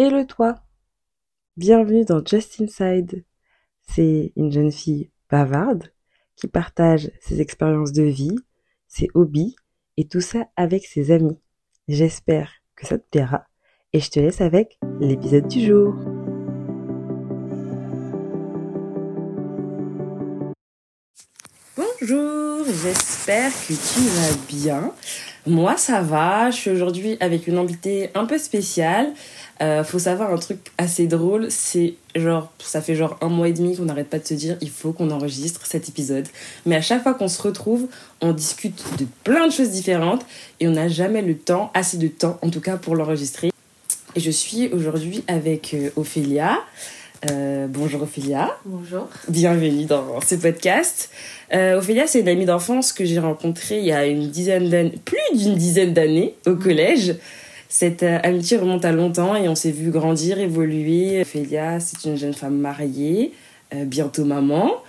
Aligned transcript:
et 0.00 0.08
le 0.08 0.26
toit. 0.26 0.62
Bienvenue 1.58 2.06
dans 2.06 2.24
Just 2.24 2.58
Inside. 2.58 3.22
C'est 3.82 4.32
une 4.34 4.50
jeune 4.50 4.72
fille 4.72 5.10
bavarde 5.28 5.92
qui 6.36 6.48
partage 6.48 7.10
ses 7.20 7.42
expériences 7.42 7.92
de 7.92 8.04
vie, 8.04 8.38
ses 8.88 9.08
hobbies 9.12 9.56
et 9.98 10.08
tout 10.08 10.22
ça 10.22 10.46
avec 10.56 10.86
ses 10.86 11.10
amis. 11.10 11.38
J'espère 11.86 12.50
que 12.76 12.86
ça 12.86 12.96
te 12.96 13.04
plaira 13.10 13.44
et 13.92 14.00
je 14.00 14.08
te 14.08 14.18
laisse 14.18 14.40
avec 14.40 14.78
l'épisode 15.00 15.48
du 15.48 15.66
jour. 15.66 15.94
Bonjour, 21.76 22.64
j'espère 22.64 23.52
que 23.52 23.74
tu 23.74 24.00
vas 24.00 24.46
bien. 24.48 24.94
Moi 25.46 25.76
ça 25.76 26.00
va, 26.00 26.50
je 26.50 26.56
suis 26.56 26.70
aujourd'hui 26.70 27.18
avec 27.20 27.46
une 27.46 27.58
invitée 27.58 28.10
un 28.14 28.24
peu 28.24 28.38
spéciale. 28.38 29.12
Euh, 29.62 29.84
faut 29.84 29.98
savoir 29.98 30.32
un 30.32 30.38
truc 30.38 30.58
assez 30.78 31.06
drôle, 31.06 31.50
c'est 31.50 31.94
genre, 32.14 32.50
ça 32.58 32.80
fait 32.80 32.94
genre 32.94 33.18
un 33.20 33.28
mois 33.28 33.48
et 33.48 33.52
demi 33.52 33.76
qu'on 33.76 33.84
n'arrête 33.84 34.08
pas 34.08 34.18
de 34.18 34.26
se 34.26 34.32
dire 34.32 34.56
il 34.62 34.70
faut 34.70 34.92
qu'on 34.92 35.10
enregistre 35.10 35.66
cet 35.66 35.88
épisode. 35.88 36.26
Mais 36.64 36.76
à 36.76 36.80
chaque 36.80 37.02
fois 37.02 37.12
qu'on 37.12 37.28
se 37.28 37.42
retrouve, 37.42 37.88
on 38.22 38.32
discute 38.32 38.82
de 38.98 39.06
plein 39.22 39.46
de 39.46 39.52
choses 39.52 39.70
différentes 39.70 40.24
et 40.60 40.68
on 40.68 40.72
n'a 40.72 40.88
jamais 40.88 41.20
le 41.20 41.36
temps, 41.36 41.70
assez 41.74 41.98
de 41.98 42.08
temps 42.08 42.38
en 42.40 42.48
tout 42.48 42.60
cas 42.60 42.78
pour 42.78 42.96
l'enregistrer. 42.96 43.50
Et 44.16 44.20
je 44.20 44.30
suis 44.30 44.68
aujourd'hui 44.68 45.24
avec 45.28 45.74
euh, 45.74 45.90
Ophélia. 45.96 46.58
Euh, 47.30 47.66
bonjour 47.68 48.02
Ophélia. 48.02 48.56
Bonjour. 48.64 49.08
Bienvenue 49.28 49.84
dans 49.84 50.20
ce 50.22 50.36
podcast. 50.36 51.10
Euh, 51.52 51.78
Ophélia, 51.78 52.06
c'est 52.06 52.20
une 52.20 52.28
amie 52.28 52.46
d'enfance 52.46 52.92
que 52.92 53.04
j'ai 53.04 53.18
rencontrée 53.18 53.78
il 53.78 53.84
y 53.84 53.92
a 53.92 54.06
une 54.06 54.30
dizaine 54.30 54.70
d'années, 54.70 54.98
plus 55.04 55.38
d'une 55.38 55.54
dizaine 55.54 55.92
d'années 55.92 56.34
au 56.46 56.54
collège. 56.56 57.14
Cette 57.70 58.02
euh, 58.02 58.18
amitié 58.22 58.58
remonte 58.58 58.84
à 58.84 58.92
longtemps 58.92 59.34
et 59.36 59.48
on 59.48 59.54
s'est 59.54 59.70
vu 59.70 59.90
grandir, 59.90 60.38
évoluer. 60.38 61.22
Ophélia, 61.22 61.80
c'est 61.80 62.04
une 62.04 62.16
jeune 62.16 62.34
femme 62.34 62.58
mariée, 62.58 63.32
euh, 63.72 63.84
bientôt 63.84 64.24
maman. 64.24 64.82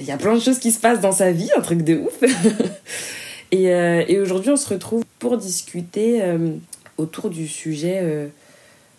Il 0.00 0.06
y 0.06 0.12
a 0.12 0.16
plein 0.16 0.34
de 0.34 0.40
choses 0.40 0.58
qui 0.58 0.72
se 0.72 0.80
passent 0.80 1.00
dans 1.00 1.12
sa 1.12 1.32
vie, 1.32 1.50
un 1.56 1.60
truc 1.60 1.82
de 1.82 1.96
ouf. 1.96 2.22
et, 3.50 3.74
euh, 3.74 4.04
et 4.08 4.20
aujourd'hui, 4.20 4.50
on 4.50 4.56
se 4.56 4.68
retrouve 4.68 5.04
pour 5.18 5.36
discuter 5.36 6.22
euh, 6.22 6.52
autour 6.96 7.28
du 7.28 7.46
sujet 7.46 8.30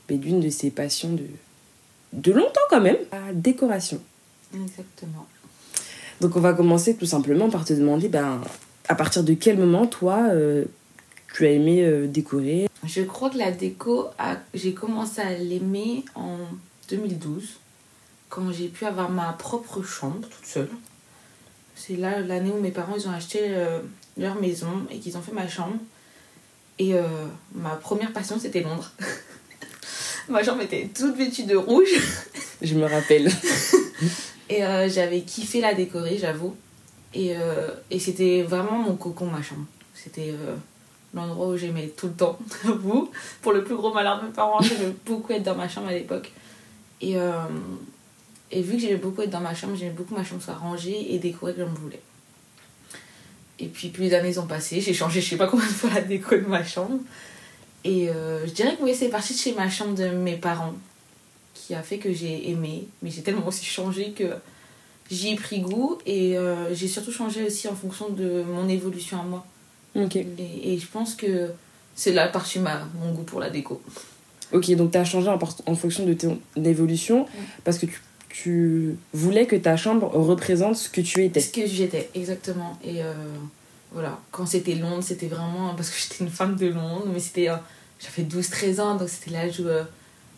ben, 0.08 0.20
d'une 0.20 0.40
de 0.40 0.50
ses 0.50 0.70
passions 0.70 1.14
de, 1.14 1.24
de 2.12 2.32
longtemps 2.32 2.62
quand 2.70 2.82
même, 2.82 2.98
la 3.12 3.34
décoration. 3.34 4.00
Exactement. 4.54 5.26
Donc 6.22 6.36
on 6.36 6.40
va 6.40 6.54
commencer 6.54 6.96
tout 6.96 7.06
simplement 7.06 7.50
par 7.50 7.66
te 7.66 7.74
demander 7.74 8.08
ben, 8.08 8.42
à 8.88 8.96
partir 8.96 9.24
de 9.24 9.34
quel 9.34 9.58
moment 9.58 9.88
toi 9.88 10.28
euh, 10.30 10.66
tu 11.34 11.46
as 11.46 11.52
aimé 11.52 11.84
euh, 11.84 12.08
décorer? 12.08 12.68
Je 12.86 13.02
crois 13.02 13.30
que 13.30 13.38
la 13.38 13.52
déco, 13.52 14.08
a- 14.20 14.38
j'ai 14.54 14.74
commencé 14.74 15.22
à 15.22 15.34
l'aimer 15.38 16.04
en 16.16 16.38
2012, 16.90 17.60
quand 18.30 18.52
j'ai 18.52 18.68
pu 18.68 18.86
avoir 18.86 19.10
ma 19.10 19.34
propre 19.34 19.82
chambre 19.84 20.28
toute 20.28 20.46
seule. 20.46 20.70
C'est 21.76 21.96
là 21.96 22.20
l'année 22.20 22.52
où 22.52 22.60
mes 22.60 22.72
parents 22.72 22.96
ils 22.96 23.08
ont 23.08 23.12
acheté 23.12 23.40
euh, 23.44 23.80
leur 24.18 24.36
maison 24.36 24.86
et 24.90 25.00
qu'ils 25.00 25.18
ont 25.18 25.22
fait 25.22 25.32
ma 25.32 25.48
chambre. 25.48 25.78
Et 26.80 26.94
euh, 26.96 27.04
ma 27.54 27.76
première 27.76 28.12
passion 28.12 28.38
c'était 28.40 28.62
Londres. 28.62 28.92
ma 30.30 30.44
chambre 30.44 30.62
était 30.62 30.90
toute 30.94 31.16
vêtue 31.16 31.44
de 31.46 31.56
rouge. 31.56 31.88
Je 32.62 32.76
me 32.76 32.86
rappelle. 32.86 33.30
Et 34.50 34.64
euh, 34.64 34.88
j'avais 34.90 35.22
kiffé 35.22 35.62
la 35.62 35.74
décorer, 35.74 36.18
j'avoue. 36.18 36.56
Et, 37.14 37.34
et 37.92 38.00
c'était 38.00 38.44
vraiment 38.44 38.78
mon 38.78 38.96
cocon, 38.96 39.26
ma 39.28 39.42
chambre. 39.42 39.66
C'était 39.94 40.34
l'endroit 41.14 41.48
où 41.48 41.58
j'aimais 41.58 41.88
tout 41.96 42.08
le 42.08 42.14
temps, 42.14 42.38
j'avoue. 42.64 43.12
Pour 43.42 43.54
le 43.54 43.64
plus 43.64 43.76
gros 43.76 43.94
malheur 43.94 44.22
de 44.22 44.28
mes 44.28 44.34
parents, 44.34 44.62
j'aimais 44.62 44.94
beaucoup 45.06 45.34
être 45.34 45.44
dans 45.44 45.56
ma 45.56 45.68
chambre 45.68 45.88
à 45.88 45.94
l'époque. 45.94 46.32
Et, 47.02 47.18
euh, 47.18 47.32
et 48.52 48.62
vu 48.62 48.74
que 48.74 48.80
j'aimais 48.80 48.96
beaucoup 48.96 49.22
être 49.22 49.30
dans 49.30 49.42
ma 49.42 49.54
chambre, 49.54 49.76
j'aimais 49.76 49.92
beaucoup 49.92 50.14
que 50.14 50.20
ma 50.20 50.26
chambre 50.26 50.42
soit 50.42 50.56
rangée 50.56 51.14
et 51.14 51.20
décorée 51.20 51.54
comme 51.54 51.74
je 51.76 51.82
voulais. 51.82 52.02
Et 53.60 53.68
puis 53.68 53.90
plus 53.90 54.04
les 54.04 54.14
années 54.14 54.38
ont 54.38 54.48
passé, 54.48 54.82
j'ai 54.82 54.94
changé 54.94 55.22
je 55.22 55.30
sais 55.30 55.38
pas 55.38 55.48
combien 55.48 55.66
de 55.66 55.72
fois 55.72 55.90
la 55.94 56.02
déco 56.02 56.36
de 56.36 56.42
ma 56.42 56.64
chambre. 56.64 57.00
Et 57.84 58.10
euh, 58.10 58.46
je 58.48 58.52
dirais 58.52 58.76
que 58.76 58.84
oui, 58.84 58.96
c'est 58.96 59.10
parti 59.10 59.34
de 59.34 59.40
chez 59.40 59.54
ma 59.54 59.70
chambre 59.70 59.96
de 59.96 60.10
mes 60.10 60.38
parents 60.38 60.74
qui 61.54 61.76
a 61.76 61.82
fait 61.82 61.98
que 61.98 62.12
j'ai 62.12 62.50
aimé. 62.50 62.88
Mais 63.02 63.10
j'ai 63.10 63.22
tellement 63.22 63.48
aussi 63.48 63.66
changé 63.66 64.12
que 64.12 64.34
j'y 65.12 65.34
ai 65.34 65.36
pris 65.36 65.60
goût. 65.60 65.98
Et 66.06 66.38
euh, 66.38 66.74
j'ai 66.74 66.88
surtout 66.88 67.12
changé 67.12 67.44
aussi 67.44 67.68
en 67.68 67.76
fonction 67.76 68.10
de 68.10 68.44
mon 68.44 68.68
évolution 68.70 69.20
à 69.20 69.24
moi. 69.24 69.46
Et, 69.96 70.74
et 70.74 70.78
je 70.80 70.88
pense 70.88 71.16
que 71.16 71.50
c'est 71.96 72.14
là 72.14 72.32
ma, 72.62 72.88
mon 73.00 73.12
goût 73.14 73.24
pour 73.24 73.40
la 73.40 73.50
déco. 73.50 73.82
Ok, 74.52 74.72
donc 74.76 74.92
tu 74.92 74.98
as 74.98 75.06
changé 75.06 75.30
en, 75.30 75.76
fonction 75.76 76.06
de 76.06 76.14
ton 76.14 76.40
évolution 76.64 77.28
parce 77.64 77.78
que 77.78 77.86
tu, 77.86 78.02
tu 78.30 78.96
voulais 79.14 79.48
que 79.48 79.56
ta 79.56 79.78
chambre 79.78 80.08
représente 80.16 80.76
ce 80.76 80.90
que 80.90 81.02
tu 81.02 81.24
étais. 81.24 81.40
Ce 81.40 81.52
que 81.52 81.66
j'étais, 81.66 82.10
exactement. 82.14 82.78
Et 82.84 83.04
euh, 83.04 83.14
voilà, 83.92 84.20
quand 84.32 84.46
c'était 84.46 84.76
Londres, 84.76 85.04
c'était 85.04 85.28
vraiment 85.28 85.74
parce 85.76 85.90
que 85.90 86.00
j'étais 86.00 86.24
une 86.24 86.30
femme 86.30 86.56
de 86.56 86.68
Londres, 86.68 87.08
mais 87.12 87.20
c'était. 87.20 87.50
euh, 87.50 87.56
J'avais 88.00 88.28
12-13 88.28 88.82
ans, 88.82 88.96
donc 88.96 89.10
c'était 89.10 89.32
l'âge 89.32 89.60
où, 89.60 89.68
euh, 89.68 89.84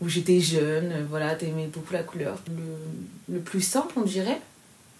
où 0.01 0.07
j'étais 0.09 0.39
jeune, 0.39 0.93
voilà, 1.09 1.35
t'aimais 1.35 1.67
beaucoup 1.73 1.93
la 1.93 2.03
couleur. 2.03 2.37
Le, 2.47 3.35
le 3.35 3.39
plus 3.41 3.61
simple, 3.61 3.93
on 3.97 4.01
dirait. 4.03 4.39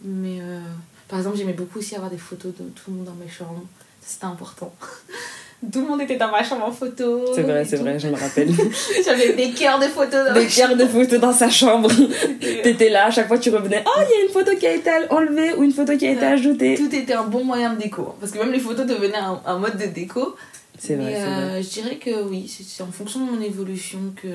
Mais 0.04 0.40
euh, 0.42 0.60
par 1.08 1.20
exemple, 1.20 1.38
j'aimais 1.38 1.54
beaucoup 1.54 1.80
aussi 1.80 1.96
avoir 1.96 2.10
des 2.12 2.18
photos 2.18 2.54
de 2.60 2.64
tout 2.70 2.92
le 2.92 2.98
monde 2.98 3.06
dans 3.06 3.14
mes 3.16 3.30
chambres. 3.30 3.64
C'était 4.06 4.26
important. 4.26 4.74
tout 5.72 5.82
le 5.82 5.88
monde 5.88 6.02
était 6.02 6.18
dans 6.18 6.30
ma 6.30 6.44
chambre 6.44 6.66
en 6.66 6.72
photo. 6.72 7.26
C'est 7.34 7.42
vrai, 7.42 7.66
c'est 7.66 7.78
vrai, 7.78 7.98
je 8.00 8.08
me 8.08 8.16
rappelle. 8.16 8.50
J'avais 9.06 9.34
des 9.34 9.52
cœurs 9.52 9.80
de 9.80 9.86
photos 9.86 10.28
dans 10.28 10.34
Des 10.34 10.46
cartes 10.48 10.78
de 10.78 10.86
photos 10.86 11.20
dans 11.20 11.34
sa 11.34 11.50
chambre. 11.50 11.90
T'étais 12.64 12.90
là, 12.90 13.06
à 13.08 13.12
chaque 13.12 13.28
fois 13.28 13.40
tu 13.40 13.50
revenais. 13.50 13.84
Oh, 13.88 14.00
il 14.02 14.10
y 14.18 14.22
a 14.22 14.26
une 14.26 14.32
photo 14.32 14.56
qui 14.58 14.68
a 14.68 14.74
été 14.74 14.90
enlevée 15.10 15.54
ou 15.56 15.64
une 15.64 15.72
photo 15.72 15.98
qui 15.98 16.06
a 16.08 16.12
été 16.12 16.22
Ouais. 16.22 16.28
ajoutée. 16.34 16.76
Tout 16.76 16.94
était 16.94 17.14
un 17.14 17.24
bon 17.24 17.44
moyen 17.44 17.74
de 17.74 17.82
déco. 17.82 18.16
Parce 18.20 18.32
que 18.32 18.38
même 18.38 18.52
les 18.52 18.60
photos 18.60 18.86
devenaient 18.86 19.16
un, 19.18 19.42
un 19.46 19.58
mode 19.58 19.78
de 19.78 19.86
déco. 19.88 20.36
C'est 20.78 20.96
vrai, 20.96 21.14
c'est 21.16 21.22
vrai. 21.22 21.32
euh, 21.32 21.62
je 21.64 21.70
dirais 21.70 21.96
que 21.96 22.22
oui, 22.24 22.48
c'est- 22.48 22.64
c'est 22.68 22.84
en 22.84 22.92
fonction 22.92 23.26
de 23.26 23.32
mon 23.32 23.42
évolution 23.42 24.00
que. 24.22 24.28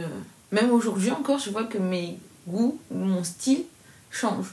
Même 0.52 0.72
aujourd'hui 0.72 1.10
encore, 1.12 1.38
je 1.38 1.50
vois 1.50 1.64
que 1.64 1.78
mes 1.78 2.18
goûts, 2.48 2.76
mon 2.90 3.22
style 3.22 3.62
change. 4.10 4.46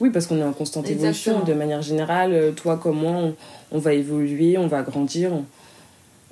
Oui, 0.00 0.10
parce 0.10 0.26
qu'on 0.26 0.38
est 0.38 0.44
en 0.44 0.52
constante 0.52 0.88
évolution 0.88 1.44
de 1.44 1.52
manière 1.52 1.82
générale. 1.82 2.32
Euh, 2.32 2.52
Toi 2.52 2.78
comme 2.78 2.98
moi, 2.98 3.12
on, 3.12 3.34
on 3.72 3.78
va 3.78 3.92
évoluer, 3.92 4.56
on 4.58 4.66
va 4.66 4.82
grandir, 4.82 5.32
on, 5.32 5.44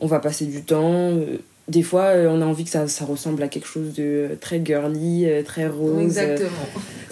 on 0.01 0.07
va 0.07 0.21
passer 0.21 0.47
du 0.47 0.63
temps. 0.63 1.11
Euh, 1.11 1.37
Des 1.69 1.83
fois, 1.83 2.05
euh, 2.05 2.29
on 2.31 2.41
a 2.41 2.47
envie 2.47 2.65
que 2.65 2.71
ça, 2.71 2.89
ça 2.89 3.05
ressemble 3.05 3.43
à 3.43 3.49
quelque 3.49 3.67
chose 3.69 3.93
de 3.95 4.39
très 4.41 4.65
girly, 4.65 5.27
très 5.45 5.67
rose. 5.67 6.01
Exactement. 6.03 6.49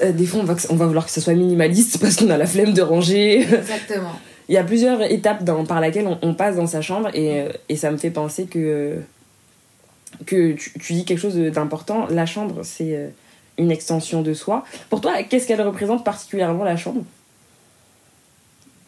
Euh, 0.02 0.12
des 0.12 0.24
fois, 0.26 0.40
on 0.40 0.44
va, 0.44 0.56
on 0.70 0.76
va 0.76 0.86
vouloir 0.86 1.04
que 1.04 1.10
ça 1.10 1.20
soit 1.20 1.34
minimaliste 1.34 1.98
parce 2.00 2.16
qu'on 2.16 2.30
a 2.30 2.38
la 2.38 2.46
flemme 2.46 2.72
de 2.72 2.82
ranger. 2.82 3.40
Exactement. 3.42 4.12
Il 4.48 4.54
y 4.54 4.58
a 4.58 4.64
plusieurs 4.64 5.02
étapes 5.02 5.42
dans, 5.44 5.64
par 5.64 5.80
laquelle 5.80 6.06
on, 6.06 6.18
on 6.22 6.32
passe 6.32 6.56
dans 6.56 6.66
sa 6.68 6.80
chambre 6.80 7.10
et, 7.14 7.46
et 7.68 7.76
ça 7.76 7.90
me 7.90 7.96
fait 7.96 8.10
penser 8.10 8.44
que, 8.44 8.96
que 10.24 10.52
tu, 10.52 10.72
tu 10.78 10.92
dis 10.92 11.04
quelque 11.04 11.18
chose 11.18 11.36
d'important. 11.36 12.06
La 12.08 12.26
chambre, 12.26 12.60
c'est 12.62 13.10
une 13.58 13.70
extension 13.70 14.22
de 14.22 14.34
soi. 14.34 14.64
Pour 14.90 15.00
toi, 15.00 15.22
qu'est-ce 15.22 15.46
qu'elle 15.46 15.62
représente 15.62 16.04
particulièrement 16.04 16.64
la 16.64 16.76
chambre? 16.76 17.04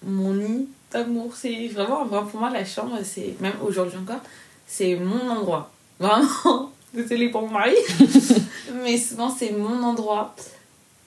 Mon 0.04 0.34
nid 0.34 0.68
d'amour, 0.92 1.34
c'est 1.34 1.68
vraiment, 1.68 2.04
vraiment 2.04 2.26
pour 2.26 2.40
moi 2.40 2.50
la 2.50 2.64
chambre, 2.64 2.98
c'est 3.02 3.34
même 3.40 3.56
aujourd'hui 3.62 3.98
encore, 3.98 4.20
c'est 4.66 4.96
mon 4.96 5.28
endroit. 5.28 5.70
Vraiment. 6.00 6.70
Désolée 6.94 7.28
pour 7.28 7.42
mon 7.42 7.50
mari. 7.50 7.74
Mais 8.84 8.96
souvent, 8.96 9.28
c'est 9.28 9.50
mon 9.50 9.82
endroit. 9.82 10.34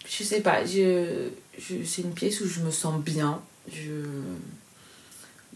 Je 0.05 0.23
sais 0.23 0.41
pas, 0.41 0.65
je, 0.65 1.29
je, 1.57 1.75
c'est 1.85 2.01
une 2.01 2.13
pièce 2.13 2.41
où 2.41 2.47
je 2.47 2.59
me 2.59 2.69
sens 2.69 3.01
bien. 3.01 3.39
Je, 3.71 4.03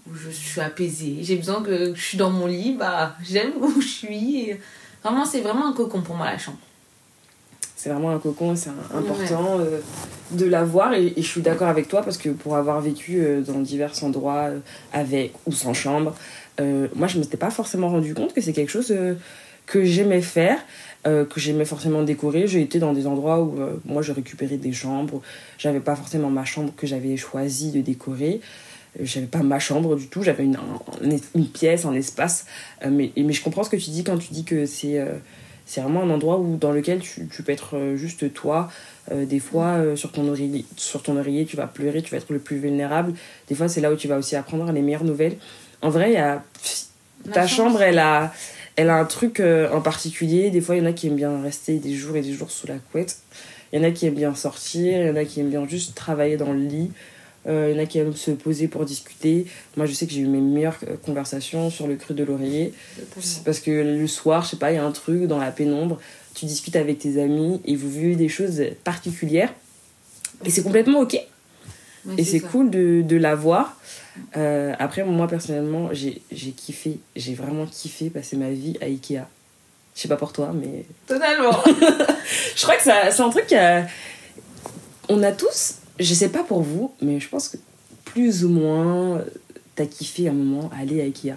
où 0.09 0.15
je 0.15 0.29
suis 0.29 0.61
apaisée. 0.61 1.17
J'ai 1.21 1.35
besoin 1.35 1.61
que 1.61 1.93
je 1.93 2.01
suis 2.01 2.17
dans 2.17 2.29
mon 2.29 2.47
lit, 2.47 2.75
bah, 2.77 3.15
j'aime 3.23 3.53
où 3.59 3.81
je 3.81 3.87
suis. 3.87 4.49
Et 4.49 4.59
vraiment, 5.03 5.25
c'est 5.25 5.41
vraiment 5.41 5.67
un 5.67 5.73
cocon 5.73 6.01
pour 6.01 6.15
moi, 6.15 6.27
la 6.27 6.37
chambre. 6.37 6.57
C'est 7.85 7.91
vraiment 7.91 8.09
un 8.09 8.17
cocon, 8.17 8.55
c'est 8.55 8.71
important 8.97 9.59
euh, 9.59 9.79
de 10.31 10.45
l'avoir 10.45 10.95
et, 10.95 11.13
et 11.15 11.21
je 11.21 11.27
suis 11.27 11.41
d'accord 11.41 11.67
avec 11.67 11.87
toi 11.87 12.01
parce 12.01 12.17
que 12.17 12.29
pour 12.29 12.55
avoir 12.55 12.81
vécu 12.81 13.19
euh, 13.19 13.41
dans 13.41 13.59
divers 13.59 13.93
endroits 14.03 14.45
euh, 14.49 14.59
avec 14.91 15.33
ou 15.45 15.51
sans 15.51 15.75
chambre, 15.75 16.15
moi 16.95 17.07
je 17.07 17.17
ne 17.17 17.21
m'étais 17.23 17.37
pas 17.37 17.51
forcément 17.51 17.89
rendu 17.89 18.15
compte 18.15 18.33
que 18.33 18.41
c'est 18.41 18.53
quelque 18.53 18.71
chose 18.71 18.91
que 19.67 19.83
j'aimais 19.83 20.21
faire, 20.21 20.57
euh, 21.05 21.25
que 21.25 21.39
j'aimais 21.39 21.65
forcément 21.65 22.01
décorer. 22.01 22.47
J'ai 22.47 22.61
été 22.61 22.79
dans 22.79 22.91
des 22.93 23.05
endroits 23.05 23.39
où 23.43 23.61
euh, 23.61 23.75
moi 23.85 24.01
je 24.01 24.11
récupérais 24.13 24.57
des 24.57 24.71
chambres, 24.73 25.21
j'avais 25.59 25.79
pas 25.79 25.95
forcément 25.95 26.31
ma 26.31 26.43
chambre 26.45 26.73
que 26.75 26.87
j'avais 26.87 27.17
choisi 27.17 27.69
de 27.71 27.81
décorer. 27.81 28.41
Euh, 28.99 29.03
J'avais 29.03 29.27
pas 29.27 29.43
ma 29.43 29.59
chambre 29.59 29.95
du 29.95 30.07
tout, 30.07 30.23
j'avais 30.23 30.45
une, 30.45 30.55
un- 30.55 31.17
une 31.35 31.47
pièce, 31.47 31.85
un 31.85 31.93
espace. 31.93 32.45
Mais, 32.89 33.11
mais 33.17 33.33
je 33.33 33.43
comprends 33.43 33.63
ce 33.63 33.69
que 33.69 33.75
tu 33.75 33.91
dis 33.91 34.03
quand 34.05 34.17
tu 34.17 34.31
dis 34.33 34.45
que 34.45 34.65
c'est 34.65 34.97
c'est 35.65 35.81
vraiment 35.81 36.03
un 36.03 36.09
endroit 36.09 36.37
où, 36.37 36.57
dans 36.57 36.71
lequel 36.71 36.99
tu, 36.99 37.27
tu 37.27 37.43
peux 37.43 37.51
être 37.51 37.75
euh, 37.75 37.95
juste 37.97 38.33
toi. 38.33 38.69
Euh, 39.11 39.25
des 39.25 39.39
fois, 39.39 39.77
euh, 39.77 39.95
sur, 39.95 40.11
ton 40.11 40.27
oreiller, 40.27 40.65
sur 40.77 41.03
ton 41.03 41.17
oreiller, 41.17 41.45
tu 41.45 41.57
vas 41.57 41.67
pleurer, 41.67 42.01
tu 42.01 42.11
vas 42.11 42.17
être 42.17 42.31
le 42.31 42.39
plus 42.39 42.57
vulnérable. 42.57 43.13
Des 43.47 43.55
fois, 43.55 43.67
c'est 43.67 43.81
là 43.81 43.91
où 43.91 43.95
tu 43.95 44.07
vas 44.07 44.17
aussi 44.17 44.35
apprendre 44.35 44.71
les 44.71 44.81
meilleures 44.81 45.03
nouvelles. 45.03 45.37
En 45.81 45.89
vrai, 45.89 46.13
y 46.13 46.17
a, 46.17 46.43
ta 47.31 47.47
chambre, 47.47 47.81
elle 47.81 47.99
a, 47.99 48.33
Elle 48.75 48.89
a 48.89 48.97
un 48.97 49.05
truc 49.05 49.39
euh, 49.39 49.69
en 49.71 49.81
particulier. 49.81 50.49
Des 50.49 50.61
fois, 50.61 50.75
il 50.75 50.79
y 50.79 50.81
en 50.81 50.89
a 50.89 50.93
qui 50.93 51.07
aiment 51.07 51.15
bien 51.15 51.41
rester 51.41 51.77
des 51.77 51.93
jours 51.93 52.15
et 52.15 52.21
des 52.21 52.33
jours 52.33 52.51
sous 52.51 52.67
la 52.67 52.75
couette. 52.91 53.17
Il 53.71 53.79
y 53.79 53.85
en 53.85 53.87
a 53.87 53.91
qui 53.91 54.05
aiment 54.05 54.15
bien 54.15 54.35
sortir. 54.35 55.01
Il 55.01 55.07
y 55.07 55.09
en 55.09 55.15
a 55.15 55.25
qui 55.25 55.39
aiment 55.39 55.49
bien 55.49 55.67
juste 55.67 55.95
travailler 55.95 56.37
dans 56.37 56.51
le 56.51 56.59
lit. 56.59 56.91
Euh, 57.47 57.69
il 57.69 57.77
y 57.77 57.79
en 57.79 57.83
a 57.83 57.85
qui 57.85 57.99
aiment 57.99 58.15
se 58.15 58.31
poser 58.31 58.67
pour 58.67 58.85
discuter. 58.85 59.45
Moi, 59.77 59.85
je 59.85 59.93
sais 59.93 60.07
que 60.07 60.13
j'ai 60.13 60.21
eu 60.21 60.27
mes 60.27 60.41
meilleures 60.41 60.77
euh, 60.87 60.95
conversations 61.05 61.69
sur 61.69 61.87
le 61.87 61.95
cru 61.95 62.13
de 62.13 62.23
l'oreiller. 62.23 62.73
Parce 63.43 63.59
que 63.59 63.71
le 63.71 64.07
soir, 64.07 64.43
je 64.43 64.51
sais 64.51 64.57
pas, 64.57 64.71
il 64.71 64.75
y 64.75 64.77
a 64.77 64.85
un 64.85 64.91
truc 64.91 65.23
dans 65.23 65.37
la 65.37 65.51
pénombre. 65.51 65.99
Tu 66.33 66.45
discutes 66.45 66.75
avec 66.75 66.99
tes 66.99 67.21
amis 67.21 67.61
et 67.65 67.75
vous 67.75 67.89
vivez 67.89 68.15
des 68.15 68.29
choses 68.29 68.61
particulières. 68.83 69.53
Et 70.43 70.49
c'est 70.49 70.63
complètement 70.63 70.99
ok. 70.99 71.17
Ouais, 72.05 72.13
Et 72.17 72.23
c'est 72.23 72.39
cool 72.39 72.69
de, 72.69 73.01
de 73.01 73.15
l'avoir. 73.15 73.77
Euh, 74.37 74.73
après, 74.79 75.03
moi, 75.03 75.27
personnellement, 75.27 75.89
j'ai 75.93 76.51
kiffé. 76.51 76.99
J'ai 77.15 77.35
vraiment 77.35 77.65
kiffé 77.65 78.09
passer 78.09 78.37
ma 78.37 78.49
vie 78.49 78.77
à 78.81 78.85
Ikea. 78.85 79.27
Je 79.95 80.01
sais 80.01 80.07
pas 80.07 80.17
pour 80.17 80.33
toi, 80.33 80.51
mais 80.53 80.85
Totalement. 81.07 81.51
je 82.55 82.63
crois 82.63 82.75
que 82.75 82.83
c'est 82.83 83.21
un 83.21 83.29
truc 83.29 83.53
euh, 83.53 83.81
on 85.07 85.23
a 85.23 85.31
tous 85.31 85.75
je 85.99 86.13
sais 86.13 86.29
pas 86.29 86.43
pour 86.43 86.61
vous 86.61 86.93
mais 87.01 87.19
je 87.19 87.29
pense 87.29 87.49
que 87.49 87.57
plus 88.03 88.43
ou 88.45 88.49
moins 88.49 89.17
euh, 89.17 89.21
t'as 89.75 89.85
kiffé 89.85 90.27
un 90.29 90.33
moment 90.33 90.69
aller 90.79 91.01
à 91.01 91.05
Ikea 91.05 91.35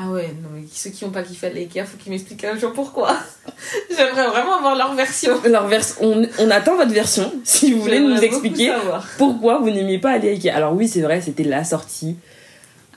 ah 0.00 0.10
ouais, 0.12 0.28
non 0.42 0.50
mais 0.54 0.62
ceux 0.72 0.90
qui 0.90 1.04
n'ont 1.04 1.10
pas 1.10 1.24
kiffé 1.24 1.48
à 1.48 1.50
l'IKEA, 1.50 1.84
faut 1.84 1.96
qu'ils 1.96 2.12
m'expliquent 2.12 2.44
un 2.44 2.56
jour 2.56 2.72
pourquoi. 2.72 3.16
J'aimerais 3.90 4.28
vraiment 4.28 4.58
avoir 4.58 4.76
leur 4.76 4.94
version. 4.94 5.32
leur 5.44 5.66
vers- 5.66 5.82
on, 6.00 6.24
on 6.38 6.50
attend 6.52 6.76
votre 6.76 6.92
version 6.92 7.32
si 7.44 7.72
vous 7.72 7.80
voulez 7.82 7.98
nous 7.98 8.16
expliquer 8.16 8.72
pourquoi 9.16 9.58
vous 9.58 9.70
n'aimiez 9.70 9.98
pas 9.98 10.12
aller 10.12 10.28
à 10.28 10.32
Ikea 10.32 10.50
alors 10.50 10.74
oui 10.74 10.86
c'est 10.86 11.00
vrai 11.00 11.20
c'était 11.20 11.42
la 11.42 11.64
sortie 11.64 12.16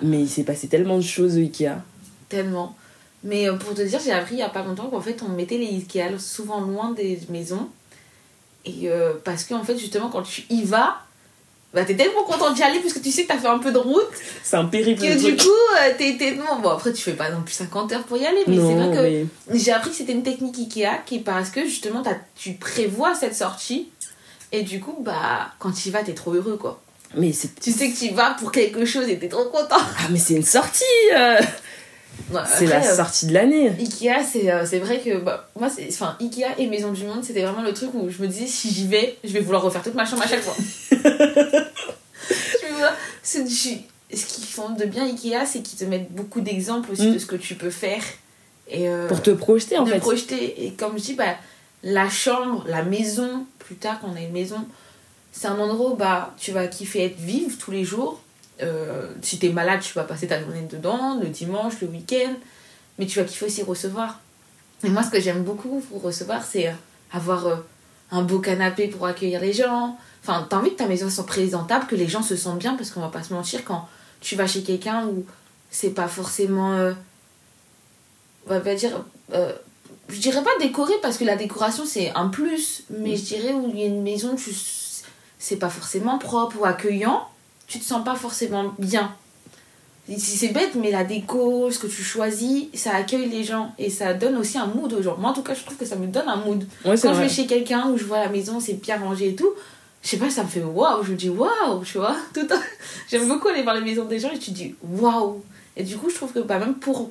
mais 0.03 0.19
il 0.19 0.29
s'est 0.29 0.43
passé 0.43 0.67
tellement 0.67 0.97
de 0.97 1.03
choses 1.03 1.37
au 1.37 1.39
Ikea 1.39 1.71
Tellement. 2.29 2.75
Mais 3.23 3.49
euh, 3.49 3.55
pour 3.55 3.73
te 3.73 3.81
dire, 3.81 3.99
j'ai 4.03 4.11
appris 4.11 4.35
il 4.35 4.39
y 4.39 4.43
a 4.43 4.49
pas 4.49 4.63
longtemps 4.63 4.87
qu'en 4.89 5.01
fait, 5.01 5.21
on 5.21 5.29
mettait 5.29 5.57
les 5.57 5.67
Ikea 5.67 6.17
souvent 6.17 6.61
loin 6.61 6.91
des 6.91 7.19
maisons. 7.29 7.67
Et 8.65 8.89
euh, 8.89 9.13
parce 9.23 9.43
que, 9.43 9.53
en 9.53 9.63
fait, 9.63 9.77
justement, 9.77 10.09
quand 10.09 10.21
tu 10.23 10.43
y 10.49 10.63
vas, 10.63 10.97
bah, 11.73 11.83
t'es 11.85 11.95
tellement 11.95 12.23
content 12.23 12.51
d'y 12.51 12.61
aller 12.63 12.79
parce 12.79 12.93
que 12.93 12.99
tu 12.99 13.11
sais 13.11 13.23
que 13.23 13.29
t'as 13.29 13.37
fait 13.37 13.47
un 13.47 13.59
peu 13.59 13.71
de 13.71 13.77
route. 13.77 14.07
c'est 14.43 14.57
un 14.57 14.65
périple 14.65 15.01
Que 15.01 15.17
du 15.17 15.37
coup, 15.37 15.47
euh, 15.79 15.93
t'es 15.97 16.17
t'es- 16.17 16.35
non, 16.35 16.59
Bon, 16.61 16.69
après, 16.69 16.91
tu 16.93 17.01
fais 17.01 17.13
pas 17.13 17.29
non 17.29 17.41
plus 17.41 17.53
50 17.53 17.91
heures 17.93 18.03
pour 18.03 18.17
y 18.17 18.25
aller. 18.25 18.43
Mais 18.47 18.57
c'est 18.57 18.75
vrai 18.75 18.91
que 18.95 19.27
mais 19.53 19.59
j'ai 19.59 19.71
appris 19.71 19.89
que 19.89 19.95
c'était 19.95 20.11
une 20.11 20.23
technique 20.23 20.57
Ikea 20.59 20.99
qui 21.05 21.15
est 21.15 21.19
parce 21.19 21.49
que 21.49 21.63
justement, 21.65 22.01
t'as- 22.03 22.17
tu 22.35 22.53
prévois 22.53 23.15
cette 23.15 23.35
sortie. 23.35 23.89
Et 24.51 24.63
du 24.63 24.81
coup, 24.81 24.97
bah, 24.99 25.51
quand 25.59 25.71
tu 25.71 25.87
y 25.87 25.91
vas, 25.91 26.03
t'es 26.03 26.13
trop 26.13 26.33
heureux, 26.33 26.57
quoi. 26.57 26.81
mais 27.15 27.31
c'est 27.31 27.57
Tu 27.59 27.71
sais 27.71 27.89
que 27.89 27.97
tu 27.97 28.05
y 28.05 28.13
vas 28.13 28.31
pour 28.37 28.51
quelque 28.51 28.83
chose 28.85 29.07
et 29.07 29.17
t'es 29.17 29.29
trop 29.29 29.45
content. 29.45 29.77
ah 29.79 30.07
mais 30.09 30.19
c'est 30.19 30.33
une 30.35 30.43
sortie 30.43 30.83
euh. 31.15 31.39
C'est 32.57 32.65
la 32.65 32.85
euh, 32.85 32.95
sortie 32.95 33.27
de 33.27 33.33
l'année 33.33 33.69
Ikea, 33.79 34.23
c'est 34.23 34.51
euh, 34.51 34.79
vrai 34.79 34.99
que 34.99 35.17
bah, 35.19 35.49
moi, 35.59 35.69
c'est 35.69 35.87
enfin 35.89 36.15
Ikea 36.19 36.45
et 36.57 36.67
Maison 36.67 36.91
du 36.91 37.03
Monde, 37.05 37.23
c'était 37.23 37.43
vraiment 37.43 37.63
le 37.63 37.73
truc 37.73 37.91
où 37.93 38.09
je 38.09 38.21
me 38.21 38.27
disais 38.27 38.47
si 38.47 38.71
j'y 38.71 38.87
vais, 38.87 39.17
je 39.23 39.31
vais 39.33 39.41
vouloir 39.41 39.61
refaire 39.61 39.83
toute 39.83 39.95
ma 39.95 40.05
chambre 40.05 40.23
à 40.23 40.27
chaque 40.27 40.41
fois. 40.41 40.55
tu 40.91 42.67
vois, 42.77 42.91
ce 43.23 43.39
qu'ils 43.39 44.45
font 44.45 44.69
de 44.71 44.85
bien 44.85 45.05
Ikea, 45.05 45.45
c'est 45.45 45.61
qu'ils 45.61 45.79
te 45.79 45.85
mettent 45.85 46.11
beaucoup 46.11 46.41
d'exemples 46.41 46.91
aussi 46.91 47.07
Mm. 47.07 47.13
de 47.13 47.19
ce 47.19 47.25
que 47.25 47.35
tu 47.35 47.55
peux 47.55 47.69
faire 47.69 48.03
et 48.71 48.87
euh, 48.87 49.07
pour 49.07 49.21
te 49.21 49.31
projeter 49.31 49.77
en 49.77 49.83
de 49.83 49.91
fait 49.91 49.99
projeter. 49.99 50.65
Et 50.65 50.71
comme 50.71 50.97
je 50.97 51.03
dis, 51.03 51.13
bah, 51.13 51.35
la 51.83 52.09
chambre, 52.09 52.63
la 52.67 52.83
maison, 52.83 53.45
plus 53.59 53.75
tard 53.75 53.99
quand 54.01 54.07
on 54.11 54.15
a 54.15 54.21
une 54.21 54.31
maison, 54.31 54.65
c'est 55.31 55.47
un 55.47 55.59
endroit 55.59 55.91
où 55.91 55.95
bah, 55.95 56.33
tu 56.37 56.51
vas 56.51 56.67
kiffer 56.67 57.03
être 57.05 57.19
vive 57.19 57.57
tous 57.57 57.71
les 57.71 57.83
jours. 57.83 58.21
Euh, 58.61 59.09
si 59.21 59.39
t'es 59.39 59.49
malade, 59.49 59.81
tu 59.81 59.93
vas 59.93 60.03
passer 60.03 60.27
ta 60.27 60.39
journée 60.39 60.67
dedans, 60.69 61.19
le 61.21 61.27
dimanche, 61.27 61.81
le 61.81 61.87
week-end. 61.87 62.33
Mais 62.97 63.05
tu 63.05 63.19
vas 63.19 63.25
kiffer 63.25 63.45
aussi 63.45 63.63
recevoir. 63.63 64.19
Et 64.83 64.89
moi, 64.89 65.03
ce 65.03 65.09
que 65.09 65.19
j'aime 65.19 65.43
beaucoup 65.43 65.79
pour 65.89 66.01
recevoir, 66.01 66.43
c'est 66.43 66.67
euh, 66.67 66.73
avoir 67.11 67.47
euh, 67.47 67.55
un 68.11 68.21
beau 68.21 68.39
canapé 68.39 68.87
pour 68.87 69.05
accueillir 69.05 69.41
les 69.41 69.53
gens. 69.53 69.97
Enfin, 70.23 70.45
t'as 70.49 70.57
envie 70.57 70.71
que 70.71 70.77
ta 70.77 70.87
maison 70.87 71.09
soit 71.09 71.25
présentable, 71.25 71.87
que 71.87 71.95
les 71.95 72.07
gens 72.07 72.21
se 72.21 72.35
sentent 72.35 72.59
bien, 72.59 72.75
parce 72.75 72.91
qu'on 72.91 73.01
va 73.01 73.09
pas 73.09 73.23
se 73.23 73.33
mentir, 73.33 73.63
quand 73.63 73.87
tu 74.19 74.35
vas 74.35 74.47
chez 74.47 74.61
quelqu'un 74.63 75.07
où 75.07 75.25
c'est 75.71 75.91
pas 75.91 76.07
forcément. 76.07 76.73
euh, 76.73 76.93
on 78.47 78.59
va 78.59 78.75
dire. 78.75 79.03
euh, 79.33 79.53
je 80.09 80.19
dirais 80.19 80.43
pas 80.43 80.51
décoré, 80.59 80.93
parce 81.01 81.17
que 81.17 81.23
la 81.23 81.37
décoration 81.37 81.85
c'est 81.85 82.11
un 82.15 82.27
plus, 82.27 82.83
mais 82.89 83.15
je 83.15 83.23
dirais 83.23 83.53
où 83.53 83.69
il 83.69 83.79
y 83.79 83.83
a 83.83 83.85
une 83.85 84.03
maison, 84.03 84.35
tu, 84.35 84.51
c'est 85.39 85.55
pas 85.55 85.69
forcément 85.69 86.17
propre 86.17 86.57
ou 86.59 86.65
accueillant, 86.65 87.27
tu 87.71 87.79
te 87.79 87.85
sens 87.85 88.03
pas 88.03 88.15
forcément 88.15 88.73
bien. 88.79 89.15
C'est 90.17 90.49
bête, 90.49 90.75
mais 90.75 90.91
la 90.91 91.05
déco, 91.05 91.71
ce 91.71 91.79
que 91.79 91.87
tu 91.87 92.03
choisis, 92.03 92.65
ça 92.73 92.93
accueille 92.95 93.29
les 93.29 93.45
gens 93.45 93.73
et 93.77 93.89
ça 93.89 94.13
donne 94.13 94.35
aussi 94.35 94.57
un 94.57 94.65
mood 94.65 94.91
aux 94.91 95.01
gens. 95.01 95.15
Moi, 95.17 95.29
en 95.29 95.33
tout 95.33 95.43
cas, 95.43 95.53
je 95.53 95.63
trouve 95.63 95.77
que 95.77 95.85
ça 95.85 95.95
me 95.95 96.07
donne 96.07 96.27
un 96.27 96.35
mood. 96.35 96.65
ouais 96.83 96.97
Quand 97.07 97.13
je 97.13 97.21
vais 97.21 97.29
chez 97.29 97.45
quelqu'un 97.47 97.87
où 97.89 97.97
je 97.97 98.03
vois 98.03 98.19
la 98.19 98.27
maison, 98.27 98.59
c'est 98.59 98.73
bien 98.73 98.97
rangé 98.97 99.29
et 99.29 99.35
tout, 99.35 99.49
je 100.03 100.09
sais 100.09 100.17
pas, 100.17 100.29
ça 100.29 100.43
me 100.43 100.49
fait 100.49 100.63
waouh. 100.63 101.01
Je 101.03 101.11
me 101.11 101.15
dis 101.15 101.29
waouh, 101.29 101.83
tu 101.85 101.97
vois. 101.97 102.15
Tout 102.33 102.47
un- 102.49 102.61
J'aime 103.09 103.27
beaucoup 103.29 103.47
aller 103.47 103.63
voir 103.63 103.75
les 103.75 103.81
maisons 103.85 104.03
des 104.05 104.19
gens 104.19 104.31
et 104.31 104.39
tu 104.39 104.51
te 104.51 104.55
dis 104.55 104.75
waouh. 104.83 105.41
Et 105.77 105.83
du 105.83 105.95
coup, 105.95 106.09
je 106.09 106.15
trouve 106.15 106.33
que 106.33 106.39
bah, 106.39 106.59
même 106.59 106.73
pour 106.75 107.09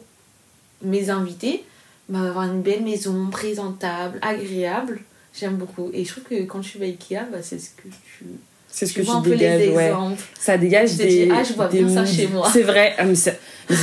mes 0.83 1.09
invités, 1.09 1.65
bah, 2.11 2.21
avoir 2.29 2.45
une 2.45 2.61
belle 2.61 2.83
maison, 2.83 3.29
présentable, 3.31 4.19
agréable, 4.21 5.01
j'aime 5.39 5.57
beaucoup. 5.57 5.89
Et 5.95 6.05
je 6.05 6.11
trouve 6.11 6.25
que 6.25 6.43
quand 6.45 6.61
tu 6.61 6.77
vas 6.77 6.85
à 6.85 6.89
Ikea, 6.89 7.25
bah, 7.33 7.39
c'est 7.41 7.59
ce 7.59 7.71
que 7.71 7.89
tu. 8.19 8.27
C'est 8.73 8.87
ce 8.87 8.93
tu 8.95 9.01
que 9.01 9.07
vois 9.07 9.21
tu 9.23 9.31
dégages 9.31 9.61
les 9.61 9.69
ouais 9.71 9.93
ça 10.39 10.57
dégage 10.57 10.91
Tu 10.91 10.97
te 10.99 11.03
des 11.03 11.27
dis, 11.27 11.33
ah, 11.33 11.43
je 11.43 11.53
vois 11.55 11.67
bien 11.69 11.89
ça 11.89 12.05
chez 12.07 12.27
moi. 12.29 12.49
c'est 12.53 12.63
vrai 12.63 12.95
ah, 12.99 13.05
mais 13.05 13.15
c'est 13.15 13.39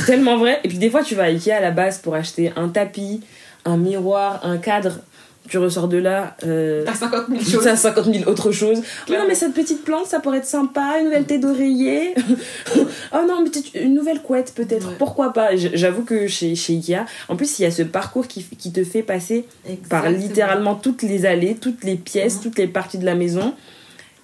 tellement 0.06 0.36
vrai 0.38 0.60
et 0.64 0.68
puis 0.68 0.78
des 0.78 0.90
fois 0.90 1.02
tu 1.02 1.14
vas 1.14 1.24
à 1.24 1.26
Ikea 1.26 1.52
à 1.52 1.60
la 1.60 1.70
base 1.70 1.98
pour 1.98 2.14
acheter 2.14 2.52
un 2.56 2.68
tapis 2.68 3.20
un 3.64 3.76
miroir 3.76 4.40
un 4.44 4.58
cadre 4.58 5.00
tu 5.48 5.56
ressors 5.56 5.88
de 5.88 5.96
là 5.96 6.36
euh, 6.44 6.84
T'as 6.84 6.92
50 6.94 7.28
000 7.30 7.40
choses. 7.40 7.64
T'as 7.64 7.74
50 7.74 8.04
000 8.14 8.30
autres 8.30 8.52
choses. 8.52 8.82
Oh 9.08 9.12
non, 9.12 9.24
mais 9.26 9.34
cette 9.34 9.54
petite 9.54 9.82
plante, 9.82 10.04
ça 10.04 10.20
pourrait 10.20 10.38
être 10.38 10.44
sympa. 10.44 10.98
Une 10.98 11.06
nouvelle 11.06 11.24
tête 11.24 11.40
d'oreiller. 11.40 12.14
oh 12.76 13.18
non, 13.26 13.42
mais 13.42 13.80
une 13.80 13.94
nouvelle 13.94 14.20
couette, 14.20 14.52
peut-être. 14.54 14.88
Ouais. 14.88 14.94
Pourquoi 14.98 15.32
pas? 15.32 15.56
J'avoue 15.56 16.02
que 16.02 16.26
chez, 16.26 16.54
chez 16.54 16.74
Ikea, 16.74 17.06
en 17.30 17.36
plus, 17.36 17.58
il 17.58 17.62
y 17.62 17.64
a 17.64 17.70
ce 17.70 17.82
parcours 17.82 18.26
qui, 18.28 18.44
qui 18.58 18.72
te 18.72 18.84
fait 18.84 19.02
passer 19.02 19.46
par 19.88 20.10
littéralement 20.10 20.74
toutes 20.74 21.00
les 21.02 21.24
allées, 21.24 21.54
toutes 21.58 21.82
les 21.82 21.96
pièces, 21.96 22.36
Mhm. 22.36 22.42
toutes 22.42 22.58
les 22.58 22.66
parties 22.66 22.98
de 22.98 23.06
la 23.06 23.14
maison. 23.14 23.54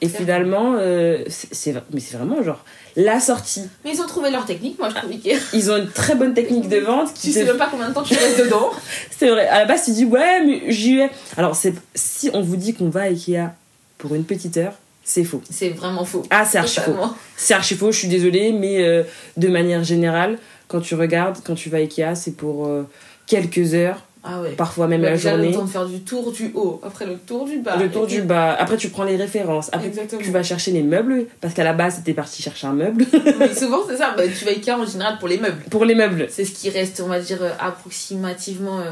Et 0.00 0.08
finalement, 0.08 0.75
euh, 0.79 1.25
c'est 1.29 1.75
mais 1.93 2.00
c'est 2.00 2.17
vraiment 2.17 2.43
genre 2.43 2.62
la 2.96 3.20
sortie. 3.20 3.62
Mais 3.85 3.93
ils 3.93 4.00
ont 4.00 4.06
trouvé 4.06 4.31
leur 4.31 4.44
technique, 4.44 4.79
moi 4.79 4.88
je 4.88 4.94
trouve 4.94 5.11
Ikea. 5.11 5.38
Ils 5.52 5.70
ont 5.70 5.76
une 5.76 5.91
très 5.91 6.14
bonne 6.14 6.35
technique 6.35 6.69
de 6.69 6.79
vente 6.79 7.12
qui 7.14 7.29
Tu 7.29 7.29
te 7.29 7.35
sais 7.35 7.44
même 7.44 7.56
pas 7.56 7.69
combien 7.70 7.88
de 7.88 7.94
temps 7.94 8.02
tu 8.02 8.14
restes 8.14 8.44
dedans. 8.44 8.70
c'est 9.19 9.31
vrai. 9.31 9.49
À 9.49 9.61
la 9.61 9.64
base, 9.64 9.85
tu 9.85 9.93
dis 9.93 10.05
ouais, 10.05 10.44
mais 10.44 10.62
j'y 10.73 10.96
vais. 10.96 11.11
Alors, 11.37 11.56
c'est 11.56 11.75
si 11.94 12.31
on 12.32 12.43
vous 12.43 12.56
dit 12.56 12.75
qu'on 12.75 12.88
va 12.88 13.03
à 13.03 13.05
Ikea 13.05 13.51
pour 13.98 14.15
une 14.15 14.24
petite 14.24 14.56
heure, 14.56 14.74
c'est 15.03 15.24
faux. 15.24 15.43
C'est 15.51 15.70
vraiment 15.70 16.05
faux. 16.05 16.22
Ah, 16.31 16.44
c'est 16.44 16.58
archi 16.58 16.81
faux. 16.81 16.96
C'est 17.36 17.55
archi 17.55 17.74
faux, 17.74 17.93
je 17.93 17.98
suis 17.98 18.08
désolée, 18.08 18.53
mais 18.53 18.82
euh, 18.82 19.03
de 19.36 19.48
manière 19.48 19.84
générale, 19.84 20.39
quand 20.69 20.81
tu 20.81 20.94
regardes, 20.94 21.39
quand 21.44 21.55
tu 21.55 21.69
vas 21.69 21.79
à 21.79 21.81
Ikea, 21.81 22.15
c'est 22.15 22.36
pour 22.36 22.67
euh, 22.67 22.89
quelques 23.27 23.74
heures, 23.74 24.03
Ah 24.26 24.40
ouais. 24.40 24.50
parfois 24.52 24.86
même 24.88 25.02
la 25.02 25.16
journée. 25.16 25.48
le 25.48 25.54
temps 25.54 25.64
de 25.64 25.70
faire 25.70 25.84
du 25.86 26.00
tour 26.00 26.32
du 26.32 26.50
haut, 26.54 26.81
après 26.82 27.04
le 27.04 27.16
tour 27.19 27.44
du 27.44 27.58
bas. 27.58 27.76
Le 27.76 27.90
tour 27.90 28.06
puis- 28.06 28.16
du 28.16 28.22
bas. 28.22 28.54
Après, 28.58 28.76
tu 28.78 28.88
prends 28.88 29.04
les 29.04 29.16
références. 29.16 29.69
Après, 29.72 29.88
Exactement. 29.88 30.22
tu 30.22 30.31
vas 30.31 30.43
chercher 30.43 30.70
les 30.70 30.82
meubles. 30.82 31.26
Parce 31.43 31.52
qu'à 31.52 31.64
la 31.64 31.74
base, 31.74 31.96
t'étais 31.98 32.14
parti 32.14 32.43
chercher 32.43 32.66
un 32.66 32.72
meuble. 32.72 33.04
Mais 33.38 33.54
souvent, 33.54 33.81
c'est 33.88 33.96
ça. 33.98 34.14
Bah, 34.16 34.22
tu 34.26 34.44
vas 34.46 34.52
Ikea 34.52 34.70
en 34.78 34.86
général 34.86 35.19
pour 35.19 35.28
les 35.28 35.36
meubles. 35.38 35.62
pour 35.70 35.84
les 35.84 35.94
meubles. 35.94 36.26
C'est 36.31 36.44
ce 36.46 36.52
qui 36.52 36.70
reste, 36.70 37.00
on 37.04 37.08
va 37.08 37.20
dire, 37.20 37.38
euh, 37.43 37.50
approximativement 37.60 38.81
euh, 38.81 38.90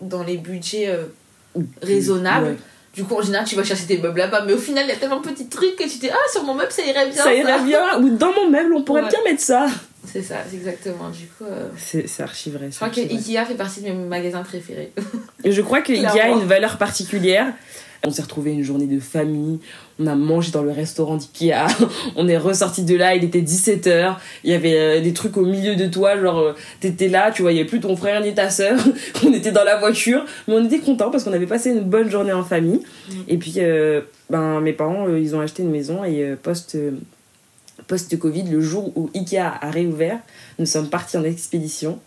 dans 0.00 0.22
les 0.22 0.36
budgets 0.36 0.88
euh, 0.88 1.60
raisonnables. 1.82 2.46
Ouais. 2.46 2.56
Du 2.94 3.04
coup, 3.04 3.16
en 3.16 3.22
général, 3.22 3.46
tu 3.46 3.56
vas 3.56 3.64
chercher 3.64 3.86
tes 3.86 3.98
meubles 3.98 4.18
là-bas. 4.18 4.44
Mais 4.46 4.52
au 4.52 4.58
final, 4.58 4.84
il 4.84 4.90
y 4.90 4.92
a 4.92 4.96
tellement 4.96 5.20
de 5.20 5.26
petits 5.28 5.48
trucs 5.48 5.76
que 5.76 5.84
tu 5.84 5.96
te 5.96 6.00
dis, 6.02 6.10
ah, 6.10 6.30
sur 6.30 6.44
mon 6.44 6.54
meuble, 6.54 6.70
ça 6.70 6.82
irait 6.84 7.08
bien. 7.08 7.22
Ça 7.24 7.34
irait 7.34 7.60
bien. 7.62 7.98
Ou 8.00 8.10
dans 8.10 8.32
mon 8.34 8.50
meuble, 8.50 8.74
on 8.74 8.82
pourrait 8.82 9.02
Ouais. 9.02 9.08
bien 9.08 9.18
mettre 9.24 9.40
ça. 9.42 9.66
C'est 10.04 10.22
ça, 10.22 10.36
c'est 10.48 10.56
exactement. 10.56 11.10
Du 11.10 11.26
coup, 11.26 11.44
euh, 11.44 11.68
C'est 11.76 12.08
c'est 12.08 12.22
archi 12.22 12.50
vrai. 12.50 12.70
je 12.70 12.76
crois 12.76 12.90
que 12.90 13.00
Ikea 13.00 13.44
fait 13.46 13.54
partie 13.54 13.80
de 13.82 13.86
mes 13.86 13.94
magasins 13.94 14.42
préférés. 14.42 14.92
Et 15.44 15.52
je 15.52 15.62
crois 15.62 15.80
qu'il 15.80 16.00
y 16.00 16.06
a 16.06 16.28
une 16.28 16.44
valeur 16.44 16.76
particulière. 16.76 17.52
On 18.04 18.10
s'est 18.10 18.22
retrouvé 18.22 18.50
une 18.50 18.64
journée 18.64 18.86
de 18.86 18.98
famille, 18.98 19.60
on 20.00 20.08
a 20.08 20.16
mangé 20.16 20.50
dans 20.50 20.64
le 20.64 20.72
restaurant 20.72 21.16
d'Ikea, 21.16 21.68
on 22.16 22.26
est 22.26 22.36
ressorti 22.36 22.82
de 22.82 22.96
là, 22.96 23.14
il 23.14 23.22
était 23.22 23.42
17h, 23.42 24.16
il 24.42 24.50
y 24.50 24.54
avait 24.54 24.76
euh, 24.76 25.00
des 25.00 25.12
trucs 25.12 25.36
au 25.36 25.44
milieu 25.44 25.76
de 25.76 25.86
toi, 25.86 26.20
genre 26.20 26.38
euh, 26.40 26.52
t'étais 26.80 27.06
là, 27.06 27.30
tu 27.30 27.42
voyais 27.42 27.64
plus 27.64 27.78
ton 27.78 27.94
frère 27.94 28.20
ni 28.20 28.34
ta 28.34 28.50
soeur, 28.50 28.76
on 29.24 29.32
était 29.32 29.52
dans 29.52 29.62
la 29.62 29.78
voiture, 29.78 30.24
mais 30.48 30.54
on 30.54 30.64
était 30.64 30.80
contents 30.80 31.12
parce 31.12 31.22
qu'on 31.22 31.32
avait 31.32 31.46
passé 31.46 31.70
une 31.70 31.84
bonne 31.84 32.10
journée 32.10 32.32
en 32.32 32.42
famille. 32.42 32.82
Mm. 33.08 33.14
Et 33.28 33.36
puis, 33.36 33.54
euh, 33.58 34.00
ben, 34.30 34.60
mes 34.60 34.72
parents, 34.72 35.06
ils 35.08 35.36
ont 35.36 35.40
acheté 35.40 35.62
une 35.62 35.70
maison 35.70 36.02
et 36.02 36.34
post, 36.42 36.76
post-Covid, 37.86 38.44
le 38.44 38.60
jour 38.60 38.96
où 38.96 39.10
Ikea 39.14 39.58
a 39.60 39.70
réouvert, 39.70 40.18
nous 40.58 40.66
sommes 40.66 40.88
partis 40.88 41.16
en 41.16 41.24
expédition. 41.24 41.98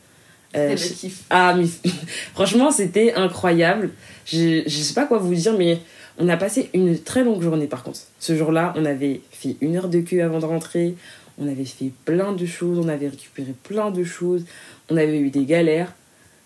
Euh, 0.56 0.72
le 0.72 0.76
kiff. 0.76 1.24
ah, 1.30 1.56
mais 1.58 1.66
franchement, 2.34 2.72
c'était 2.72 3.14
incroyable. 3.14 3.92
Je, 4.26 4.64
je 4.66 4.78
sais 4.78 4.94
pas 4.94 5.06
quoi 5.06 5.18
vous 5.18 5.34
dire, 5.34 5.58
mais 5.58 5.80
on 6.18 6.30
a 6.30 6.38
passé 6.38 6.70
une 6.74 6.98
très 6.98 7.24
longue 7.24 7.42
journée 7.42 7.68
par 7.68 7.84
contre. 7.84 8.00
Ce 8.20 8.36
jour-là, 8.36 8.74
on 8.78 8.86
avait 8.86 9.22
fait 9.32 9.58
une 9.62 9.76
heure 9.76 9.90
de 9.90 10.00
queue 10.00 10.24
avant 10.24 10.40
de 10.40 10.46
rentrer. 10.46 10.96
On 11.38 11.48
avait 11.48 11.66
fait 11.66 11.92
plein 12.06 12.32
de 12.32 12.46
choses, 12.46 12.80
on 12.80 12.88
avait 12.88 13.10
récupéré 13.10 13.54
plein 13.64 13.92
de 13.92 14.04
choses. 14.04 14.46
On 14.90 14.96
avait 14.96 15.20
eu 15.20 15.30
des 15.30 15.46
galères. 15.46 15.94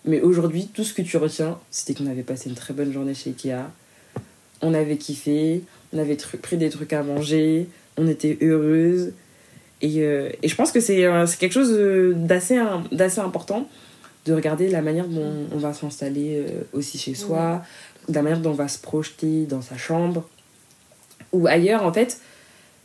Mais 0.05 0.21
aujourd'hui, 0.21 0.67
tout 0.73 0.83
ce 0.83 0.93
que 0.93 1.01
tu 1.01 1.17
retiens, 1.17 1.59
c'était 1.69 1.93
qu'on 1.93 2.09
avait 2.09 2.23
passé 2.23 2.49
une 2.49 2.55
très 2.55 2.73
bonne 2.73 2.91
journée 2.91 3.13
chez 3.13 3.29
Ikea. 3.31 3.69
On 4.61 4.73
avait 4.73 4.97
kiffé, 4.97 5.61
on 5.93 5.99
avait 5.99 6.17
pris 6.41 6.57
des 6.57 6.69
trucs 6.69 6.93
à 6.93 7.03
manger, 7.03 7.67
on 7.99 8.07
était 8.07 8.37
heureuse. 8.41 9.13
Et, 9.81 10.03
euh, 10.03 10.29
et 10.41 10.47
je 10.47 10.55
pense 10.55 10.71
que 10.71 10.79
c'est 10.79 11.05
euh, 11.05 11.25
quelque 11.39 11.53
chose 11.53 11.71
euh, 11.71 12.13
d'assez 12.15 12.59
d'assez 12.91 13.19
important 13.19 13.69
de 14.25 14.33
regarder 14.33 14.69
la 14.69 14.81
manière 14.81 15.07
dont 15.07 15.31
on 15.53 15.57
va 15.57 15.73
s'installer 15.73 16.45
aussi 16.73 16.97
chez 16.97 17.15
soi, 17.15 17.63
la 18.09 18.21
manière 18.21 18.41
dont 18.41 18.51
on 18.51 18.53
va 18.53 18.67
se 18.67 18.77
projeter 18.77 19.45
dans 19.45 19.61
sa 19.61 19.77
chambre 19.77 20.27
ou 21.31 21.47
ailleurs 21.47 21.83
en 21.83 21.93
fait. 21.93 22.19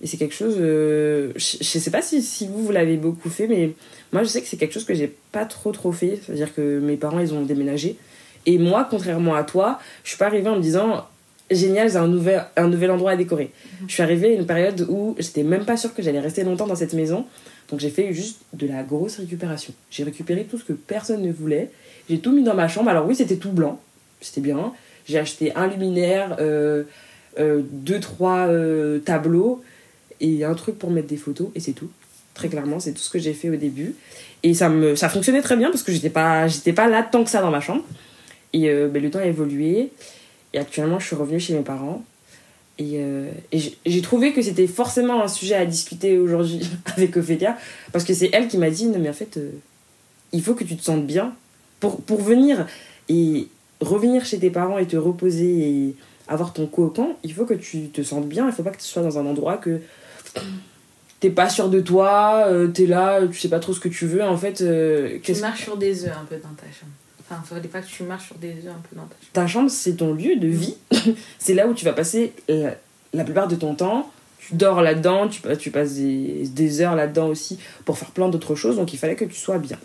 Et 0.01 0.07
c'est 0.07 0.17
quelque 0.17 0.35
chose, 0.35 0.57
je, 0.57 1.33
je 1.37 1.79
sais 1.79 1.91
pas 1.91 2.03
si, 2.03 2.23
si 2.23 2.47
vous, 2.47 2.65
vous 2.65 2.73
l'avez 2.73 2.97
beaucoup 2.97 3.29
fait, 3.29 3.49
mais 3.49 3.73
moi 4.13 4.23
je 4.23 4.29
sais 4.29 4.41
que 4.41 4.49
c'est 4.49 4.57
quelque 4.57 4.73
chose 4.73 4.85
que 4.85 4.95
j'ai 4.95 5.13
pas 5.33 5.45
trop 5.45 5.73
trop 5.73 5.93
fait. 5.93 6.21
C'est-à-dire 6.25 6.55
que 6.55 6.79
mes 6.79 6.97
parents 6.97 7.19
ils 7.19 7.35
ont 7.35 7.43
déménagé. 7.43 7.99
Et 8.47 8.57
moi, 8.59 8.87
contrairement 8.89 9.35
à 9.35 9.43
toi, 9.43 9.81
je 10.05 10.11
suis 10.11 10.19
pas 10.19 10.27
arrivée 10.27 10.49
en 10.49 10.57
me 10.57 10.63
disant 10.63 11.05
génial, 11.55 11.91
j'ai 11.91 11.97
un 11.97 12.09
nouvel, 12.09 12.45
un 12.57 12.69
nouvel 12.69 12.91
endroit 12.91 13.13
à 13.13 13.17
décorer. 13.17 13.51
Mhm. 13.81 13.89
Je 13.89 13.95
suis 13.95 14.03
arrivée 14.03 14.29
à 14.29 14.33
une 14.33 14.47
période 14.47 14.87
où 14.89 15.15
j'étais 15.19 15.43
même 15.43 15.65
pas 15.65 15.77
sûre 15.77 15.95
que 15.95 16.03
j'allais 16.03 16.21
rester 16.21 16.45
longtemps 16.45 16.67
dans 16.67 16.77
cette 16.77 16.95
maison. 16.95 17.27
Donc 17.71 17.81
j'ai 17.81 17.91
fait 17.91 18.13
juste 18.13 18.41
de 18.53 18.67
la 18.67 18.83
grosse 18.83 19.19
récupération. 19.19 19.73
J'ai 19.91 20.05
récupéré 20.05 20.45
tout 20.45 20.59
ce 20.59 20.65
que 20.65 20.73
personne 20.73 21.23
ne 21.23 21.33
voulait. 21.33 21.71
J'ai 22.09 22.19
tout 22.19 22.33
mis 22.33 22.43
dans 22.43 22.55
ma 22.55 22.69
chambre. 22.69 22.91
Alors 22.91 23.07
oui, 23.07 23.15
c'était 23.15 23.37
tout 23.37 23.53
blanc. 23.53 23.81
C'était 24.21 24.41
bien. 24.41 24.73
J'ai 25.07 25.19
acheté 25.19 25.55
un 25.55 25.67
luminaire, 25.67 26.37
euh, 26.41 26.85
euh, 27.39 27.63
deux, 27.71 28.01
trois 28.01 28.47
euh, 28.49 28.99
tableaux 28.99 29.63
et 30.21 30.45
un 30.45 30.55
truc 30.55 30.79
pour 30.79 30.91
mettre 30.91 31.09
des 31.09 31.17
photos. 31.17 31.49
Et 31.55 31.61
c'est 31.61 31.73
tout. 31.73 31.91
Très 32.35 32.49
clairement, 32.49 32.81
c'est 32.81 32.93
tout 32.93 33.01
ce 33.01 33.11
que 33.11 33.19
j'ai 33.19 33.33
fait 33.33 33.51
au 33.51 33.57
début. 33.57 33.95
Et 34.43 34.55
ça, 34.55 34.69
me, 34.69 34.97
ça 34.97 35.09
fonctionnait 35.09 35.43
très 35.43 35.57
bien 35.57 35.71
parce 35.71 35.83
que 35.83 35.93
j'étais 35.93 36.11
pas, 36.11 36.49
j'étais 36.49 36.73
pas 36.73 36.89
là 36.89 37.03
tant 37.03 37.25
que 37.25 37.31
ça 37.31 37.41
dans 37.41 37.51
ma 37.51 37.61
chambre. 37.61 37.85
Et 38.53 38.69
ben, 38.69 39.03
le 39.03 39.11
temps 39.11 39.19
a 39.19 39.27
évolué. 39.27 39.91
Et 40.55 40.59
actuellement, 40.59 41.01
je 41.01 41.07
suis 41.07 41.17
revenue 41.17 41.41
chez 41.41 41.53
mes 41.53 41.63
parents. 41.63 42.03
Et, 42.79 42.95
euh, 42.95 43.29
et 43.53 43.59
j'ai 43.85 44.03
trouvé 44.03 44.33
que 44.33 44.41
c'était 44.41 44.67
forcément 44.67 45.23
un 45.23 45.29
sujet 45.29 45.55
à 45.57 45.67
discuter 45.67 46.17
aujourd'hui 46.17 46.71
avec 46.97 47.17
Ophélia. 47.17 47.59
Parce 47.93 48.05
que 48.05 48.15
c'est 48.15 48.31
elle 48.33 48.49
qui 48.49 48.57
m'a 48.57 48.71
dit 48.71 48.87
Non, 48.87 48.99
mais 49.01 49.11
en 49.11 49.15
fait, 49.15 49.37
euh, 49.37 49.51
il 50.33 50.43
faut 50.43 50.55
que 50.55 50.65
tu 50.65 50.77
te 50.77 50.83
sentes 50.83 51.07
bien. 51.07 51.35
Pour, 51.81 52.01
pour 52.01 52.23
venir 52.23 52.67
et 53.09 53.49
revenir 53.81 54.25
chez 54.25 54.39
tes 54.39 54.49
parents 54.49 54.79
et 54.79 54.87
te 54.87 54.97
reposer 54.97 55.69
et 55.69 55.97
avoir 56.29 56.53
ton 56.53 56.67
cocon, 56.67 57.17
il 57.25 57.35
faut 57.35 57.45
que 57.45 57.55
tu 57.55 57.89
te 57.89 58.03
sentes 58.03 58.29
bien. 58.29 58.47
Il 58.47 58.53
faut 58.53 58.63
pas 58.63 58.71
que 58.71 58.79
tu 58.79 58.85
sois 58.85 59.03
dans 59.03 59.19
un 59.19 59.27
endroit 59.27 59.57
que 59.57 59.81
t'es 61.21 61.31
pas 61.31 61.49
sûr 61.49 61.69
de 61.69 61.81
toi, 61.81 62.45
euh, 62.47 62.69
t'es 62.69 62.87
là, 62.87 63.27
tu 63.27 63.39
sais 63.39 63.49
pas 63.49 63.59
trop 63.59 63.73
ce 63.73 63.81
que 63.81 63.89
tu 63.89 64.07
veux. 64.07 64.23
En 64.23 64.37
fait, 64.37 64.65
tu 65.23 65.35
marches 65.41 65.65
sur 65.65 65.77
des 65.77 66.05
œufs 66.05 66.17
un 66.17 66.25
peu 66.25 66.37
dans 66.37 66.55
ta 66.55 66.67
chambre. 66.67 66.93
Enfin, 67.29 67.41
il 67.43 67.49
faudrait 67.49 67.69
pas 67.69 67.81
que 67.81 67.87
tu 67.87 68.03
marches 68.03 68.27
sur 68.27 68.37
des 68.37 68.51
œufs 68.51 68.73
un 68.73 68.83
peu 68.89 68.97
dans 68.97 69.07
ta 69.07 69.15
chambre. 69.15 69.33
Ta 69.33 69.47
chambre, 69.47 69.71
c'est 69.71 69.97
ton 69.97 70.13
lieu 70.13 70.37
de 70.37 70.49
vie. 70.49 70.77
c'est 71.39 71.55
là 71.55 71.67
où 71.67 71.75
tu 71.75 71.85
vas 71.85 71.93
passer 71.93 72.33
la, 72.49 73.25
plupart 73.25 73.49
de 73.49 73.57
ton 73.57 73.75
temps. 73.75 74.11
Tu 74.39 74.55
dors 74.55 74.83
là-dedans, 74.83 75.29
tu, 75.29 75.41
tu 75.59 75.71
passes 75.71 75.95
des, 75.95 76.47
des 76.49 76.81
heures 76.83 76.95
là-dedans 76.95 77.29
aussi 77.29 77.59
pour 77.87 77.97
faire 77.97 78.11
plein 78.11 78.29
d'autres 78.29 78.55
choses. 78.55 78.77
Donc 78.77 78.93
il 78.93 78.99
fallait 78.99 79.17
que 79.17 79.25
tu 79.25 79.37
sois 79.37 79.59
bien. 79.59 79.79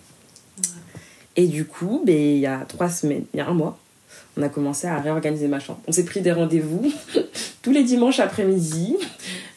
Et 1.37 1.47
du 1.47 1.63
coup, 1.63 2.01
ben, 2.05 2.15
il 2.15 2.39
y 2.39 2.45
a 2.45 2.65
trois 2.67 2.89
semaines, 2.89 3.23
il 3.33 3.37
y 3.37 3.39
a 3.39 3.47
un 3.47 3.53
mois, 3.53 3.79
on 4.35 4.41
a 4.41 4.49
commencé 4.49 4.87
à 4.87 4.99
réorganiser 4.99 5.47
ma 5.47 5.59
chambre. 5.59 5.79
On 5.87 5.91
s'est 5.93 6.03
pris 6.03 6.19
des 6.19 6.33
rendez-vous 6.33 6.91
tous 7.61 7.71
les 7.71 7.83
dimanches 7.83 8.19
après-midi. 8.19 8.97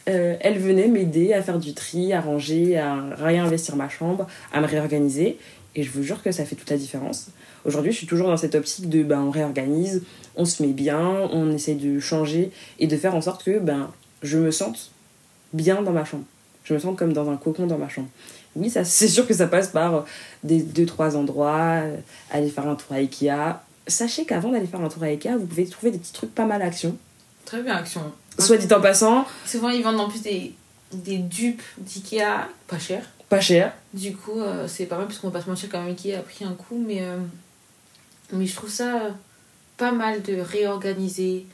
Euh, 0.09 0.35
elle 0.39 0.59
venait 0.59 0.87
m'aider 0.87 1.33
à 1.33 1.41
faire 1.41 1.59
du 1.59 1.73
tri, 1.73 2.13
à 2.13 2.21
ranger, 2.21 2.77
à 2.77 2.95
réinvestir 3.17 3.75
ma 3.75 3.89
chambre, 3.89 4.27
à 4.53 4.61
me 4.61 4.67
réorganiser. 4.67 5.37
Et 5.75 5.83
je 5.83 5.91
vous 5.91 6.03
jure 6.03 6.21
que 6.21 6.31
ça 6.31 6.45
fait 6.45 6.55
toute 6.55 6.69
la 6.69 6.77
différence. 6.77 7.27
Aujourd'hui, 7.65 7.91
je 7.91 7.97
suis 7.97 8.07
toujours 8.07 8.27
dans 8.27 8.37
cette 8.37 8.55
optique 8.55 8.89
de 8.89 9.03
ben, 9.03 9.21
on 9.21 9.31
réorganise, 9.31 10.03
on 10.35 10.45
se 10.45 10.61
met 10.63 10.73
bien, 10.73 10.99
on 11.31 11.51
essaie 11.51 11.75
de 11.75 11.99
changer 11.99 12.51
et 12.79 12.87
de 12.87 12.97
faire 12.97 13.15
en 13.15 13.21
sorte 13.21 13.43
que 13.43 13.59
ben, 13.59 13.89
je 14.21 14.37
me 14.37 14.51
sente 14.51 14.91
bien 15.53 15.81
dans 15.81 15.91
ma 15.91 16.03
chambre. 16.03 16.23
Je 16.65 16.73
me 16.73 16.79
sens 16.79 16.97
comme 16.97 17.13
dans 17.13 17.29
un 17.29 17.37
cocon 17.37 17.67
dans 17.67 17.77
ma 17.77 17.89
chambre. 17.89 18.09
Oui, 18.55 18.69
ça, 18.69 18.83
c'est 18.83 19.07
sûr 19.07 19.27
que 19.27 19.33
ça 19.33 19.47
passe 19.47 19.67
par 19.69 19.95
euh, 19.95 20.01
des 20.43 20.61
deux, 20.61 20.85
trois 20.85 21.15
endroits, 21.15 21.81
euh, 21.83 21.95
aller 22.31 22.49
faire 22.49 22.67
un 22.67 22.75
tour 22.75 22.91
à 22.91 22.95
Ikea. 22.95 23.59
Sachez 23.87 24.25
qu'avant 24.25 24.51
d'aller 24.51 24.67
faire 24.67 24.81
un 24.81 24.89
tour 24.89 25.03
à 25.03 25.07
Ikea, 25.07 25.37
vous 25.37 25.45
pouvez 25.45 25.65
trouver 25.65 25.91
des 25.91 25.99
petits 25.99 26.13
trucs 26.13 26.33
pas 26.33 26.45
mal 26.45 26.61
à 26.61 26.65
Action. 26.65 26.95
Très 27.45 27.61
bien, 27.61 27.75
Action. 27.75 28.01
Soit 28.39 28.57
dit 28.57 28.73
en 28.73 28.81
passant. 28.81 29.25
Souvent, 29.45 29.69
ils 29.69 29.83
vendent 29.83 29.99
en 29.99 30.09
plus 30.09 30.21
des, 30.21 30.53
des 30.93 31.17
dupes 31.17 31.61
d'Ikea 31.77 32.47
pas 32.67 32.79
cher. 32.79 33.03
Pas 33.29 33.41
cher. 33.41 33.73
Du 33.93 34.15
coup, 34.15 34.39
euh, 34.39 34.67
c'est 34.67 34.85
pas 34.85 34.97
mal, 34.97 35.07
parce 35.07 35.19
qu'on 35.19 35.27
va 35.27 35.39
pas 35.39 35.45
se 35.45 35.49
mentir 35.49 35.69
quand 35.69 35.79
même, 35.79 35.89
Ikea 35.89 36.15
a 36.15 36.21
pris 36.21 36.45
un 36.45 36.53
coup, 36.53 36.81
mais 36.85 37.01
mais 38.31 38.45
je 38.45 38.55
trouve 38.55 38.69
ça 38.69 39.01
euh, 39.01 39.11
pas 39.77 39.91
mal 39.91 40.21
de 40.21 40.39
réorganiser. 40.39 41.45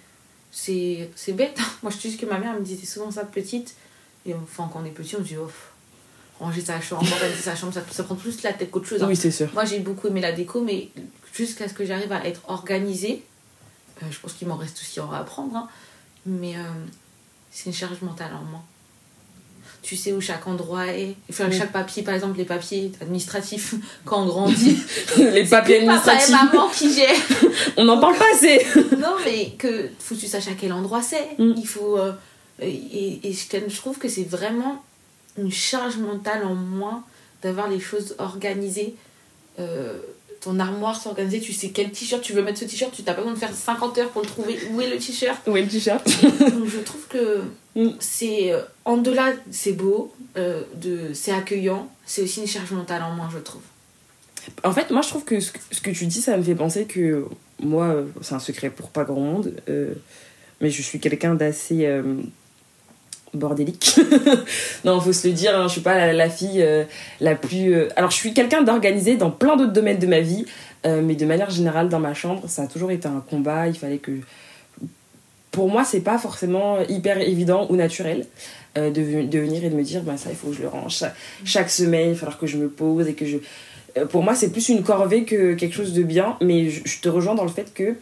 C'est, 0.51 1.09
c'est 1.15 1.33
bête. 1.33 1.57
Hein. 1.59 1.69
Moi, 1.83 1.91
je 1.91 1.97
te 1.97 2.07
dis 2.07 2.17
que 2.17 2.25
ma 2.25 2.39
mère 2.39 2.53
me 2.53 2.61
disait 2.61 2.85
souvent 2.85 3.11
ça 3.11 3.25
petite. 3.25 3.75
Et 4.25 4.33
enfin, 4.33 4.69
quand 4.71 4.81
on 4.81 4.85
est 4.85 4.91
petit, 4.91 5.15
on 5.15 5.19
se 5.19 5.23
dit, 5.23 5.37
oh, 5.37 5.49
ranger 6.39 6.61
sa 6.61 6.81
chambre, 6.81 7.09
organiser 7.11 7.41
sa 7.41 7.55
chambre, 7.55 7.73
ça, 7.73 7.81
ça, 7.89 8.03
prend 8.03 8.15
plus 8.15 8.41
la 8.43 8.53
tête 8.53 8.71
qu'autre 8.71 8.87
chose. 8.87 9.03
Hein. 9.03 9.07
Oui, 9.07 9.15
c'est 9.15 9.31
sûr. 9.31 9.49
Moi, 9.53 9.65
j'ai 9.65 9.79
beaucoup 9.79 10.07
aimé 10.07 10.21
la 10.21 10.31
déco, 10.31 10.61
mais 10.61 10.89
jusqu'à 11.33 11.67
ce 11.67 11.73
que 11.73 11.85
j'arrive 11.85 12.11
à 12.11 12.25
être 12.25 12.41
organisée, 12.47 13.23
euh, 14.01 14.05
je 14.09 14.19
pense 14.19 14.33
qu'il 14.33 14.47
m'en 14.47 14.57
reste 14.57 14.77
aussi 14.79 14.99
à 14.99 15.17
apprendre. 15.17 15.55
Hein. 15.55 15.67
Mais 16.25 16.55
euh, 16.57 16.61
c'est 17.51 17.67
une 17.67 17.73
charge 17.73 18.01
mentale 18.01 18.33
en 18.33 18.43
moins 18.43 18.63
tu 19.89 19.95
sais 19.95 20.13
où 20.13 20.21
chaque 20.21 20.45
endroit 20.45 20.85
est. 20.85 21.15
Enfin, 21.31 21.49
chaque 21.49 21.71
papier, 21.71 22.03
par 22.03 22.13
exemple, 22.13 22.37
les 22.37 22.45
papiers 22.45 22.91
administratifs, 23.01 23.73
quand 24.05 24.21
on 24.21 24.27
grandit. 24.27 24.77
les 25.17 25.45
papiers 25.45 25.77
administratifs. 25.77 26.29
Papa 26.29 26.43
et 26.43 26.55
maman 26.55 26.69
qui 26.69 26.93
gèrent. 26.93 27.09
on 27.77 27.85
n'en 27.85 27.99
parle 27.99 28.15
pas 28.15 28.27
assez. 28.31 28.63
non, 28.99 29.15
mais 29.25 29.53
que 29.57 29.89
faut 29.97 30.13
que 30.13 30.19
tu 30.19 30.27
saches 30.27 30.47
à 30.47 30.53
quel 30.53 30.73
endroit 30.73 31.01
c'est. 31.01 31.39
Mm. 31.39 31.55
Il 31.57 31.67
faut. 31.67 31.97
Euh, 31.97 32.11
et, 32.61 33.19
et 33.23 33.33
je 33.33 33.75
trouve 33.77 33.97
que 33.97 34.07
c'est 34.07 34.29
vraiment 34.29 34.83
une 35.39 35.51
charge 35.51 35.97
mentale 35.97 36.45
en 36.45 36.53
moins 36.53 37.03
d'avoir 37.41 37.67
les 37.67 37.79
choses 37.79 38.13
organisées. 38.19 38.93
Euh, 39.57 39.97
ton 40.39 40.59
armoire 40.59 41.01
s'organiser, 41.01 41.39
tu 41.39 41.51
sais 41.51 41.69
quel 41.69 41.91
t-shirt 41.91 42.21
tu 42.21 42.33
veux 42.33 42.43
mettre 42.43 42.59
ce 42.59 42.65
t-shirt, 42.65 42.93
tu 42.93 43.01
n'as 43.01 43.13
pas 43.13 43.21
besoin 43.21 43.33
de 43.33 43.39
faire 43.39 43.53
50 43.53 43.97
heures 43.97 44.09
pour 44.09 44.21
le 44.21 44.27
trouver. 44.27 44.59
Où 44.71 44.81
est 44.81 44.89
le 44.89 44.97
t-shirt 44.97 45.41
Où 45.47 45.57
est 45.57 45.63
le 45.63 45.67
t-shirt? 45.67 46.05
Donc 46.23 46.67
je 46.67 46.79
trouve 46.79 47.07
que 47.09 47.41
c'est 47.99 48.51
euh, 48.51 48.61
en 48.85 48.97
delà, 48.97 49.33
c'est 49.51 49.73
beau, 49.73 50.13
euh, 50.37 50.63
de 50.75 51.13
c'est 51.13 51.31
accueillant, 51.31 51.89
c'est 52.05 52.21
aussi 52.21 52.41
une 52.41 52.47
charge 52.47 52.71
mentale 52.71 53.03
en 53.03 53.11
moins, 53.11 53.29
je 53.33 53.39
trouve. 53.39 53.61
En 54.63 54.71
fait, 54.71 54.89
moi 54.89 55.01
je 55.01 55.09
trouve 55.09 55.25
que 55.25 55.39
ce, 55.39 55.51
que 55.51 55.91
tu 55.91 56.05
dis, 56.05 56.21
ça 56.21 56.37
me 56.37 56.43
fait 56.43 56.55
penser 56.55 56.85
que 56.85 57.25
moi, 57.61 57.85
euh, 57.85 58.05
c'est 58.21 58.35
un 58.35 58.39
secret 58.39 58.69
pour 58.69 58.89
pas 58.89 59.03
grand 59.03 59.19
monde, 59.19 59.53
mais 60.61 60.69
je 60.69 60.81
suis 60.81 60.99
quelqu'un 60.99 61.35
d'assez 61.35 61.87
bordélique. 63.33 63.99
non, 64.85 64.99
faut 64.99 65.13
se 65.13 65.27
le 65.27 65.33
dire, 65.33 65.57
hein, 65.57 65.67
je 65.67 65.73
suis 65.73 65.81
pas 65.81 66.11
la, 66.11 66.29
fille 66.29 66.61
euh, 66.61 66.83
la 67.19 67.35
plus. 67.35 67.89
Alors, 67.95 68.11
je 68.11 68.15
suis 68.15 68.33
quelqu'un 68.33 68.61
d'organisé 68.63 69.17
dans 69.17 69.31
plein 69.31 69.55
d'autres 69.55 69.73
domaines 69.73 69.99
de 69.99 70.07
ma 70.07 70.21
vie, 70.21 70.45
mais 70.85 71.15
de 71.15 71.25
manière 71.25 71.49
générale, 71.49 71.89
dans 71.89 71.99
ma 71.99 72.13
chambre, 72.13 72.47
ça 72.47 72.63
a 72.63 72.67
toujours 72.67 72.91
été 72.91 73.07
un 73.07 73.23
combat. 73.29 73.67
Il 73.67 73.77
fallait 73.77 73.97
que. 73.97 74.11
Pour 75.51 75.69
moi, 75.69 75.83
c'est 75.83 76.01
pas 76.01 76.17
forcément 76.17 76.79
hyper 76.87 77.19
évident 77.19 77.67
ou 77.69 77.75
naturel 77.75 78.27
de, 78.75 78.89
de, 78.89 79.39
venir 79.39 79.63
et 79.63 79.69
de 79.69 79.75
me 79.75 79.83
dire, 79.83 80.03
ben 80.03 80.15
ça, 80.15 80.29
il 80.29 80.35
faut 80.35 80.49
que 80.49 80.53
je 80.53 80.61
le 80.61 80.67
range. 80.67 81.03
Chaque, 81.43 81.69
semaine, 81.69 82.09
il 82.09 82.13
va 82.13 82.19
falloir 82.19 82.37
que 82.37 82.47
je 82.47 82.57
me 82.57 82.69
pose 82.69 83.07
et 83.07 83.13
que 83.13 83.25
je. 83.25 83.37
Pour 84.05 84.23
moi, 84.23 84.35
c'est 84.35 84.51
plus 84.51 84.69
une 84.69 84.83
corvée 84.83 85.23
que 85.23 85.55
quelque 85.55 85.73
chose 85.73 85.93
de 85.93 86.03
bien, 86.03 86.37
mais 86.39 86.69
je, 86.69 87.01
te 87.01 87.09
rejoins 87.09 87.33
dans 87.33 87.43
le 87.43 87.49
fait 87.49 87.73
que 87.73 87.95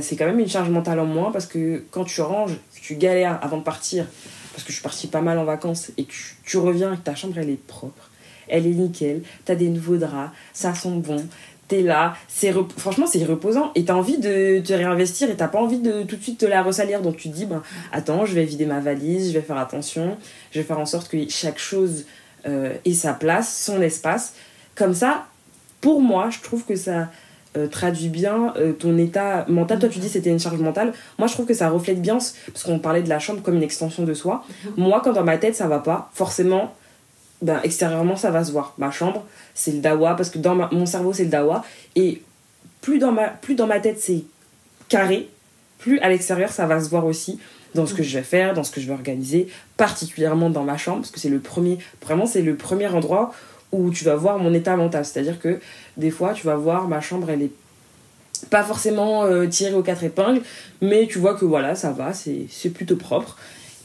c'est 0.00 0.16
quand 0.16 0.26
même 0.26 0.38
une 0.38 0.48
charge 0.48 0.70
mentale 0.70 1.00
en 1.00 1.04
moins 1.04 1.32
parce 1.32 1.46
que 1.46 1.82
quand 1.90 2.04
tu 2.04 2.20
ranges, 2.20 2.56
tu 2.80 2.94
galères 2.94 3.40
avant 3.42 3.58
de 3.58 3.64
partir 3.64 4.06
parce 4.54 4.62
que 4.62 4.68
je 4.68 4.74
suis 4.74 4.82
partie 4.82 5.06
pas 5.08 5.20
mal 5.20 5.36
en 5.38 5.44
vacances, 5.44 5.90
et 5.98 6.04
que 6.04 6.12
tu, 6.44 6.56
reviens 6.58 6.94
et 6.94 6.96
que 6.96 7.02
ta 7.02 7.16
chambre 7.16 7.36
elle 7.38 7.50
est 7.50 7.66
propre, 7.66 8.10
elle 8.46 8.66
est 8.66 8.70
nickel, 8.70 9.22
t'as 9.44 9.56
des 9.56 9.68
nouveaux 9.68 9.96
draps, 9.96 10.30
ça 10.52 10.74
sent 10.74 10.96
bon, 10.98 11.26
t'es 11.68 11.82
là, 11.82 12.14
c'est 12.28 12.52
franchement 12.76 13.06
c'est 13.06 13.24
reposant 13.24 13.72
et 13.74 13.84
t'as 13.84 13.94
envie 13.94 14.18
de 14.18 14.60
te 14.60 14.72
réinvestir 14.72 15.30
et 15.30 15.36
t'as 15.36 15.48
pas 15.48 15.60
envie 15.60 15.78
de 15.78 16.02
tout 16.02 16.16
de 16.16 16.22
suite 16.22 16.38
te 16.38 16.46
la 16.46 16.62
ressalir 16.62 17.00
donc 17.00 17.16
tu 17.16 17.30
te 17.30 17.34
dis 17.34 17.46
ben 17.46 17.62
attends 17.92 18.26
je 18.26 18.34
vais 18.34 18.44
vider 18.44 18.66
ma 18.66 18.80
valise, 18.80 19.28
je 19.28 19.38
vais 19.38 19.44
faire 19.44 19.58
attention, 19.58 20.16
je 20.52 20.60
vais 20.60 20.64
faire 20.64 20.78
en 20.78 20.86
sorte 20.86 21.08
que 21.08 21.16
chaque 21.28 21.58
chose 21.58 22.04
euh, 22.46 22.74
ait 22.84 22.92
sa 22.92 23.14
place, 23.14 23.64
son 23.64 23.80
espace, 23.80 24.34
comme 24.74 24.94
ça 24.94 25.26
pour 25.80 26.00
moi 26.00 26.30
je 26.30 26.40
trouve 26.40 26.64
que 26.64 26.76
ça 26.76 27.08
euh, 27.56 27.68
traduit 27.68 28.08
bien 28.08 28.52
euh, 28.56 28.72
ton 28.72 28.98
état 28.98 29.44
mental. 29.46 29.78
Toi, 29.78 29.88
tu 29.88 30.00
dis 30.00 30.08
c'était 30.08 30.30
une 30.30 30.40
charge 30.40 30.58
mentale. 30.58 30.92
Moi, 31.20 31.28
je 31.28 31.34
trouve 31.34 31.46
que 31.46 31.54
ça 31.54 31.68
reflète 31.68 32.02
bien, 32.02 32.18
parce 32.48 32.64
qu'on 32.64 32.80
parlait 32.80 33.02
de 33.02 33.08
la 33.08 33.20
chambre 33.20 33.42
comme 33.42 33.54
une 33.54 33.62
extension 33.62 34.02
de 34.02 34.12
soi. 34.12 34.44
Mhm. 34.64 34.72
Moi, 34.78 35.00
quand 35.04 35.12
dans 35.12 35.22
ma 35.22 35.38
tête, 35.38 35.54
ça 35.54 35.68
va 35.68 35.78
pas, 35.78 36.10
forcément, 36.14 36.74
ben, 37.44 37.60
extérieurement, 37.62 38.16
ça 38.16 38.30
va 38.30 38.42
se 38.42 38.52
voir. 38.52 38.72
Ma 38.78 38.90
chambre, 38.90 39.26
c'est 39.52 39.72
le 39.72 39.80
dawa, 39.80 40.16
parce 40.16 40.30
que 40.30 40.38
dans 40.38 40.54
mon 40.54 40.86
cerveau, 40.86 41.12
c'est 41.12 41.24
le 41.24 41.28
dawa. 41.30 41.62
Et 41.94 42.22
plus 42.80 42.98
dans 42.98 43.12
ma, 43.12 43.80
tête, 43.80 44.00
c'est 44.00 44.24
carré, 44.88 45.28
plus 45.78 45.98
à 46.00 46.08
l'extérieur, 46.08 46.50
ça 46.50 46.64
va 46.64 46.82
se 46.82 46.88
voir 46.88 47.04
aussi 47.04 47.38
dans 47.74 47.84
ce 47.84 47.92
que 47.92 48.02
je 48.02 48.16
vais 48.16 48.24
faire, 48.24 48.54
dans 48.54 48.64
ce 48.64 48.70
que 48.70 48.80
je 48.80 48.86
vais 48.86 48.94
organiser, 48.94 49.48
particulièrement 49.76 50.48
dans 50.48 50.64
ma 50.64 50.78
chambre, 50.78 51.00
parce 51.00 51.10
que 51.10 51.20
c'est 51.20 51.28
le 51.28 51.40
premier, 51.40 51.76
vraiment, 52.00 52.24
c'est 52.24 52.40
le 52.40 52.56
premier 52.56 52.86
endroit 52.86 53.34
où 53.72 53.90
tu 53.90 54.04
vas 54.04 54.16
voir 54.16 54.38
mon 54.38 54.54
état 54.54 54.74
mental. 54.76 55.04
C'est-à-dire 55.04 55.38
que 55.38 55.60
des 55.98 56.10
fois, 56.10 56.32
tu 56.32 56.46
vas 56.46 56.56
voir 56.56 56.88
ma 56.88 57.02
chambre, 57.02 57.28
elle 57.28 57.42
est 57.42 57.52
pas 58.48 58.62
forcément 58.62 59.24
euh, 59.24 59.46
tirée 59.46 59.74
aux 59.74 59.82
quatre 59.82 60.04
épingles, 60.04 60.40
mais 60.80 61.06
tu 61.06 61.18
vois 61.18 61.34
que 61.34 61.44
voilà, 61.44 61.74
ça 61.74 61.90
va, 61.90 62.14
c'est 62.14 62.70
plutôt 62.70 62.96
propre. 62.96 63.36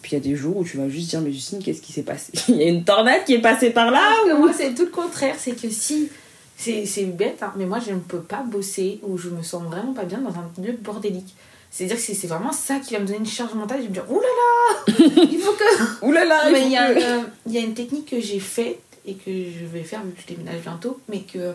Puis 0.09 0.17
il 0.17 0.23
y 0.25 0.27
a 0.27 0.31
des 0.31 0.35
jours 0.35 0.57
où 0.57 0.63
tu 0.63 0.77
vas 0.77 0.89
juste 0.89 1.11
dire, 1.11 1.21
mais 1.21 1.31
Justine, 1.31 1.59
qu'est-ce 1.61 1.83
qui 1.83 1.93
s'est 1.93 2.01
passé? 2.01 2.31
Il 2.47 2.55
y 2.55 2.63
a 2.63 2.67
une 2.67 2.83
tornade 2.83 3.25
qui 3.25 3.35
est 3.35 3.41
passée 3.41 3.69
par 3.69 3.91
là 3.91 4.01
Parce 4.01 4.27
que 4.29 4.33
ou- 4.33 4.39
moi, 4.39 4.51
c'est 4.57 4.73
tout 4.73 4.85
le 4.85 4.89
contraire. 4.89 5.35
C'est 5.37 5.51
que 5.51 5.69
si. 5.69 6.09
C'est 6.57 6.87
c'est 6.87 7.03
bête, 7.05 7.37
hein, 7.43 7.53
mais 7.55 7.65
moi, 7.67 7.77
je 7.79 7.93
ne 7.93 7.99
peux 7.99 8.21
pas 8.21 8.41
bosser 8.41 8.99
ou 9.03 9.19
je 9.19 9.29
me 9.29 9.43
sens 9.43 9.61
vraiment 9.63 9.93
pas 9.93 10.05
bien 10.05 10.17
dans 10.17 10.31
un 10.31 10.51
lieu 10.65 10.73
bordélique. 10.81 11.35
C'est-à-dire 11.69 11.97
que 11.97 12.01
c'est 12.01 12.25
vraiment 12.27 12.51
ça 12.51 12.79
qui 12.79 12.95
va 12.95 12.99
me 13.01 13.05
donner 13.05 13.19
une 13.19 13.25
charge 13.27 13.53
mentale. 13.53 13.77
Je 13.77 13.83
vais 13.83 13.89
me 13.89 13.93
dire, 13.93 14.05
oulala 14.09 15.27
Il 15.31 15.39
faut 15.39 15.51
que. 15.53 16.05
Ouh 16.07 16.11
là 16.11 16.25
là 16.25 16.41
il 16.47 16.53
mais 16.53 16.59
faut 16.61 16.65
il 16.65 16.71
y, 16.71 16.75
a, 16.77 16.91
que- 16.93 16.99
euh, 16.99 17.21
il 17.45 17.53
y 17.53 17.57
a 17.59 17.61
une 17.61 17.75
technique 17.75 18.09
que 18.09 18.19
j'ai 18.19 18.39
faite 18.39 18.79
et 19.05 19.13
que 19.13 19.29
je 19.31 19.65
vais 19.71 19.83
faire 19.83 20.01
vu 20.03 20.11
que 20.13 20.21
je 20.27 20.33
déménage 20.35 20.61
bientôt. 20.63 20.99
Mais 21.07 21.19
que. 21.19 21.53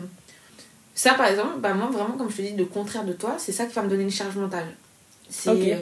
Ça, 0.94 1.14
par 1.14 1.26
exemple, 1.26 1.58
bah, 1.58 1.74
moi, 1.74 1.88
vraiment, 1.92 2.16
comme 2.16 2.30
je 2.30 2.36
te 2.36 2.42
dis, 2.42 2.54
le 2.56 2.66
contraire 2.66 3.04
de 3.04 3.12
toi, 3.14 3.34
c'est 3.36 3.50
ça 3.50 3.66
qui 3.66 3.74
va 3.74 3.82
me 3.82 3.88
donner 3.90 4.04
une 4.04 4.12
charge 4.12 4.36
mentale. 4.36 4.68
C'est. 5.28 5.50
Euh, 5.50 5.78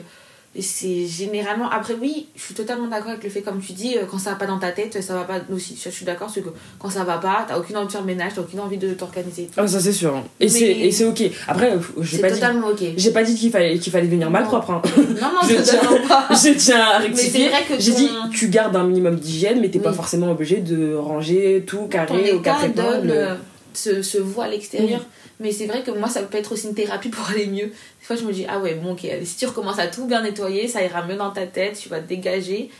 c'est 0.61 1.07
généralement. 1.07 1.69
Après, 1.69 1.95
oui, 1.99 2.27
je 2.35 2.41
suis 2.43 2.53
totalement 2.53 2.87
d'accord 2.87 3.09
avec 3.09 3.23
le 3.23 3.29
fait, 3.29 3.41
comme 3.41 3.59
tu 3.59 3.73
dis, 3.73 3.97
euh, 3.97 4.03
quand 4.09 4.19
ça 4.19 4.31
va 4.31 4.35
pas 4.35 4.45
dans 4.45 4.59
ta 4.59 4.71
tête, 4.71 5.01
ça 5.01 5.15
va 5.15 5.23
pas 5.23 5.39
aussi. 5.51 5.79
Je 5.83 5.89
suis 5.89 6.05
d'accord, 6.05 6.29
c'est 6.29 6.41
que 6.41 6.49
quand 6.77 6.89
ça 6.91 7.03
va 7.03 7.17
pas, 7.17 7.45
t'as 7.47 7.57
aucune 7.57 7.75
envie 7.77 7.87
de 7.87 7.91
faire 7.91 8.01
le 8.01 8.07
ménage, 8.07 8.33
t'as 8.35 8.41
aucune 8.41 8.59
envie 8.59 8.77
de 8.77 8.93
t'organiser. 8.93 9.49
Ah, 9.57 9.67
ça 9.67 9.79
c'est 9.79 9.91
sûr. 9.91 10.15
hein. 10.15 10.23
Et 10.39 10.45
Mais- 10.45 10.49
c'est 10.49 10.69
et 10.71 10.91
c'est 10.91 11.05
ok. 11.05 11.23
Après, 11.47 11.71
euh, 11.73 11.79
j'ai 12.01 12.19
pas 12.19 12.27
dit, 12.29 12.35
totalement 12.35 12.67
ok. 12.67 12.83
j'ai 12.95 13.11
pas 13.11 13.23
dit 13.23 13.33
qu'il 13.35 13.49
fallait 13.51 13.79
qu'il 13.79 13.91
fallait 13.91 14.07
venir 14.07 14.29
mal 14.29 14.43
Non. 14.43 14.49
propre. 14.49 14.71
hein. 14.71 14.81
Non, 14.97 15.27
non, 15.33 15.39
Je 15.49 15.55
totalement 15.55 16.07
pas. 16.07 16.27
je 16.31 16.53
tiens 16.53 16.81
à 16.81 16.97
rectifier. 16.99 17.49
J'ai 17.79 17.91
ton- 17.91 17.97
dit 17.97 18.09
tu 18.33 18.49
gardes 18.49 18.75
un 18.75 18.83
minimum 18.83 19.15
d'hygiène, 19.15 19.59
mais 19.59 19.69
t'es 19.69 19.79
pas 19.79 19.89
Oui. 19.89 19.95
forcément 19.95 20.29
obligé 20.31 20.57
de 20.57 20.93
ranger 20.93 21.63
tout 21.65 21.87
carré 21.87 22.31
au 22.31 22.39
quatre 22.41 22.71
donne, 22.73 22.85
épingles. 22.99 23.11
euh, 23.11 23.35
se, 23.73 24.03
se 24.03 24.19
voit 24.19 24.43
à 24.45 24.49
l'extérieur. 24.49 25.01
Mais 25.43 25.51
c'est 25.51 25.67
vrai 25.67 25.83
que 25.83 25.91
moi, 25.91 26.07
ça 26.07 26.23
peut 26.23 26.37
être 26.37 26.53
aussi 26.53 26.67
une 26.67 26.73
thérapie 26.73 27.09
pour 27.09 27.29
aller 27.29 27.45
mieux. 27.47 27.67
Des 27.67 28.05
fois, 28.05 28.15
je 28.15 28.23
me 28.23 28.31
dis, 28.31 28.45
ah 28.47 28.59
ouais, 28.59 28.75
bon, 28.75 28.93
ok, 28.93 29.03
allez, 29.03 29.25
si 29.25 29.35
tu 29.35 29.45
recommences 29.45 29.77
à 29.77 29.87
tout 29.87 30.05
bien 30.07 30.21
nettoyer, 30.23 30.69
ça 30.69 30.81
ira 30.81 31.05
mieux 31.05 31.17
dans 31.17 31.31
ta 31.31 31.45
tête, 31.45 31.77
tu 31.77 31.89
vas 31.89 31.99
te 31.99 32.07
dégager. 32.07 32.71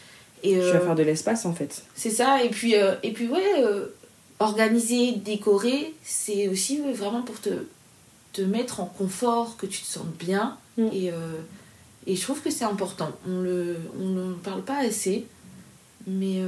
Et 0.44 0.56
Je 0.56 0.62
euh, 0.62 0.72
vais 0.74 0.80
faire 0.80 0.96
de 0.96 1.04
l'espace 1.04 1.46
en 1.46 1.54
fait. 1.54 1.84
c'est 1.94 2.10
ça. 2.10 2.42
Et 2.42 2.50
puis, 2.50 2.76
euh, 2.76 2.96
et 3.04 3.12
puis 3.12 3.28
ouais, 3.28 3.62
euh, 3.62 3.88
organiser, 4.40 5.12
décorer, 5.12 5.94
c'est 6.04 6.48
aussi 6.48 6.80
vraiment 6.94 7.22
pour 7.22 7.40
te, 7.40 7.50
te 8.32 8.42
mettre 8.42 8.80
en 8.80 8.86
confort, 8.86 9.58
que 9.58 9.66
tu 9.66 9.82
te 9.82 9.88
sentes 9.88 10.16
bien. 10.18 10.58
Mm. 10.78 10.88
Et, 10.94 11.12
euh, 11.12 11.16
et 12.08 12.16
je 12.16 12.22
trouve 12.22 12.42
que 12.42 12.50
c'est 12.50 12.66
important. 12.66 13.12
On 13.28 13.42
le, 13.42 13.78
on 14.00 14.06
ne 14.06 14.34
parle 14.34 14.64
pas 14.64 14.78
assez. 14.80 15.26
Mais. 16.08 16.42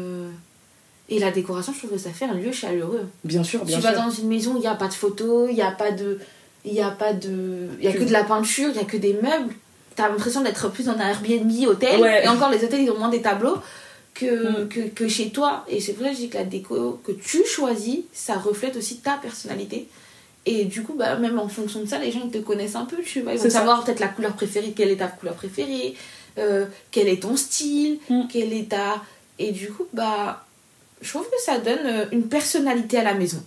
Et 1.09 1.19
la 1.19 1.31
décoration, 1.31 1.71
je 1.73 1.79
trouve 1.79 1.91
que 1.91 1.97
ça 1.97 2.09
fait 2.11 2.25
un 2.25 2.33
lieu 2.33 2.51
chaleureux. 2.51 3.07
Bien 3.23 3.43
sûr, 3.43 3.63
bien 3.65 3.77
tu 3.77 3.81
sûr. 3.81 3.91
vas 3.91 3.95
dans 3.97 4.09
une 4.09 4.27
maison, 4.27 4.53
il 4.55 4.61
n'y 4.61 4.67
a 4.67 4.75
pas 4.75 4.87
de 4.87 4.93
photos, 4.93 5.47
il 5.49 5.55
n'y 5.55 5.61
a 5.61 5.71
pas 5.71 5.91
de. 5.91 6.19
Il 6.65 6.73
n'y 6.73 6.81
a 6.81 6.89
pas 6.89 7.13
de. 7.13 7.67
Il 7.79 7.85
y 7.85 7.87
a 7.87 7.91
Tu- 7.91 7.99
que 7.99 8.03
de 8.05 8.11
la 8.11 8.23
peinture, 8.23 8.69
il 8.69 8.73
n'y 8.73 8.79
a 8.79 8.85
que 8.85 8.97
des 8.97 9.13
meubles. 9.13 9.53
T'as 9.95 10.09
l'impression 10.09 10.41
d'être 10.41 10.69
plus 10.71 10.85
dans 10.85 10.93
un 10.93 11.07
Airbnb 11.09 11.51
hôtel. 11.67 12.01
Ouais. 12.01 12.25
Et 12.25 12.27
encore, 12.27 12.49
les 12.49 12.63
hôtels, 12.63 12.81
ils 12.81 12.89
ont 12.91 12.97
moins 12.97 13.09
des 13.09 13.21
tableaux 13.21 13.57
que, 14.15 14.63
Mm. 14.63 14.67
que, 14.69 14.79
que 14.89 15.07
chez 15.07 15.29
toi. 15.29 15.63
Et 15.69 15.79
c'est 15.79 15.93
pour 15.93 16.03
ça 16.03 16.09
que 16.09 16.15
je 16.15 16.21
dis 16.21 16.29
que 16.29 16.37
la 16.37 16.43
déco 16.43 16.99
que 17.03 17.11
tu 17.11 17.45
choisis, 17.45 17.99
ça 18.11 18.33
reflète 18.35 18.75
aussi 18.75 18.97
ta 18.97 19.17
personnalité. 19.17 19.87
Et 20.47 20.65
du 20.65 20.83
coup, 20.83 20.93
bah, 20.95 21.15
même 21.17 21.37
en 21.39 21.47
fonction 21.47 21.81
de 21.81 21.85
ça, 21.87 21.97
les 21.99 22.11
gens 22.11 22.21
ils 22.25 22.31
te 22.31 22.37
connaissent 22.39 22.75
un 22.75 22.85
peu, 22.85 22.97
tu 23.03 23.21
vois. 23.21 23.33
Ils 23.33 23.39
vont 23.39 23.49
savoir 23.49 23.83
peut-être 23.83 23.99
la 23.99 24.07
couleur 24.07 24.33
préférée, 24.33 24.73
quelle 24.75 24.89
est 24.91 24.97
ta 24.97 25.07
couleur 25.07 25.35
préférée, 25.35 25.95
euh, 26.39 26.65
quel 26.91 27.07
est 27.07 27.21
ton 27.21 27.35
style, 27.37 27.99
Mm. 28.09 28.21
quel 28.31 28.53
est 28.53 28.69
ta. 28.69 29.01
Et 29.39 29.51
du 29.51 29.69
coup, 29.71 29.85
bah, 29.93 30.44
je 31.01 31.09
trouve 31.09 31.25
que 31.25 31.41
ça 31.43 31.59
donne 31.59 31.85
euh, 31.85 32.05
une 32.11 32.23
personnalité 32.27 32.97
à 32.97 33.03
la 33.03 33.13
maison. 33.13 33.41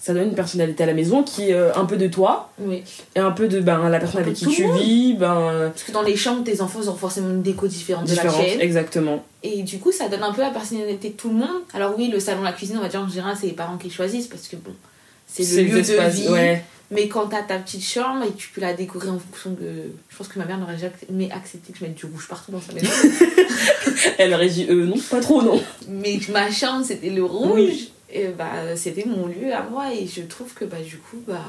Ça 0.00 0.14
donne 0.14 0.28
une 0.28 0.34
personnalité 0.34 0.82
à 0.82 0.86
la 0.86 0.94
maison 0.94 1.22
qui 1.22 1.50
est 1.50 1.52
euh, 1.52 1.74
un 1.74 1.84
peu 1.84 1.98
de 1.98 2.06
toi 2.06 2.50
Oui. 2.58 2.82
et 3.14 3.18
un 3.18 3.32
peu 3.32 3.48
de 3.48 3.60
ben, 3.60 3.86
la 3.90 3.98
personne 3.98 4.22
avec 4.22 4.32
qui 4.32 4.46
tu 4.46 4.66
monde. 4.66 4.78
vis, 4.80 5.12
ben 5.12 5.70
Parce 5.70 5.82
que 5.82 5.92
dans 5.92 6.00
les 6.02 6.16
chambres, 6.16 6.42
tes 6.42 6.62
enfants 6.62 6.80
ont 6.88 6.94
forcément 6.94 7.28
une 7.28 7.42
déco 7.42 7.66
différente 7.66 8.04
de 8.04 8.14
la 8.14 8.22
différente. 8.22 8.60
Exactement. 8.60 9.22
Et 9.42 9.62
du 9.62 9.78
coup, 9.78 9.92
ça 9.92 10.08
donne 10.08 10.22
un 10.22 10.32
peu 10.32 10.40
la 10.40 10.50
personnalité 10.50 11.10
de 11.10 11.14
tout 11.14 11.28
le 11.28 11.34
monde. 11.34 11.62
Alors 11.74 11.94
oui, 11.98 12.08
le 12.08 12.18
salon, 12.18 12.42
la 12.42 12.52
cuisine, 12.52 12.78
on 12.78 12.82
va 12.82 12.88
dire 12.88 13.02
en 13.02 13.08
général, 13.08 13.36
c'est 13.38 13.48
les 13.48 13.52
parents 13.52 13.76
qui 13.76 13.90
choisissent 13.90 14.28
parce 14.28 14.48
que 14.48 14.56
bon, 14.56 14.72
c'est 15.26 15.44
le 15.62 15.68
lieu 15.68 15.82
de 15.82 16.10
vie. 16.10 16.28
Ouais. 16.28 16.64
Mais 16.90 17.08
quand 17.08 17.28
t'as 17.28 17.42
ta 17.42 17.58
petite 17.58 17.84
chambre 17.84 18.24
et 18.24 18.32
tu 18.32 18.48
peux 18.48 18.60
la 18.60 18.74
décorer 18.74 19.08
en 19.08 19.18
fonction 19.18 19.50
de... 19.50 19.92
Je 20.08 20.16
pense 20.16 20.26
que 20.26 20.38
ma 20.38 20.44
mère 20.44 20.58
n'aurait 20.58 20.78
jamais 20.78 21.30
accepté 21.30 21.72
que 21.72 21.78
je 21.78 21.84
mette 21.84 21.94
du 21.94 22.06
rouge 22.06 22.26
partout 22.28 22.50
dans 22.50 22.60
sa 22.60 22.72
maison. 22.72 22.90
Elle 24.18 24.34
aurait 24.34 24.48
dit 24.48 24.66
euh, 24.68 24.86
non, 24.86 24.96
pas 25.10 25.20
trop 25.20 25.40
non. 25.42 25.62
Mais 25.88 26.18
ma 26.30 26.50
chambre, 26.50 26.84
c'était 26.84 27.10
le 27.10 27.24
rouge. 27.24 27.52
Oui. 27.54 27.92
Et 28.12 28.28
bah, 28.28 28.76
c'était 28.76 29.04
mon 29.06 29.26
lieu 29.26 29.52
à 29.54 29.62
moi. 29.62 29.94
Et 29.94 30.06
je 30.06 30.22
trouve 30.22 30.52
que 30.52 30.64
bah, 30.64 30.80
du 30.84 30.98
coup, 30.98 31.22
bah, 31.28 31.44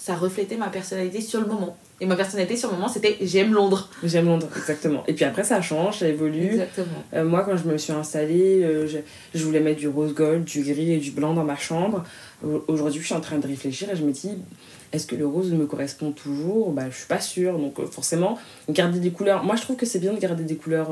ça 0.00 0.14
reflétait 0.14 0.56
ma 0.56 0.68
personnalité 0.68 1.20
sur 1.20 1.40
le 1.40 1.46
moment. 1.46 1.76
Et 2.00 2.06
ma 2.06 2.14
personnalité 2.14 2.56
sur 2.56 2.70
le 2.70 2.76
moment, 2.76 2.88
c'était 2.88 3.16
j'aime 3.20 3.52
Londres. 3.52 3.90
J'aime 4.04 4.26
Londres, 4.26 4.46
exactement. 4.56 5.02
Et 5.08 5.12
puis 5.14 5.24
après, 5.24 5.42
ça 5.42 5.60
change, 5.60 5.98
ça 5.98 6.06
évolue. 6.08 6.52
Exactement. 6.52 6.86
Euh, 7.14 7.24
moi, 7.24 7.42
quand 7.44 7.56
je 7.56 7.64
me 7.64 7.76
suis 7.76 7.92
installée, 7.92 8.62
euh, 8.62 8.86
je, 8.86 8.98
je 9.34 9.44
voulais 9.44 9.58
mettre 9.58 9.80
du 9.80 9.88
rose 9.88 10.14
gold, 10.14 10.44
du 10.44 10.62
gris 10.62 10.92
et 10.92 10.98
du 10.98 11.10
blanc 11.10 11.34
dans 11.34 11.42
ma 11.42 11.56
chambre. 11.56 12.04
Au- 12.46 12.64
Aujourd'hui, 12.68 13.00
je 13.00 13.06
suis 13.06 13.14
en 13.16 13.20
train 13.20 13.38
de 13.38 13.46
réfléchir 13.48 13.90
et 13.90 13.96
je 13.96 14.04
me 14.04 14.12
dis, 14.12 14.30
est-ce 14.92 15.08
que 15.08 15.16
le 15.16 15.26
rose 15.26 15.50
me 15.52 15.66
correspond 15.66 16.12
toujours? 16.12 16.70
Bah, 16.70 16.84
je 16.88 16.96
suis 16.96 17.08
pas 17.08 17.20
sûre. 17.20 17.58
Donc, 17.58 17.80
euh, 17.80 17.86
forcément, 17.86 18.38
garder 18.70 19.00
des 19.00 19.10
couleurs. 19.10 19.42
Moi, 19.42 19.56
je 19.56 19.62
trouve 19.62 19.74
que 19.76 19.84
c'est 19.86 19.98
bien 19.98 20.12
de 20.14 20.20
garder 20.20 20.44
des 20.44 20.54
couleurs 20.56 20.90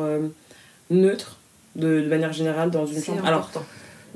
neutres, 0.90 1.38
de, 1.77 2.01
de 2.01 2.09
manière 2.09 2.33
générale, 2.33 2.71
dans 2.71 2.87
une 2.87 2.97
C'est 2.99 3.07
chambre. 3.07 3.25
Alors, 3.25 3.51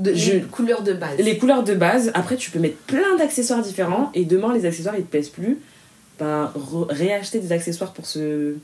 important. 0.00 0.10
De, 0.10 0.14
je- 0.14 0.32
une 0.38 0.46
couleur 0.46 0.82
de 0.82 0.92
base. 0.92 1.18
les 1.18 1.38
couleurs 1.38 1.62
de 1.62 1.74
base, 1.74 2.10
après, 2.14 2.36
tu 2.36 2.50
peux 2.50 2.58
mettre 2.58 2.76
plein 2.86 3.16
d'accessoires 3.18 3.62
différents 3.62 4.10
et 4.14 4.24
demain, 4.24 4.52
les 4.54 4.66
accessoires, 4.66 4.94
ils 4.96 5.04
te 5.04 5.10
plaisent 5.10 5.28
plus. 5.28 5.58
Ben, 6.18 6.52
réacheter 6.90 7.38
des 7.38 7.52
accessoires 7.52 7.92
pour 7.92 8.06
se. 8.06 8.54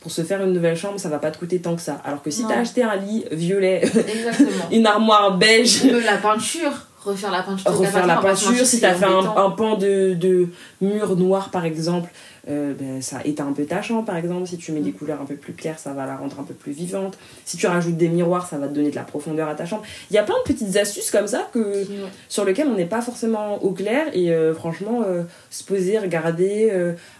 Pour 0.00 0.10
se 0.10 0.22
faire 0.22 0.42
une 0.44 0.52
nouvelle 0.52 0.76
chambre, 0.76 0.98
ça 0.98 1.08
va 1.08 1.18
pas 1.20 1.30
te 1.30 1.38
coûter 1.38 1.60
tant 1.60 1.76
que 1.76 1.80
ça. 1.82 2.00
Alors 2.04 2.22
que 2.24 2.30
si 2.32 2.44
t'as 2.48 2.58
acheté 2.58 2.82
un 2.82 2.96
lit 2.96 3.24
violet 3.30 3.82
une 4.72 4.84
armoire 4.84 5.36
beige, 5.38 5.84
la 5.84 6.16
peinture, 6.16 6.72
refaire 7.04 7.30
la 7.30 7.42
peinture. 7.42 7.70
refaire 7.78 8.06
la 8.08 8.16
peinture, 8.16 8.66
si 8.66 8.80
t'as 8.80 8.94
fait 8.94 9.04
un, 9.04 9.20
un 9.36 9.50
pan 9.50 9.76
de, 9.76 10.14
de 10.14 10.48
mur 10.80 11.14
noir 11.16 11.50
par 11.50 11.64
exemple, 11.64 12.10
euh, 12.48 12.74
ben, 12.74 13.00
ça 13.02 13.20
éteint 13.24 13.46
un 13.46 13.52
peu 13.52 13.64
ta 13.64 13.82
chambre 13.82 14.04
par 14.04 14.16
exemple. 14.16 14.48
Si 14.48 14.56
tu 14.56 14.72
mets 14.72 14.80
des 14.80 14.90
Mm. 14.90 14.94
couleurs 14.94 15.20
un 15.22 15.24
peu 15.26 15.36
plus 15.36 15.52
claires, 15.52 15.78
ça 15.78 15.92
va 15.92 16.06
la 16.06 16.16
rendre 16.16 16.40
un 16.40 16.42
peu 16.42 16.54
plus 16.54 16.72
vivante. 16.72 17.16
Si 17.44 17.56
tu 17.56 17.66
rajoutes 17.66 17.96
des 17.96 18.08
miroirs, 18.08 18.48
ça 18.48 18.58
va 18.58 18.68
te 18.68 18.74
donner 18.74 18.90
de 18.90 18.96
la 18.96 19.04
profondeur 19.04 19.48
à 19.48 19.54
ta 19.54 19.64
chambre. 19.66 19.82
Il 20.10 20.14
y 20.14 20.18
a 20.18 20.22
plein 20.24 20.34
de 20.46 20.52
petites 20.52 20.76
astuces 20.76 21.10
comme 21.10 21.26
ça 21.28 21.48
que, 21.52 21.84
sur 22.28 22.44
lesquelles 22.44 22.66
on 22.68 22.74
n'est 22.76 22.86
pas 22.86 23.00
forcément 23.02 23.62
au 23.62 23.70
clair 23.70 24.06
et 24.12 24.32
euh, 24.32 24.54
franchement, 24.54 25.02
euh, 25.06 25.22
se 25.50 25.62
poser, 25.64 25.98
regarder, 25.98 26.70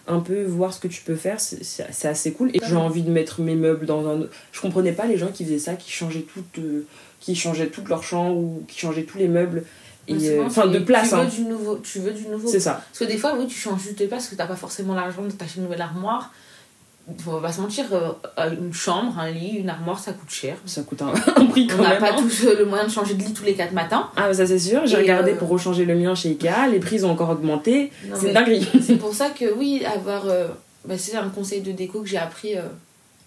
un 0.09 0.19
peu 0.21 0.43
voir 0.45 0.73
ce 0.75 0.81
que 0.81 0.89
tu 0.89 1.03
peux 1.03 1.15
faire, 1.15 1.39
c'est- 1.41 2.07
assez 2.07 2.33
cool. 2.33 2.51
Et 2.55 2.61
j'ai 2.67 2.77
envie 2.77 3.03
de 3.03 3.11
mettre 3.11 3.41
mes 3.41 3.55
meubles 3.55 3.87
dans 3.87 4.07
un. 4.09 4.27
Je 4.51 4.61
comprenais 4.61 4.93
pas 4.93 5.07
les 5.07 5.17
gens 5.19 5.29
qui 5.29 5.45
faisaient 5.45 5.59
ça, 5.61 5.75
qui 5.75 5.91
changeaient 5.93 6.23
toute, 6.35 6.59
euh, 6.59 6.85
qui 7.21 7.37
changeaient 7.37 7.69
toute 7.69 7.89
leur 7.89 8.03
chambre 8.03 8.37
ou 8.37 8.63
qui 8.67 8.79
changeaient 8.81 9.05
tous 9.05 9.19
les 9.19 9.29
meubles. 9.29 9.63
Euh, 10.11 10.43
Enfin, 10.47 10.67
de 10.67 10.79
place. 10.81 11.11
Tu 11.11 11.15
veux 11.15 11.21
hein. 11.21 11.25
du 11.27 11.43
nouveau. 11.43 11.77
Tu 11.83 11.99
veux 12.01 12.13
du 12.13 12.27
nouveau. 12.29 12.49
C'est 12.49 12.61
ça. 12.61 12.83
Parce 12.91 12.99
que 12.99 13.05
des 13.05 13.19
fois, 13.19 13.35
oui, 13.39 13.47
tu 13.47 13.57
changes 13.59 13.83
juste 13.83 13.99
de 14.01 14.07
place 14.07 14.23
parce 14.25 14.29
que 14.31 14.35
t'as 14.37 14.47
pas 14.47 14.57
forcément 14.57 14.95
l'argent 14.95 15.23
de 15.23 15.31
t'acheter 15.31 15.59
une 15.59 15.65
nouvelle 15.65 15.81
armoire. 15.83 16.33
On 17.27 17.31
va 17.33 17.41
pas 17.41 17.53
se 17.53 17.61
mentir, 17.61 17.85
euh, 17.93 18.51
une 18.61 18.73
chambre, 18.73 19.19
un 19.19 19.29
lit, 19.31 19.57
une 19.57 19.69
armoire, 19.69 19.99
ça 19.99 20.13
coûte 20.13 20.31
cher. 20.31 20.57
Ça 20.67 20.83
coûte 20.83 21.03
un, 21.03 21.09
un 21.37 21.47
prix 21.47 21.67
On 21.73 21.77
quand 21.77 21.83
n'a 21.83 21.91
même. 21.91 21.99
pas 21.99 22.13
hein. 22.13 22.17
tous 22.19 22.45
euh, 22.47 22.57
le 22.59 22.65
moyen 22.65 22.85
de 22.87 22.91
changer 22.93 23.15
de 23.15 23.23
lit 23.25 23.33
tous 23.33 23.45
les 23.45 23.55
4 23.55 23.73
matins. 23.73 24.09
Ah, 24.17 24.29
mais 24.29 24.35
ça 24.35 24.47
c'est 24.47 24.59
sûr. 24.59 24.87
J'ai 24.87 24.97
regardé 24.99 25.33
euh, 25.33 25.37
pour 25.37 25.49
rechanger 25.49 25.85
le 25.85 25.97
mien 25.97 26.15
chez 26.15 26.29
Ikea. 26.31 26.69
Les 26.71 26.79
prix 26.79 27.03
ont 27.05 27.11
encore 27.11 27.31
augmenté. 27.31 27.91
C'est 28.15 28.29
une 28.29 28.33
dinguerie. 28.35 28.69
C'est 28.87 28.97
pour 28.99 29.15
ça 29.15 29.31
que 29.31 29.53
oui, 29.53 29.85
avoir. 29.85 30.27
euh, 30.27 30.49
bah, 30.85 30.97
c'est 30.99 31.17
un 31.17 31.29
conseil 31.29 31.61
de 31.61 31.71
déco 31.73 32.03
que 32.03 32.09
j'ai 32.09 32.19
appris 32.19 32.57
euh, 32.57 32.63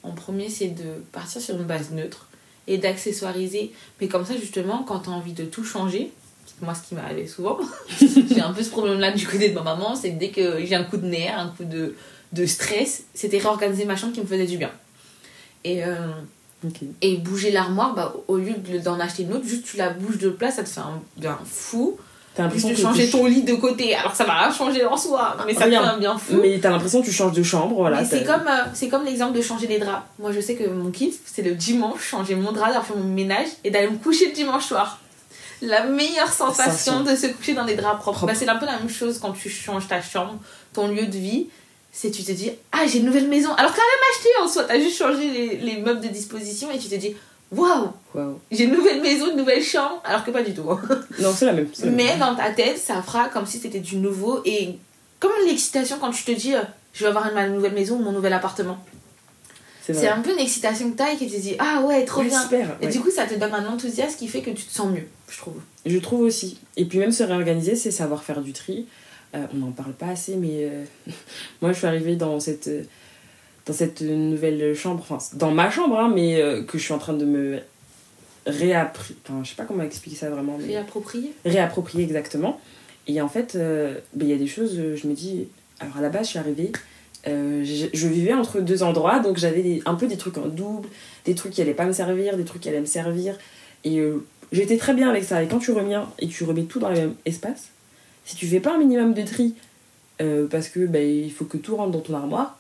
en 0.04 0.12
premier, 0.12 0.50
c'est 0.50 0.68
de 0.68 0.84
partir 1.14 1.42
sur 1.42 1.56
une 1.56 1.64
base 1.64 1.92
neutre 1.92 2.28
et 2.68 2.78
d'accessoiriser. 2.78 3.72
Mais 4.00 4.08
comme 4.08 4.26
ça, 4.26 4.36
justement, 4.40 4.84
quand 4.88 5.00
tu 5.00 5.10
as 5.10 5.14
envie 5.14 5.34
de 5.34 5.44
tout 5.46 5.64
changer, 5.64 6.12
moi 6.62 6.74
ce 6.74 6.88
qui 6.88 6.96
m'arrivait 6.96 7.28
souvent, 7.28 7.58
j'ai 8.00 8.42
un 8.42 8.54
peu 8.54 8.64
ce 8.64 8.70
problème-là 8.70 9.12
du 9.12 9.28
côté 9.28 9.50
de 9.50 9.54
ma 9.56 9.62
maman, 9.62 9.96
c'est 9.96 10.12
que 10.14 10.20
dès 10.20 10.30
que 10.30 10.66
j'ai 10.66 10.76
un 10.76 10.84
coup 10.84 10.98
de 10.98 11.06
nerf, 11.06 11.38
un 11.38 11.48
coup 11.50 11.64
de, 11.66 11.96
de 12.34 12.46
stress, 12.46 13.04
c'était 13.14 13.38
réorganiser 13.40 13.86
ma 13.86 13.96
chambre 13.96 14.14
qui 14.14 14.22
me 14.22 14.26
faisait 14.26 14.46
du 14.48 14.58
bien. 14.58 14.72
Et, 15.64 15.84
euh, 15.84 15.96
Ok. 16.66 16.78
et 17.02 17.18
bouger 17.18 17.52
l'armoire, 17.52 17.94
bah, 17.94 18.14
au 18.28 18.38
lieu 18.38 18.54
de- 18.56 18.80
d'en 18.80 19.00
acheter 19.00 19.24
une 19.24 19.34
autre, 19.34 19.46
juste 19.46 19.66
tu 19.66 19.78
la 19.78 19.90
bouges 19.90 20.18
de 20.18 20.30
place, 20.30 20.56
ça 20.56 20.64
te 20.64 20.70
fait 20.70 20.80
un 20.80 21.02
bien 21.18 21.38
fou. 21.46 21.98
T'as 22.34 22.44
l'impression 22.44 22.70
de 22.70 22.76
changer 22.76 23.10
ton 23.10 23.26
lit 23.26 23.44
de 23.44 23.54
côté, 23.56 23.96
alors 23.96 24.14
ça 24.14 24.26
va 24.26 24.34
rien 24.42 24.52
changer 24.54 24.84
en 24.86 24.98
soi, 24.98 25.38
mais 25.46 25.54
ça 25.54 25.66
te 25.66 25.70
fait 25.70 25.76
un 25.78 25.98
bien 25.98 26.18
fou. 26.18 26.34
Mais 26.42 26.60
t'as 26.60 26.70
l'impression 26.70 27.00
que 27.02 27.06
tu 27.06 27.14
changes 27.14 27.32
de 27.34 27.44
chambre. 27.44 27.76
Voilà. 27.78 28.04
C'est 28.04 28.26
comme, 28.26 28.48
euh, 28.48 28.64
c'est 28.74 28.90
comme 28.90 29.06
l'exemple 29.06 29.38
de 29.38 29.42
changer 29.42 29.68
les 29.68 29.80
draps. 29.80 30.04
Moi, 30.20 30.32
je 30.34 30.42
sais 30.42 30.56
que 30.56 30.68
mon 30.68 30.92
kiff, 30.92 31.16
c'est 31.26 31.44
le 31.44 31.56
dimanche, 31.56 32.02
changer 32.04 32.36
mon 32.36 32.52
drap, 32.52 32.68
d'avoir 32.68 32.86
fait 32.86 32.94
mon 32.96 33.04
ménage 33.06 33.48
et 33.64 33.72
d'aller 33.72 33.90
me 33.90 33.98
coucher 33.98 34.28
le 34.28 34.34
dimanche 34.34 34.66
soir. 34.66 35.00
La 35.62 35.84
meilleure 35.86 36.32
sensation 36.32 37.02
de 37.02 37.16
se 37.16 37.28
coucher 37.28 37.54
dans 37.54 37.66
des 37.66 37.76
draps 37.76 38.02
propres. 38.02 38.18
Propre. 38.20 38.34
Bah, 38.34 38.38
c'est 38.38 38.48
un 38.50 38.56
peu 38.58 38.66
la 38.66 38.78
même 38.78 38.90
chose 38.90 39.20
quand 39.20 39.32
tu 39.32 39.50
changes 39.50 39.88
ta 39.88 40.02
chambre, 40.02 40.36
ton 40.74 40.88
lieu 40.90 41.06
de 41.08 41.18
vie. 41.18 41.48
C'est 41.92 42.12
tu 42.12 42.24
te 42.24 42.32
dis, 42.34 42.52
ah, 42.74 42.86
j'ai 42.88 43.00
une 43.00 43.06
nouvelle 43.06 43.28
maison. 43.30 43.54
Alors 43.54 43.72
que 43.72 43.78
t'as 43.78 43.82
rien 43.84 44.12
acheté 44.14 44.30
en 44.44 44.48
soi, 44.50 44.64
t'as 44.66 44.80
juste 44.80 44.98
changé 44.98 45.30
les, 45.32 45.58
les 45.58 45.78
meubles 45.82 46.02
de 46.02 46.10
disposition 46.10 46.70
et 46.70 46.78
tu 46.78 46.90
te 46.90 46.96
dis, 46.96 47.16
waouh, 47.54 47.88
Waouh. 48.14 48.40
j'ai 48.52 48.66
une 48.66 48.74
nouvelle 48.74 49.02
maison, 49.02 49.30
une 49.32 49.38
nouvelle 49.38 49.64
chambre, 49.64 50.02
alors 50.04 50.26
que 50.26 50.32
pas 50.32 50.42
du 50.44 50.54
tout. 50.54 50.70
hein. 50.70 50.82
Non, 51.20 51.32
c'est 51.34 51.46
la 51.46 51.54
même. 51.54 51.70
la 51.80 51.86
même. 51.86 51.96
Mais 51.96 52.18
dans 52.18 52.36
ta 52.36 52.50
tête, 52.52 52.78
ça 52.78 53.02
fera 53.02 53.30
comme 53.30 53.46
si 53.46 53.60
c'était 53.60 53.80
du 53.80 53.96
nouveau 53.96 54.42
et 54.44 54.78
comme 55.22 55.32
l'excitation 55.48 55.98
quand 56.00 56.12
tu 56.12 56.26
te 56.26 56.32
dis 56.32 56.54
euh, 56.54 56.62
je 56.92 57.04
vais 57.04 57.08
avoir 57.10 57.32
ma 57.34 57.48
nouvelle 57.48 57.74
maison 57.74 57.96
ou 57.96 58.00
mon 58.04 58.12
nouvel 58.12 58.34
appartement. 58.34 58.78
C'est 59.94 60.08
un 60.08 60.22
peu 60.22 60.32
une 60.32 60.40
excitation 60.40 60.90
que 60.92 60.96
t'as 60.98 61.14
et 61.14 61.18
qui 61.18 61.28
te 61.30 61.36
dit 61.40 61.56
ah 61.60 61.84
ouais, 61.86 62.04
trop 62.06 62.22
Ouais, 62.22 62.28
bien. 62.28 62.42
super. 62.42 62.78
Et 62.82 62.86
ouais. 62.86 62.92
du 62.92 63.00
coup, 63.00 63.12
ça 63.12 63.26
te 63.26 63.36
donne 63.36 63.54
un 63.54 63.68
enthousiasme 63.68 64.18
qui 64.18 64.28
fait 64.28 64.42
que 64.42 64.50
tu 64.52 64.64
te 64.66 64.72
sens 64.74 64.92
mieux, 64.92 65.08
je 65.30 65.38
trouve. 65.38 65.62
Je 65.86 65.98
trouve 66.00 66.22
aussi. 66.22 66.58
Et 66.78 66.86
puis 66.86 66.98
même 67.00 67.12
se 67.12 67.24
réorganiser, 67.24 67.76
c'est 67.76 67.92
savoir 67.92 68.24
faire 68.24 68.42
du 68.42 68.54
tri. 68.54 68.88
Euh, 69.36 69.46
on 69.54 69.58
n'en 69.58 69.72
parle 69.72 69.94
pas 69.94 70.08
assez, 70.08 70.36
mais 70.36 70.64
euh, 70.66 70.84
moi 71.62 71.72
je 71.74 71.78
suis 71.78 71.88
arrivée 71.88 72.16
dans 72.16 72.40
cette, 72.40 72.68
euh, 72.68 72.84
dans 73.66 73.74
cette 73.74 74.02
nouvelle 74.02 74.74
chambre, 74.76 75.06
enfin 75.10 75.18
dans 75.38 75.52
ma 75.52 75.70
chambre, 75.70 76.00
hein, 76.00 76.12
mais 76.14 76.42
euh, 76.42 76.64
que 76.64 76.78
je 76.78 76.84
suis 76.84 76.94
en 76.94 76.98
train 77.00 77.14
de 77.14 77.26
me 77.26 77.60
réapproprier. 78.48 79.18
Enfin, 79.28 79.44
je 79.44 79.50
sais 79.50 79.56
pas 79.56 79.66
comment 79.66 79.84
expliquer 79.84 80.18
ça 80.18 80.30
vraiment. 80.30 80.58
mais- 80.60 80.68
Réapproprié. 80.68 81.34
réapproprier 81.46 82.04
exactement. 82.04 82.60
Et 83.08 83.22
en 83.22 83.30
fait, 83.30 83.56
euh, 83.56 83.96
ben, 84.14 84.28
il 84.28 84.32
y 84.32 84.34
a 84.34 84.38
des 84.38 84.48
choses, 84.48 84.76
je 84.96 85.08
me 85.08 85.14
dis, 85.14 85.48
alors 85.80 85.98
à 85.98 86.02
la 86.02 86.10
base, 86.10 86.26
je 86.26 86.30
suis 86.32 86.40
arrivée, 86.40 86.72
euh, 87.28 87.64
je, 87.66 88.08
vivais 88.08 88.34
entre 88.34 88.60
deux 88.60 88.84
endroits, 88.84 89.20
donc 89.20 89.38
j'avais 89.38 89.82
un 89.86 89.96
peu 89.96 90.06
des 90.06 90.18
trucs 90.18 90.38
en 90.38 90.48
double, 90.48 90.88
des 91.26 91.34
trucs 91.34 91.54
qui 91.54 91.62
allaient 91.62 91.74
pas 91.74 91.86
me 91.86 91.92
servir, 91.92 92.38
des 92.38 92.46
trucs 92.46 92.62
qui 92.62 92.70
allaient 92.70 92.82
me 92.82 92.86
servir. 92.86 93.38
Et 93.84 94.00
euh, 94.00 94.24
j'étais 94.52 94.78
très 94.78 94.94
bien 94.94 95.10
avec 95.10 95.24
ça. 95.24 95.42
Et 95.42 95.48
quand 95.48 95.60
tu 95.60 95.72
reviens 95.72 96.08
et 96.20 96.28
tu 96.28 96.44
remets 96.44 96.64
tout 96.64 96.80
dans 96.80 96.90
le 96.90 96.96
même 96.96 97.16
espace, 97.26 97.70
si 98.26 98.36
tu 98.36 98.48
fais 98.48 98.60
pas 98.60 98.76
un 98.76 98.78
minimum 98.78 99.14
de 99.14 99.24
tri, 99.24 99.56
euh, 100.22 100.48
parce 100.48 100.70
que 100.70 100.86
ben, 100.86 101.04
il 101.04 101.32
faut 101.32 101.46
que 101.46 101.58
tout 101.58 101.76
rentre 101.76 101.92
dans 101.92 102.00
ton 102.00 102.14
armoire, 102.14 102.60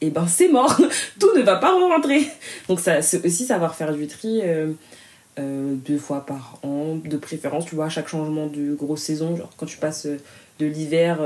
et 0.00 0.10
ben 0.10 0.26
c'est 0.26 0.48
mort, 0.48 0.76
tout 1.18 1.34
ne 1.34 1.42
va 1.42 1.56
pas 1.56 1.72
rentrer. 1.72 2.26
Donc 2.68 2.80
ça, 2.80 3.00
c'est 3.00 3.24
aussi 3.24 3.46
savoir 3.46 3.74
faire 3.74 3.94
du 3.94 4.06
tri. 4.06 4.42
deux 5.38 5.98
fois 5.98 6.26
par 6.26 6.58
an, 6.62 6.96
de 7.02 7.16
préférence, 7.16 7.64
tu 7.64 7.74
vois, 7.74 7.86
à 7.86 7.88
chaque 7.88 8.08
changement 8.08 8.48
de 8.48 8.74
grosse 8.74 9.02
saison, 9.02 9.34
genre 9.34 9.50
quand 9.56 9.66
tu 9.66 9.78
passes 9.78 10.06
de 10.58 10.66
l'hiver 10.66 11.20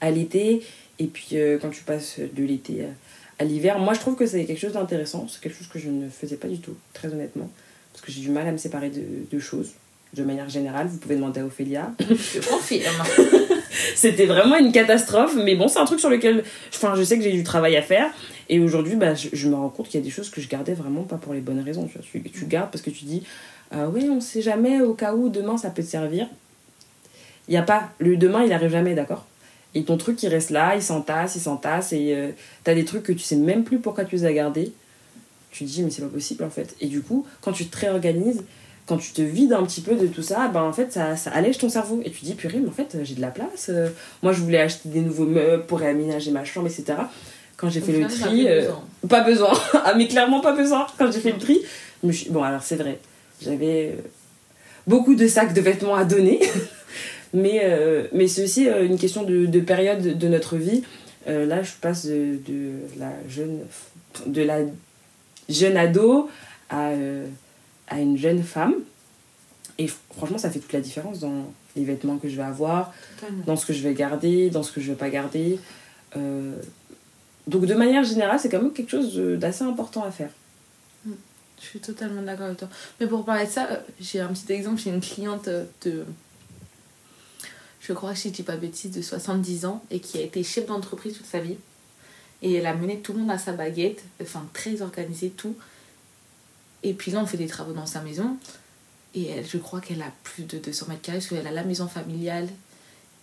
à 0.00 0.10
l'été, 0.10 0.62
et 0.98 1.06
puis 1.06 1.30
euh, 1.34 1.58
quand 1.60 1.70
tu 1.70 1.82
passes 1.82 2.18
de 2.18 2.44
l'été 2.44 2.84
à, 2.84 3.42
à 3.42 3.44
l'hiver, 3.44 3.78
moi 3.78 3.94
je 3.94 4.00
trouve 4.00 4.16
que 4.16 4.26
c'est 4.26 4.44
quelque 4.44 4.60
chose 4.60 4.72
d'intéressant, 4.72 5.26
c'est 5.28 5.40
quelque 5.40 5.56
chose 5.56 5.68
que 5.68 5.78
je 5.78 5.88
ne 5.88 6.08
faisais 6.08 6.36
pas 6.36 6.48
du 6.48 6.58
tout, 6.58 6.76
très 6.92 7.08
honnêtement, 7.08 7.50
parce 7.92 8.04
que 8.04 8.12
j'ai 8.12 8.20
du 8.20 8.30
mal 8.30 8.46
à 8.46 8.52
me 8.52 8.56
séparer 8.56 8.90
de, 8.90 9.02
de 9.30 9.38
choses, 9.38 9.72
de 10.14 10.22
manière 10.22 10.48
générale, 10.48 10.86
vous 10.86 10.98
pouvez 10.98 11.16
demander 11.16 11.40
à 11.40 11.46
Ophélia. 11.46 11.92
Je 12.08 12.40
confirme. 12.48 13.02
C'était 13.96 14.26
vraiment 14.26 14.56
une 14.56 14.72
catastrophe, 14.72 15.36
mais 15.36 15.56
bon, 15.56 15.68
c'est 15.68 15.78
un 15.78 15.84
truc 15.84 15.98
sur 16.00 16.10
lequel 16.10 16.44
enfin, 16.72 16.94
je 16.96 17.02
sais 17.02 17.18
que 17.18 17.24
j'ai 17.24 17.32
du 17.32 17.42
travail 17.42 17.76
à 17.76 17.82
faire. 17.82 18.10
Et 18.48 18.60
aujourd'hui, 18.60 18.94
bah, 18.94 19.14
je, 19.14 19.28
je 19.32 19.48
me 19.48 19.54
rends 19.54 19.68
compte 19.68 19.88
qu'il 19.88 19.98
y 19.98 20.02
a 20.02 20.04
des 20.04 20.12
choses 20.12 20.30
que 20.30 20.40
je 20.40 20.48
gardais 20.48 20.74
vraiment 20.74 21.02
pas 21.02 21.16
pour 21.16 21.34
les 21.34 21.40
bonnes 21.40 21.60
raisons. 21.60 21.86
Tu, 21.86 21.98
vois. 21.98 22.06
tu, 22.10 22.30
tu 22.30 22.46
gardes 22.46 22.70
parce 22.70 22.82
que 22.82 22.90
tu 22.90 23.04
dis, 23.04 23.24
ah 23.70 23.88
oui, 23.88 24.08
on 24.10 24.20
sait 24.20 24.42
jamais, 24.42 24.80
au 24.80 24.94
cas 24.94 25.14
où 25.14 25.28
demain 25.28 25.56
ça 25.56 25.70
peut 25.70 25.82
te 25.82 25.88
servir. 25.88 26.28
Il 27.48 27.50
n'y 27.50 27.56
a 27.56 27.62
pas, 27.62 27.90
le 27.98 28.16
demain 28.16 28.44
il 28.44 28.52
arrive 28.52 28.70
jamais, 28.70 28.94
d'accord? 28.94 29.26
Et 29.74 29.84
ton 29.84 29.96
truc 29.96 30.22
il 30.22 30.28
reste 30.28 30.50
là, 30.50 30.74
il 30.76 30.82
s'entasse, 30.82 31.34
il 31.36 31.40
s'entasse, 31.40 31.92
et 31.92 32.14
euh, 32.14 32.30
t'as 32.62 32.74
des 32.74 32.84
trucs 32.84 33.02
que 33.02 33.12
tu 33.12 33.20
sais 33.20 33.36
même 33.36 33.64
plus 33.64 33.78
pourquoi 33.78 34.04
tu 34.04 34.16
les 34.16 34.24
as 34.24 34.32
gardés. 34.32 34.72
Tu 35.50 35.64
te 35.64 35.70
dis, 35.70 35.82
mais 35.82 35.90
c'est 35.90 36.02
pas 36.02 36.08
possible 36.08 36.44
en 36.44 36.50
fait. 36.50 36.74
Et 36.80 36.86
du 36.86 37.00
coup, 37.00 37.26
quand 37.40 37.52
tu 37.52 37.66
te 37.66 37.78
réorganises, 37.78 38.42
quand 38.86 38.98
tu 38.98 39.12
te 39.12 39.22
vides 39.22 39.52
un 39.52 39.62
petit 39.64 39.80
peu 39.80 39.94
de 39.94 40.06
tout 40.06 40.22
ça, 40.22 40.48
ben 40.48 40.62
en 40.62 40.72
fait 40.72 40.92
ça, 40.92 41.16
ça 41.16 41.30
allège 41.30 41.58
ton 41.58 41.68
cerveau. 41.68 42.00
Et 42.04 42.10
tu 42.10 42.20
te 42.20 42.24
dis, 42.24 42.34
purée, 42.34 42.58
mais 42.60 42.68
en 42.68 42.72
fait 42.72 42.98
j'ai 43.02 43.14
de 43.14 43.20
la 43.20 43.30
place. 43.30 43.68
euh, 43.68 43.88
moi 44.22 44.32
je 44.32 44.40
voulais 44.40 44.60
acheter 44.60 44.88
des 44.88 45.00
nouveaux 45.00 45.26
meubles 45.26 45.64
pour 45.66 45.78
réaménager 45.78 46.30
ma 46.30 46.44
chambre, 46.44 46.68
etc. 46.68 46.98
Quand 47.56 47.70
j'ai 47.70 47.80
fait 47.80 47.92
le 47.92 48.06
tri, 48.08 48.48
euh, 48.48 48.70
pas 49.08 49.22
besoin. 49.22 49.52
ah, 49.72 49.94
mais 49.96 50.08
clairement 50.08 50.40
pas 50.40 50.52
besoin. 50.52 50.86
Quand 50.98 51.10
j'ai 51.10 51.20
fait 51.20 51.32
le 51.32 51.38
tri, 51.38 51.60
bon, 52.30 52.42
alors 52.42 52.62
c'est 52.62 52.76
vrai, 52.76 52.98
j'avais 53.40 53.96
beaucoup 54.86 55.14
de 55.14 55.26
sacs 55.26 55.54
de 55.54 55.60
vêtements 55.60 55.94
à 55.94 56.04
donner. 56.04 56.40
mais 57.34 57.60
euh, 57.64 58.06
mais 58.12 58.26
c'est 58.28 58.44
aussi 58.44 58.68
euh, 58.68 58.86
une 58.86 58.98
question 58.98 59.22
de, 59.24 59.44
de 59.46 59.60
période 59.60 60.16
de 60.16 60.28
notre 60.28 60.56
vie. 60.56 60.82
Euh, 61.26 61.44
là, 61.46 61.62
je 61.62 61.72
passe 61.80 62.06
de, 62.06 62.38
de 62.48 62.70
la 62.98 63.12
jeune 63.28 63.60
de 64.26 64.42
la 64.42 64.60
jeune 65.48 65.76
ado 65.76 66.28
à, 66.70 66.90
euh, 66.90 67.26
à 67.88 68.00
une 68.00 68.16
jeune 68.16 68.42
femme. 68.42 68.74
Et 69.78 69.88
franchement, 70.16 70.38
ça 70.38 70.50
fait 70.50 70.60
toute 70.60 70.72
la 70.72 70.80
différence 70.80 71.18
dans 71.20 71.46
les 71.76 71.84
vêtements 71.84 72.18
que 72.18 72.28
je 72.28 72.36
vais 72.36 72.42
avoir, 72.44 72.94
Totalement. 73.18 73.42
dans 73.44 73.56
ce 73.56 73.66
que 73.66 73.72
je 73.72 73.82
vais 73.82 73.92
garder, 73.94 74.48
dans 74.50 74.62
ce 74.62 74.70
que 74.70 74.80
je 74.80 74.90
vais 74.92 74.96
pas 74.96 75.10
garder. 75.10 75.58
Euh, 76.16 76.54
donc 77.48 77.66
de 77.66 77.74
manière 77.74 78.04
générale, 78.04 78.38
c'est 78.38 78.48
quand 78.48 78.62
même 78.62 78.72
quelque 78.72 78.90
chose 78.90 79.16
d'assez 79.38 79.64
important 79.64 80.04
à 80.04 80.10
faire. 80.12 80.30
Je 81.60 81.66
suis 81.66 81.80
totalement 81.80 82.22
d'accord 82.22 82.46
avec 82.46 82.58
toi. 82.58 82.68
Mais 83.00 83.06
pour 83.06 83.24
parler 83.24 83.46
de 83.46 83.50
ça, 83.50 83.82
j'ai 84.00 84.20
un 84.20 84.28
petit 84.28 84.52
exemple. 84.52 84.80
J'ai 84.80 84.90
une 84.90 85.00
cliente 85.00 85.48
de. 85.84 86.04
Je 87.86 87.92
crois 87.92 88.14
si 88.14 88.28
je 88.30 88.34
dis 88.34 88.42
pas 88.42 88.56
bêtise, 88.56 88.90
de 88.90 89.02
70 89.02 89.66
ans 89.66 89.84
et 89.90 90.00
qui 90.00 90.16
a 90.18 90.22
été 90.22 90.42
chef 90.42 90.66
d'entreprise 90.66 91.16
toute 91.16 91.26
sa 91.26 91.40
vie. 91.40 91.56
Et 92.42 92.54
elle 92.54 92.66
a 92.66 92.74
mené 92.74 92.98
tout 93.00 93.12
le 93.12 93.20
monde 93.20 93.30
à 93.30 93.38
sa 93.38 93.52
baguette, 93.52 94.02
enfin 94.22 94.46
très 94.54 94.80
organisé 94.82 95.30
tout. 95.30 95.54
Et 96.82 96.94
puis 96.94 97.10
là, 97.10 97.20
on 97.20 97.26
fait 97.26 97.36
des 97.36 97.46
travaux 97.46 97.72
dans 97.72 97.86
sa 97.86 98.00
maison. 98.00 98.36
Et 99.14 99.26
elle, 99.28 99.46
je 99.46 99.58
crois 99.58 99.80
qu'elle 99.80 100.02
a 100.02 100.12
plus 100.24 100.44
de 100.44 100.58
200 100.58 100.86
mètres 100.88 101.02
carrés 101.02 101.18
parce 101.18 101.28
qu'elle 101.28 101.46
a 101.46 101.50
la 101.52 101.62
maison 101.64 101.86
familiale. 101.86 102.48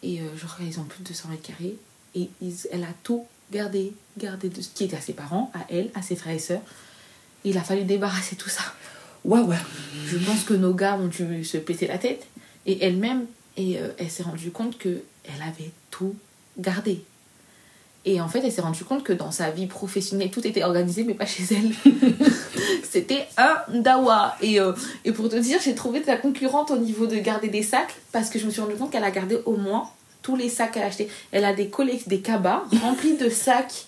Et 0.03 0.21
euh, 0.21 0.37
genre, 0.37 0.57
ils 0.61 0.79
ont 0.79 0.83
plus 0.83 1.03
de 1.03 1.09
200 1.09 1.29
mètres 1.29 1.43
carrés. 1.47 1.75
Et 2.15 2.29
ils- 2.41 2.67
elle 2.71 2.83
a 2.83 2.93
tout 3.03 3.25
gardé, 3.51 3.93
gardé 4.17 4.49
de 4.49 4.61
ce 4.61 4.69
qui 4.69 4.83
était 4.85 4.95
à 4.97 5.01
ses 5.01 5.13
parents, 5.13 5.51
à 5.53 5.65
elle, 5.69 5.89
à 5.95 6.01
ses 6.01 6.15
frères 6.15 6.35
et 6.35 6.39
sœurs. 6.39 6.61
Il 7.43 7.57
a 7.57 7.61
fallu 7.63 7.83
débarrasser 7.83 8.35
tout 8.35 8.49
ça. 8.49 8.63
Waouh, 9.25 9.47
ouais. 9.47 9.57
Je 10.07 10.17
pense 10.17 10.43
que 10.43 10.53
nos 10.53 10.73
gars 10.73 10.95
ont 10.97 11.07
dû 11.07 11.43
se 11.43 11.57
péter 11.57 11.87
la 11.87 11.97
tête. 11.97 12.25
Et 12.65 12.83
elle-même, 12.85 13.25
et 13.57 13.79
euh, 13.79 13.89
elle 13.97 14.09
s'est 14.09 14.23
rendue 14.23 14.51
compte 14.51 14.77
que 14.77 15.01
elle 15.25 15.41
avait 15.41 15.71
tout 15.89 16.15
gardé. 16.57 17.03
Et 18.03 18.19
en 18.19 18.27
fait, 18.27 18.39
elle 18.43 18.51
s'est 18.51 18.61
rendue 18.61 18.83
compte 18.83 19.03
que 19.03 19.13
dans 19.13 19.31
sa 19.31 19.51
vie 19.51 19.67
professionnelle, 19.67 20.31
tout 20.31 20.45
était 20.47 20.63
organisé, 20.63 21.03
mais 21.03 21.13
pas 21.13 21.27
chez 21.27 21.43
elle. 21.51 21.71
C'était 22.89 23.27
un 23.37 23.79
dawa. 23.79 24.35
Et, 24.41 24.59
euh, 24.59 24.73
et 25.05 25.11
pour 25.11 25.29
te 25.29 25.35
dire, 25.35 25.59
j'ai 25.63 25.75
trouvé 25.75 26.01
ta 26.01 26.17
concurrente 26.17 26.71
au 26.71 26.77
niveau 26.77 27.05
de 27.05 27.17
garder 27.17 27.47
des 27.47 27.61
sacs, 27.61 27.93
parce 28.11 28.29
que 28.31 28.39
je 28.39 28.45
me 28.47 28.51
suis 28.51 28.61
rendu 28.61 28.75
compte 28.75 28.91
qu'elle 28.91 29.03
a 29.03 29.11
gardé 29.11 29.37
au 29.45 29.55
moins 29.55 29.87
tous 30.23 30.35
les 30.35 30.49
sacs 30.49 30.71
qu'elle 30.71 30.83
a 30.83 30.87
achetés. 30.87 31.09
Elle 31.31 31.45
a 31.45 31.53
des 31.53 31.67
collègues, 31.67 32.07
des 32.07 32.21
cabas 32.21 32.63
remplis 32.81 33.17
de 33.17 33.29
sacs 33.29 33.85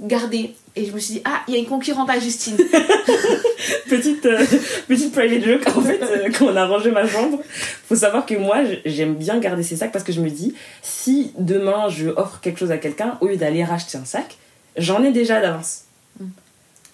gardés. 0.00 0.56
Et 0.76 0.86
je 0.86 0.92
me 0.92 0.98
suis 0.98 1.14
dit, 1.14 1.22
ah, 1.24 1.42
il 1.46 1.54
y 1.54 1.56
a 1.56 1.60
une 1.60 1.66
concurrente 1.66 2.10
à 2.10 2.18
Justine. 2.18 2.56
petite, 3.88 4.26
euh, 4.26 4.44
petite 4.88 5.12
private 5.12 5.44
joke. 5.44 5.76
En 5.76 5.80
fait, 5.80 6.02
euh, 6.02 6.28
quand 6.36 6.46
on 6.46 6.56
a 6.56 6.66
rangé 6.66 6.90
ma 6.90 7.06
chambre, 7.06 7.40
faut 7.86 7.94
savoir 7.96 8.26
que 8.26 8.34
moi, 8.34 8.58
j'aime 8.84 9.14
bien 9.14 9.38
garder 9.38 9.62
ces 9.62 9.76
sacs 9.76 9.92
parce 9.92 10.04
que 10.04 10.12
je 10.12 10.20
me 10.20 10.30
dis, 10.30 10.54
si 10.82 11.32
demain 11.38 11.88
je 11.88 12.08
offre 12.08 12.40
quelque 12.40 12.58
chose 12.58 12.72
à 12.72 12.78
quelqu'un, 12.78 13.18
au 13.20 13.28
lieu 13.28 13.36
d'aller 13.36 13.62
racheter 13.64 13.98
un 13.98 14.04
sac, 14.04 14.36
j'en 14.76 15.04
ai 15.04 15.12
déjà 15.12 15.40
d'avance. 15.40 15.82
Mm. 16.18 16.24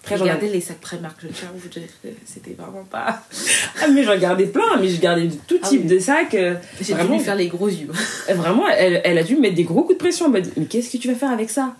Après, 0.02 0.16
j'en 0.18 0.24
ai... 0.24 0.28
Regardez 0.28 0.48
les 0.50 0.60
sacs 0.60 0.80
Primark, 0.80 1.16
je 1.22 1.28
tiens 1.28 1.48
à 1.48 1.56
vous 1.56 1.68
dire 1.68 1.88
que 2.02 2.08
c'était 2.26 2.52
vraiment 2.58 2.84
pas. 2.84 3.22
Ah, 3.82 3.88
mais 3.88 4.02
j'en 4.04 4.18
gardais 4.18 4.46
plein, 4.46 4.76
mais 4.78 4.88
je 4.88 5.00
gardais 5.00 5.24
de 5.28 5.36
tout 5.46 5.58
Ah 5.62 5.68
type 5.68 5.82
oui. 5.84 5.88
de 5.88 5.98
sacs. 5.98 6.34
euh, 6.34 6.54
J'ai 6.82 6.92
dû 6.94 7.00
lui 7.08 7.18
faire 7.20 7.36
les 7.36 7.48
gros 7.48 7.68
yeux. 7.68 7.88
Vraiment, 8.28 8.68
elle, 8.68 9.00
elle 9.04 9.16
a 9.16 9.22
dû 9.22 9.36
me 9.36 9.40
mettre 9.40 9.54
des 9.56 9.64
gros 9.64 9.82
coups 9.84 9.94
de 9.94 9.98
pression. 9.98 10.26
Elle 10.26 10.32
m'a 10.32 10.40
dit, 10.42 10.50
mais 10.58 10.66
qu'est-ce 10.66 10.90
que 10.90 10.98
tu 10.98 11.08
vas 11.08 11.14
faire 11.14 11.30
avec 11.30 11.48
ça? 11.48 11.74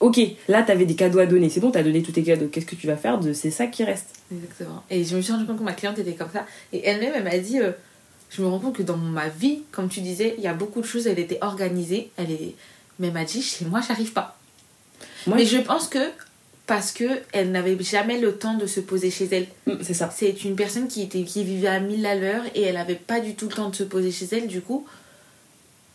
Ok, 0.00 0.20
là, 0.48 0.62
t'avais 0.62 0.86
des 0.86 0.94
cadeaux 0.94 1.18
à 1.18 1.26
donner. 1.26 1.48
C'est 1.48 1.60
bon, 1.60 1.70
t'as 1.70 1.82
donné 1.82 2.02
tous 2.02 2.12
tes 2.12 2.22
cadeaux. 2.22 2.48
Qu'est-ce 2.48 2.66
que 2.66 2.74
tu 2.74 2.86
vas 2.86 2.96
faire 2.96 3.18
de 3.18 3.32
ces 3.32 3.50
sacs 3.50 3.70
qui 3.70 3.84
restent? 3.84 4.14
Exactement. 4.32 4.82
Et 4.90 5.04
je 5.04 5.16
me 5.16 5.20
suis 5.22 5.32
rendu 5.32 5.46
compte 5.46 5.58
que 5.58 5.62
ma 5.62 5.72
cliente 5.72 5.98
était 5.98 6.14
comme 6.14 6.30
ça. 6.32 6.46
Et 6.72 6.86
elle-même, 6.86 7.12
elle 7.14 7.24
m'a 7.24 7.38
dit 7.38 7.60
euh, 7.60 7.72
Je 8.30 8.42
me 8.42 8.48
rends 8.48 8.58
compte 8.58 8.76
que 8.76 8.82
dans 8.82 8.96
ma 8.96 9.28
vie, 9.28 9.60
comme 9.70 9.88
tu 9.88 10.00
disais, 10.00 10.34
il 10.38 10.44
y 10.44 10.48
a 10.48 10.54
beaucoup 10.54 10.80
de 10.80 10.86
choses, 10.86 11.06
elle 11.06 11.18
était 11.18 11.38
organisée. 11.40 12.10
Elle 12.16 12.30
est... 12.30 12.54
Mais 12.98 13.08
elle 13.08 13.14
m'a 13.14 13.24
dit 13.24 13.42
Chez 13.42 13.64
moi, 13.64 13.80
j'arrive 13.86 14.12
pas. 14.12 14.38
Moi, 15.26 15.36
Mais 15.36 15.46
je 15.46 15.58
pense 15.58 15.88
que 15.88 15.98
parce 16.66 16.92
que 16.92 17.04
elle 17.32 17.50
n'avait 17.50 17.76
jamais 17.82 18.20
le 18.20 18.36
temps 18.36 18.54
de 18.54 18.66
se 18.66 18.78
poser 18.78 19.10
chez 19.10 19.28
elle. 19.32 19.46
Mm, 19.66 19.82
C'est 19.82 19.94
ça. 19.94 20.08
C'est 20.14 20.44
une 20.44 20.54
personne 20.54 20.86
qui, 20.88 21.02
était, 21.02 21.24
qui 21.24 21.42
vivait 21.42 21.68
à 21.68 21.80
1000 21.80 22.06
à 22.06 22.14
l'heure 22.14 22.44
et 22.54 22.62
elle 22.62 22.76
avait 22.76 22.94
pas 22.94 23.18
du 23.20 23.34
tout 23.34 23.48
le 23.48 23.54
temps 23.54 23.70
de 23.70 23.74
se 23.74 23.82
poser 23.82 24.12
chez 24.12 24.28
elle. 24.32 24.46
Du 24.46 24.60
coup, 24.60 24.86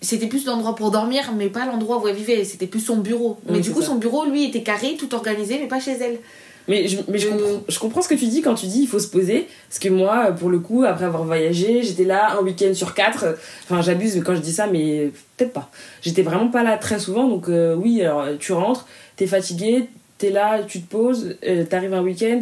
c'était 0.06 0.28
plus 0.28 0.46
l'endroit 0.46 0.76
pour 0.76 0.92
dormir, 0.92 1.34
mais 1.38 1.50
pas 1.50 1.66
l'endroit 1.66 2.02
où 2.02 2.08
elle 2.08 2.16
vivait. 2.16 2.44
C'était 2.44 2.68
plus 2.68 2.80
son 2.80 2.98
bureau. 2.98 3.38
Mais 3.48 3.56
Oui, 3.56 3.62
du 3.62 3.72
coup, 3.72 3.82
ça. 3.82 3.88
son 3.88 3.96
bureau, 3.96 4.26
lui, 4.26 4.46
était 4.46 4.64
carré, 4.64 4.96
tout 4.98 5.14
organisé, 5.14 5.58
mais 5.60 5.68
pas 5.68 5.80
chez 5.80 5.92
elle. 5.94 6.20
Mais, 6.68 6.88
je, 6.88 6.98
mais 7.08 7.20
je, 7.20 7.28
comprends, 7.30 7.62
je 7.68 7.80
comprends 7.80 8.02
ce 8.02 8.08
que 8.08 8.16
tu 8.16 8.26
dis 8.26 8.42
quand 8.42 8.56
tu 8.56 8.66
dis 8.66 8.82
il 8.82 8.88
faut 8.88 8.98
se 9.00 9.08
poser. 9.08 9.48
Parce 9.70 9.78
que 9.80 9.90
moi, 9.90 10.32
pour 10.32 10.50
le 10.50 10.60
coup, 10.60 10.84
après 10.84 11.06
avoir 11.06 11.24
voyagé, 11.24 11.84
j'étais 11.84 12.06
là 12.06 12.38
un 12.40 12.44
week-end 12.44 12.74
sur 12.74 12.94
quatre. 12.96 13.38
Enfin, 13.66 13.82
j'abuse 13.82 14.22
quand 14.26 14.34
je 14.36 14.42
dis 14.42 14.54
ça, 14.54 14.66
mais 14.66 15.12
peut-être 15.38 15.54
pas. 15.54 15.70
J'étais 16.02 16.24
vraiment 16.24 16.48
pas 16.48 16.64
là 16.64 16.78
très 16.78 16.98
souvent. 16.98 17.28
Donc, 17.28 17.50
euh, 17.50 17.76
oui, 17.76 18.02
alors 18.02 18.26
tu 18.40 18.54
rentres, 18.54 18.88
t'es 19.16 19.28
fatigué, 19.28 19.90
t'es 20.18 20.32
là, 20.32 20.64
tu 20.64 20.82
te 20.82 20.90
poses, 20.90 21.36
euh, 21.48 21.66
t'arrives 21.66 21.94
un 21.94 22.02
week-end. 22.02 22.42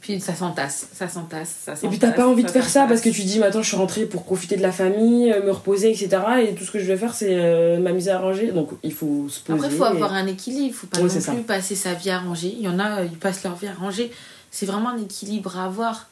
Puis 0.00 0.20
ça 0.20 0.32
s'entasse, 0.34 0.86
ça 0.92 1.08
s'entasse, 1.08 1.48
ça 1.64 1.74
s'entasse. 1.74 1.82
Et 1.84 1.88
puis 1.88 1.98
t'as 1.98 2.12
pas 2.12 2.26
envie 2.28 2.44
de 2.44 2.50
faire 2.50 2.68
ça 2.68 2.86
parce 2.86 3.00
que 3.00 3.08
tu 3.10 3.22
dis, 3.22 3.40
mais 3.40 3.46
attends, 3.46 3.62
je 3.62 3.68
suis 3.68 3.76
rentrée 3.76 4.06
pour 4.06 4.22
profiter 4.22 4.56
de 4.56 4.62
la 4.62 4.70
famille, 4.70 5.32
euh, 5.32 5.42
me 5.44 5.50
reposer, 5.50 5.90
etc. 5.90 6.22
Et 6.48 6.54
tout 6.54 6.64
ce 6.64 6.70
que 6.70 6.78
je 6.78 6.84
vais 6.84 6.96
faire, 6.96 7.14
c'est 7.14 7.34
euh, 7.34 7.80
m'amuser 7.80 8.10
à 8.12 8.18
ranger. 8.20 8.52
Donc 8.52 8.70
il 8.84 8.92
faut 8.92 9.28
se 9.28 9.40
poser. 9.40 9.58
Après, 9.58 9.70
il 9.74 9.76
faut 9.76 9.84
et- 9.84 9.88
avoir 9.88 10.12
un 10.14 10.26
équilibre. 10.28 10.66
Il 10.68 10.72
faut 10.72 10.86
pas 10.86 10.98
Ouais, 10.98 11.04
non 11.04 11.10
plus 11.10 11.20
ça. 11.20 11.32
passer 11.46 11.74
sa 11.74 11.94
vie 11.94 12.10
à 12.10 12.20
ranger. 12.20 12.54
Il 12.56 12.62
y 12.62 12.68
en 12.68 12.78
a, 12.78 13.00
euh, 13.00 13.06
ils 13.10 13.18
passent 13.18 13.42
leur 13.42 13.56
vie 13.56 13.66
à 13.66 13.74
ranger. 13.74 14.10
c'est 14.50 14.66
vraiment 14.66 14.90
un 14.90 14.98
équilibre 15.02 15.58
à 15.58 15.64
avoir. 15.66 16.06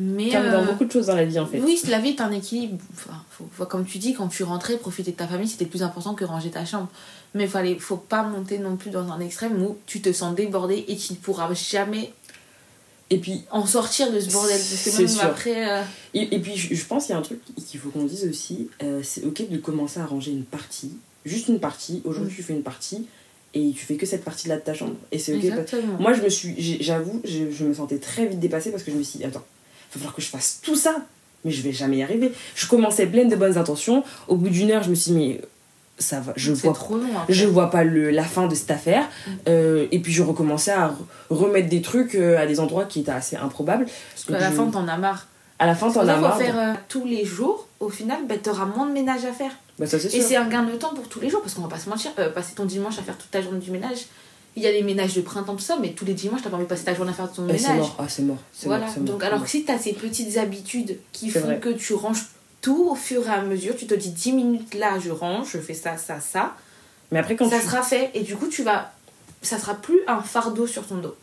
Mais, 0.00 0.30
Comme 0.30 0.44
dans 0.50 0.60
euh, 0.62 0.64
beaucoup 0.64 0.84
de 0.84 0.92
choses 0.92 1.06
dans 1.06 1.16
la 1.16 1.24
vie 1.24 1.38
en 1.40 1.46
fait. 1.46 1.58
Oui, 1.60 1.80
la 1.88 1.98
vie 1.98 2.10
est 2.10 2.20
un 2.20 2.30
équilibre. 2.30 2.78
Enfin, 2.94 3.20
faut- 3.30 3.64
comme 3.66 3.84
tu 3.84 3.98
dis, 3.98 4.14
quand 4.14 4.28
tu 4.28 4.42
rentrais, 4.44 4.76
profiter 4.78 5.10
de 5.10 5.16
ta 5.16 5.26
famille, 5.26 5.48
c'était 5.48 5.64
plus 5.66 5.82
important 5.82 6.14
que 6.14 6.24
ranger 6.24 6.50
ta 6.50 6.64
chambre. 6.64 6.88
Mais 7.34 7.44
il 7.44 7.50
fallait, 7.50 7.74
faut 7.78 7.96
pas 7.96 8.22
monter 8.22 8.58
non 8.58 8.76
plus 8.76 8.90
dans 8.90 9.10
un 9.12 9.18
extrême 9.20 9.60
où 9.62 9.76
tu 9.86 10.00
te 10.00 10.12
sens 10.12 10.34
débordé 10.36 10.84
et 10.88 10.96
tu 10.96 11.12
ne 11.12 11.18
pourras 11.18 11.52
jamais 11.52 12.12
Et 13.10 13.18
puis, 13.18 13.42
en 13.50 13.64
sortir 13.66 14.12
de 14.12 14.20
ce 14.20 14.30
bordel. 14.30 14.58
Parce 14.58 14.84
que 14.84 14.98
même 14.98 15.08
sûr. 15.08 15.24
après. 15.24 15.70
euh, 15.70 15.82
et, 16.14 16.34
et 16.34 16.38
puis 16.40 16.56
je, 16.56 16.74
je 16.74 16.84
pense 16.84 17.06
qu'il 17.06 17.12
y 17.14 17.16
a 17.16 17.18
un 17.18 17.22
truc 17.22 17.40
qu'il 17.66 17.80
faut 17.80 17.88
qu'on 17.88 18.04
dise 18.04 18.26
aussi 18.28 18.68
euh, 18.82 19.00
c'est 19.02 19.24
ok 19.24 19.48
de 19.48 19.56
commencer 19.56 19.98
à 20.00 20.04
ranger 20.06 20.30
une 20.32 20.44
partie, 20.44 20.90
juste 21.24 21.48
une 21.48 21.58
partie. 21.60 22.02
Aujourd'hui, 22.04 22.32
Mm. 22.32 22.36
tu 22.36 22.42
fais 22.42 22.52
une 22.52 22.62
partie 22.62 23.06
et 23.54 23.70
tu 23.74 23.84
fais 23.86 23.96
que 23.96 24.04
cette 24.04 24.24
partie-là 24.24 24.56
de 24.56 24.60
ta 24.62 24.74
chambre. 24.74 24.94
Et 25.10 25.18
c'est 25.18 25.34
ok. 25.34 25.44
Exactement. 25.44 25.96
Moi, 25.98 26.12
je 26.12 26.20
me 26.22 26.28
suis, 26.28 26.54
j'avoue, 26.82 27.20
je, 27.24 27.50
je 27.50 27.64
me 27.64 27.72
sentais 27.72 27.96
très 27.98 28.26
vite 28.26 28.40
dépassée 28.40 28.70
parce 28.70 28.82
que 28.82 28.90
je 28.90 28.96
me 28.96 29.02
suis 29.02 29.18
dit, 29.20 29.24
attends, 29.24 29.44
il 29.90 29.94
va 29.94 30.00
falloir 30.00 30.14
que 30.14 30.20
je 30.20 30.26
fasse 30.28 30.60
tout 30.62 30.76
ça. 30.76 31.06
Mais 31.44 31.50
je 31.52 31.62
vais 31.62 31.72
jamais 31.72 31.98
y 31.98 32.02
arriver. 32.02 32.30
Je 32.56 32.66
commençais 32.66 33.06
pleine 33.06 33.28
de 33.30 33.36
bonnes 33.36 33.56
intentions. 33.56 34.04
Au 34.26 34.36
bout 34.36 34.50
d'une 34.50 34.70
heure, 34.70 34.82
je 34.82 34.90
me 34.90 34.94
suis 34.96 35.12
dit, 35.12 35.16
mais 35.18 35.40
ça 35.98 36.20
va, 36.20 36.32
je 36.36 36.54
c'est 36.54 36.62
vois 36.62 36.72
trop 36.74 36.96
long. 36.96 37.08
après. 37.18 37.32
je 37.34 37.46
vois 37.46 37.70
pas 37.70 37.84
le, 37.84 38.10
la 38.10 38.24
fin 38.24 38.46
de 38.46 38.54
cette 38.54 38.70
affaire. 38.70 39.04
Mm. 39.26 39.30
Euh, 39.48 39.86
et 39.90 39.98
puis 40.00 40.12
je 40.12 40.22
recommençais 40.22 40.70
à 40.72 40.88
re- 40.88 40.94
remettre 41.30 41.68
des 41.68 41.82
trucs 41.82 42.14
euh, 42.14 42.38
à 42.38 42.46
des 42.46 42.60
endroits 42.60 42.84
qui 42.84 43.00
étaient 43.00 43.10
assez 43.10 43.36
improbables. 43.36 43.86
Parce 44.14 44.24
qu'à 44.26 44.38
la 44.38 44.50
je- 44.50 44.56
fin, 44.56 44.66
t'en 44.70 44.86
as 44.88 44.96
marre. 44.96 45.26
à 45.58 45.66
la 45.66 45.74
fin, 45.74 45.90
t'en 45.90 46.06
as 46.06 46.16
marre. 46.16 46.38
faire 46.38 46.58
euh, 46.58 46.74
tous 46.88 47.04
les 47.04 47.24
jours. 47.24 47.66
Au 47.80 47.88
final, 47.88 48.18
bah, 48.28 48.34
t'auras 48.42 48.64
moins 48.66 48.86
de 48.86 48.92
ménage 48.92 49.24
à 49.24 49.32
faire. 49.32 49.52
Bah, 49.78 49.86
ça, 49.86 49.98
c'est 50.00 50.12
Et 50.14 50.20
c'est 50.20 50.34
un 50.36 50.48
gain 50.48 50.64
de 50.64 50.72
temps 50.72 50.92
pour 50.94 51.08
tous 51.08 51.20
les 51.20 51.30
jours, 51.30 51.40
parce 51.42 51.54
qu'on 51.54 51.62
va 51.62 51.68
pas 51.68 51.78
se 51.78 51.88
mentir, 51.88 52.10
euh, 52.18 52.30
passer 52.30 52.54
ton 52.54 52.64
dimanche 52.64 52.98
à 52.98 53.02
faire 53.02 53.16
toute 53.16 53.30
ta 53.30 53.40
journée 53.40 53.60
du 53.60 53.70
ménage. 53.70 54.06
Il 54.56 54.62
y 54.64 54.66
a 54.66 54.72
les 54.72 54.82
ménages 54.82 55.14
de 55.14 55.20
printemps, 55.20 55.54
tout 55.54 55.60
ça, 55.62 55.76
mais 55.80 55.90
tous 55.90 56.04
les 56.04 56.14
dimanches, 56.14 56.40
t'as 56.42 56.50
pas 56.50 56.56
envie 56.56 56.64
de 56.64 56.68
passer 56.68 56.82
ta 56.84 56.94
journée 56.94 57.12
à 57.12 57.14
faire 57.14 57.30
ton 57.30 57.46
c'est 57.46 57.52
ménage. 57.54 57.78
mort. 57.78 57.96
Ah, 58.00 58.04
c'est 58.08 58.22
mort. 58.22 58.38
C'est 58.52 58.66
Voilà, 58.66 58.86
mort, 58.86 58.94
c'est 58.94 59.00
mort, 59.00 59.08
donc 59.12 59.20
c'est 59.20 59.26
alors 59.28 59.42
que 59.44 59.48
si 59.50 59.64
t'as 59.64 59.78
ces 59.78 59.92
petites 59.92 60.36
habitudes 60.36 60.98
qui 61.12 61.30
C'est 61.30 61.38
font 61.38 61.46
vrai. 61.46 61.60
que 61.60 61.68
tu 61.68 61.94
ranges 61.94 62.24
tout 62.60 62.88
au 62.90 62.94
fur 62.94 63.26
et 63.26 63.30
à 63.30 63.42
mesure, 63.42 63.76
tu 63.76 63.86
te 63.86 63.94
dis 63.94 64.10
10 64.10 64.32
minutes 64.32 64.74
là, 64.74 64.98
je 64.98 65.10
range, 65.10 65.48
je 65.52 65.58
fais 65.58 65.74
ça, 65.74 65.96
ça, 65.96 66.20
ça, 66.20 66.56
Mais 67.12 67.18
après, 67.18 67.36
quand 67.36 67.48
ça 67.48 67.58
tu... 67.60 67.66
sera 67.66 67.82
fait, 67.82 68.10
et 68.14 68.20
du 68.22 68.36
coup, 68.36 68.48
tu 68.48 68.62
vas. 68.62 68.92
Ça 69.42 69.58
sera 69.58 69.74
plus 69.74 70.00
un 70.08 70.20
fardeau 70.20 70.66
sur 70.66 70.84
ton 70.86 70.96
dos. 70.96 71.14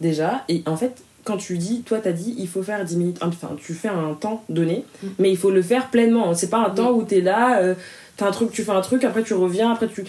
Déjà, 0.00 0.44
et 0.48 0.62
en 0.66 0.76
fait, 0.76 1.02
quand 1.24 1.36
tu 1.36 1.56
dis, 1.58 1.82
toi, 1.82 1.98
t'as 2.02 2.12
dit, 2.12 2.34
il 2.38 2.48
faut 2.48 2.62
faire 2.62 2.84
10 2.84 2.96
minutes. 2.96 3.18
Enfin, 3.20 3.50
tu 3.62 3.74
fais 3.74 3.88
un 3.88 4.14
temps 4.14 4.42
donné, 4.48 4.84
Mm. 5.02 5.06
mais 5.18 5.30
il 5.30 5.36
faut 5.36 5.50
le 5.50 5.62
faire 5.62 5.88
pleinement. 5.90 6.34
C'est 6.34 6.50
pas 6.50 6.58
un 6.58 6.70
temps 6.70 6.90
où 6.92 7.02
t'es 7.04 7.20
là, 7.20 7.60
euh, 7.60 7.74
t'as 8.16 8.26
un 8.28 8.32
truc, 8.32 8.50
tu 8.50 8.64
fais 8.64 8.72
un 8.72 8.80
truc, 8.80 9.04
après 9.04 9.22
tu 9.22 9.34
reviens, 9.34 9.70
après 9.72 9.88
tu. 9.88 10.04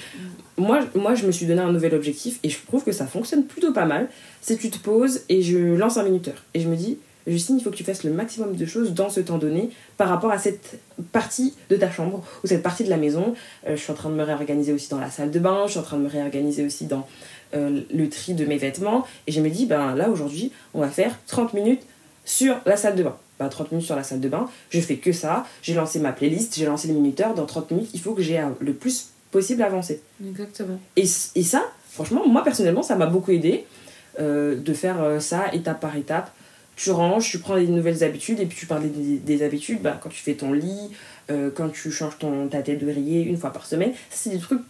Moi, 0.57 0.79
moi, 0.95 1.13
je 1.15 1.25
me 1.27 1.31
suis 1.31 1.45
donné 1.45 1.61
un 1.61 1.71
nouvel 1.71 1.93
objectif 1.93 2.39
et 2.43 2.49
je 2.49 2.57
trouve 2.65 2.83
que 2.83 2.91
ça 2.91 3.05
fonctionne 3.05 3.43
plutôt 3.45 3.71
pas 3.73 3.85
mal. 3.85 4.09
C'est 4.41 4.57
tu 4.57 4.69
te 4.69 4.77
poses 4.79 5.21
et 5.29 5.41
je 5.43 5.57
lance 5.75 5.97
un 5.97 6.03
minuteur. 6.03 6.35
Et 6.53 6.59
je 6.61 6.67
me 6.67 6.75
dis, 6.75 6.97
Justine, 7.27 7.57
il 7.57 7.63
faut 7.63 7.69
que 7.69 7.75
tu 7.75 7.83
fasses 7.83 8.03
le 8.03 8.11
maximum 8.11 8.55
de 8.55 8.65
choses 8.65 8.93
dans 8.93 9.09
ce 9.09 9.19
temps 9.19 9.37
donné 9.37 9.69
par 9.97 10.09
rapport 10.09 10.31
à 10.31 10.39
cette 10.39 10.79
partie 11.11 11.53
de 11.69 11.75
ta 11.75 11.91
chambre 11.91 12.23
ou 12.43 12.47
cette 12.47 12.63
partie 12.63 12.83
de 12.83 12.89
la 12.89 12.97
maison. 12.97 13.35
Euh, 13.67 13.75
je 13.75 13.81
suis 13.81 13.91
en 13.91 13.95
train 13.95 14.09
de 14.09 14.15
me 14.15 14.23
réorganiser 14.23 14.73
aussi 14.73 14.89
dans 14.89 14.99
la 14.99 15.09
salle 15.09 15.31
de 15.31 15.39
bain, 15.39 15.63
je 15.65 15.71
suis 15.71 15.79
en 15.79 15.83
train 15.83 15.97
de 15.97 16.03
me 16.03 16.09
réorganiser 16.09 16.65
aussi 16.65 16.85
dans 16.85 17.07
euh, 17.53 17.81
le 17.93 18.09
tri 18.09 18.33
de 18.33 18.45
mes 18.45 18.57
vêtements. 18.57 19.05
Et 19.27 19.31
je 19.31 19.41
me 19.41 19.49
dis, 19.49 19.65
ben 19.65 19.95
là 19.95 20.09
aujourd'hui, 20.09 20.51
on 20.73 20.81
va 20.81 20.89
faire 20.89 21.17
30 21.27 21.53
minutes 21.53 21.81
sur 22.25 22.55
la 22.65 22.77
salle 22.77 22.95
de 22.95 23.03
bain. 23.03 23.17
Ben, 23.39 23.49
30 23.49 23.71
minutes 23.71 23.85
sur 23.85 23.95
la 23.95 24.03
salle 24.03 24.19
de 24.19 24.29
bain, 24.29 24.49
je 24.69 24.79
fais 24.79 24.97
que 24.97 25.11
ça. 25.11 25.45
J'ai 25.61 25.73
lancé 25.73 25.99
ma 25.99 26.11
playlist, 26.13 26.55
j'ai 26.55 26.65
lancé 26.65 26.87
le 26.87 26.93
minuteur. 26.93 27.33
Dans 27.33 27.45
30 27.45 27.71
minutes, 27.71 27.89
il 27.93 27.99
faut 27.99 28.13
que 28.13 28.21
j'ai 28.21 28.43
le 28.59 28.73
plus 28.73 29.09
possible 29.31 29.63
avancé. 29.63 30.01
Exactement. 30.25 30.79
Et, 30.95 31.03
et 31.35 31.43
ça, 31.43 31.63
franchement, 31.89 32.27
moi 32.27 32.43
personnellement, 32.43 32.83
ça 32.83 32.95
m'a 32.95 33.07
beaucoup 33.07 33.31
aidé 33.31 33.65
euh, 34.19 34.55
de 34.55 34.73
faire 34.73 35.21
ça 35.21 35.53
étape 35.53 35.79
par 35.79 35.95
étape. 35.95 36.31
Tu 36.81 36.89
ranges, 36.89 37.29
tu 37.29 37.37
prends 37.37 37.57
des 37.57 37.67
nouvelles 37.67 38.03
habitudes, 38.03 38.39
et 38.39 38.45
puis 38.47 38.57
tu 38.57 38.65
parlais 38.65 38.87
des, 38.87 39.17
des 39.17 39.43
habitudes, 39.45 39.81
bah, 39.83 39.99
quand 40.01 40.09
tu 40.09 40.19
fais 40.21 40.33
ton 40.33 40.51
lit, 40.51 40.89
euh, 41.29 41.51
quand 41.53 41.69
tu 41.69 41.91
changes 41.91 42.17
ton, 42.17 42.47
ta 42.47 42.63
tête 42.63 42.79
d'oreiller 42.83 43.21
une 43.21 43.37
fois 43.37 43.53
par 43.53 43.67
semaine, 43.67 43.91
ça 44.09 44.17
c'est 44.21 44.29
des 44.31 44.39
trucs 44.39 44.63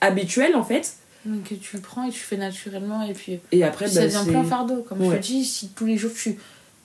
habituels 0.00 0.54
en 0.56 0.64
fait. 0.64 0.94
Donc 1.24 1.44
tu 1.60 1.76
le 1.76 1.80
prends 1.82 2.06
et 2.06 2.10
tu 2.10 2.18
fais 2.18 2.36
naturellement, 2.36 3.02
et 3.02 3.12
puis. 3.14 3.38
Et 3.52 3.62
après, 3.64 3.88
ça 3.88 4.00
bah, 4.00 4.06
devient 4.08 4.18
c'est- 4.24 4.26
plus 4.30 4.36
un 4.36 4.44
fardeau. 4.44 4.82
Comme 4.88 5.00
Ouais. 5.00 5.10
je 5.16 5.16
te 5.16 5.22
dis, 5.22 5.44
si 5.44 5.68
tous 5.68 5.86
les 5.86 5.96
jours 5.96 6.10
tu, 6.14 6.36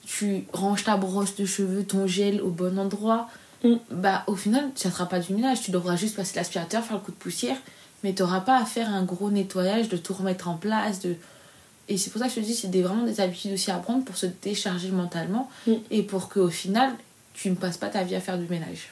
tu 0.06 0.44
ranges 0.52 0.84
ta 0.84 0.96
brosse 0.96 1.34
de 1.36 1.44
cheveux, 1.44 1.82
ton 1.84 2.06
gel 2.06 2.40
au 2.40 2.48
bon 2.50 2.78
endroit, 2.78 3.28
Mm. 3.64 3.74
bah 3.90 4.22
au 4.28 4.36
final, 4.36 4.70
ça 4.76 4.88
sera 4.90 5.06
pas 5.08 5.18
du 5.18 5.34
ménage. 5.34 5.60
Tu 5.62 5.72
devras 5.72 5.96
juste 5.96 6.14
passer 6.16 6.36
l'aspirateur, 6.36 6.84
faire 6.84 6.96
le 6.96 7.02
coup 7.02 7.10
de 7.10 7.16
poussière, 7.16 7.56
mais 8.04 8.14
tu 8.14 8.22
n'auras 8.22 8.40
pas 8.40 8.56
à 8.56 8.64
faire 8.64 8.88
un 8.88 9.02
gros 9.02 9.30
nettoyage, 9.32 9.88
de 9.88 9.96
tout 9.96 10.14
remettre 10.14 10.46
en 10.48 10.54
place. 10.56 11.00
De... 11.00 11.16
Et 11.88 11.96
c'est 11.96 12.10
pour 12.10 12.20
ça 12.20 12.26
que 12.28 12.34
je 12.34 12.40
te 12.40 12.44
dis, 12.44 12.54
c'est 12.54 12.68
des, 12.70 12.82
vraiment 12.82 13.04
des 13.04 13.20
habitudes 13.20 13.52
aussi 13.54 13.70
à 13.70 13.76
prendre 13.78 14.04
pour 14.04 14.16
se 14.16 14.26
décharger 14.42 14.90
mentalement 14.90 15.50
Mm. 15.66 15.72
et 15.90 16.02
pour 16.02 16.28
qu'au 16.28 16.48
final, 16.48 16.92
tu 17.34 17.48
ne 17.50 17.54
passes 17.54 17.76
pas 17.78 17.88
ta 17.88 18.02
vie 18.04 18.14
à 18.14 18.20
faire 18.20 18.36
du 18.38 18.46
ménage. 18.48 18.90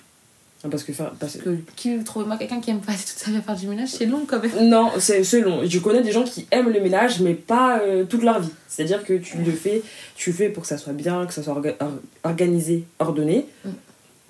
Ah, 0.65 0.69
Parce 0.71 0.83
que, 0.85 0.93
faire- 0.95 1.13
parce 1.21 1.37
que 1.37 1.59
qui 1.77 2.03
trouvez-moi 2.03 2.39
quelqu'un 2.39 2.61
qui 2.61 2.71
aime 2.71 2.81
passer 2.81 3.05
toute 3.13 3.19
sa 3.19 3.31
vie 3.31 3.37
à 3.37 3.43
faire 3.43 3.57
du 3.57 3.67
ménage, 3.67 3.91
c'est 3.91 4.07
long 4.07 4.25
quand 4.27 4.41
même. 4.43 4.69
Non, 4.69 4.91
c'est 4.99 5.41
long. 5.43 5.61
Je 5.67 5.79
connais 5.81 6.03
des 6.03 6.13
gens 6.13 6.25
qui 6.25 6.47
aiment 6.51 6.71
le 6.71 6.81
ménage, 6.81 7.21
mais 7.21 7.35
pas 7.35 7.81
euh, 7.81 8.05
toute 8.05 8.23
leur 8.23 8.41
vie. 8.41 8.49
C'est-à-dire 8.69 9.05
que 9.05 9.13
tu 9.19 9.37
le 9.39 9.53
fais, 9.53 9.83
tu 10.15 10.33
fais 10.33 10.49
pour 10.49 10.63
que 10.63 10.69
ça 10.69 10.79
soit 10.79 10.95
bien, 10.95 11.27
que 11.27 11.35
ça 11.35 11.43
soit 11.43 11.55
orga- 11.55 11.77
or- 11.81 11.99
organisé, 12.25 12.85
ordonné. 12.99 13.47
Mm. 13.65 13.69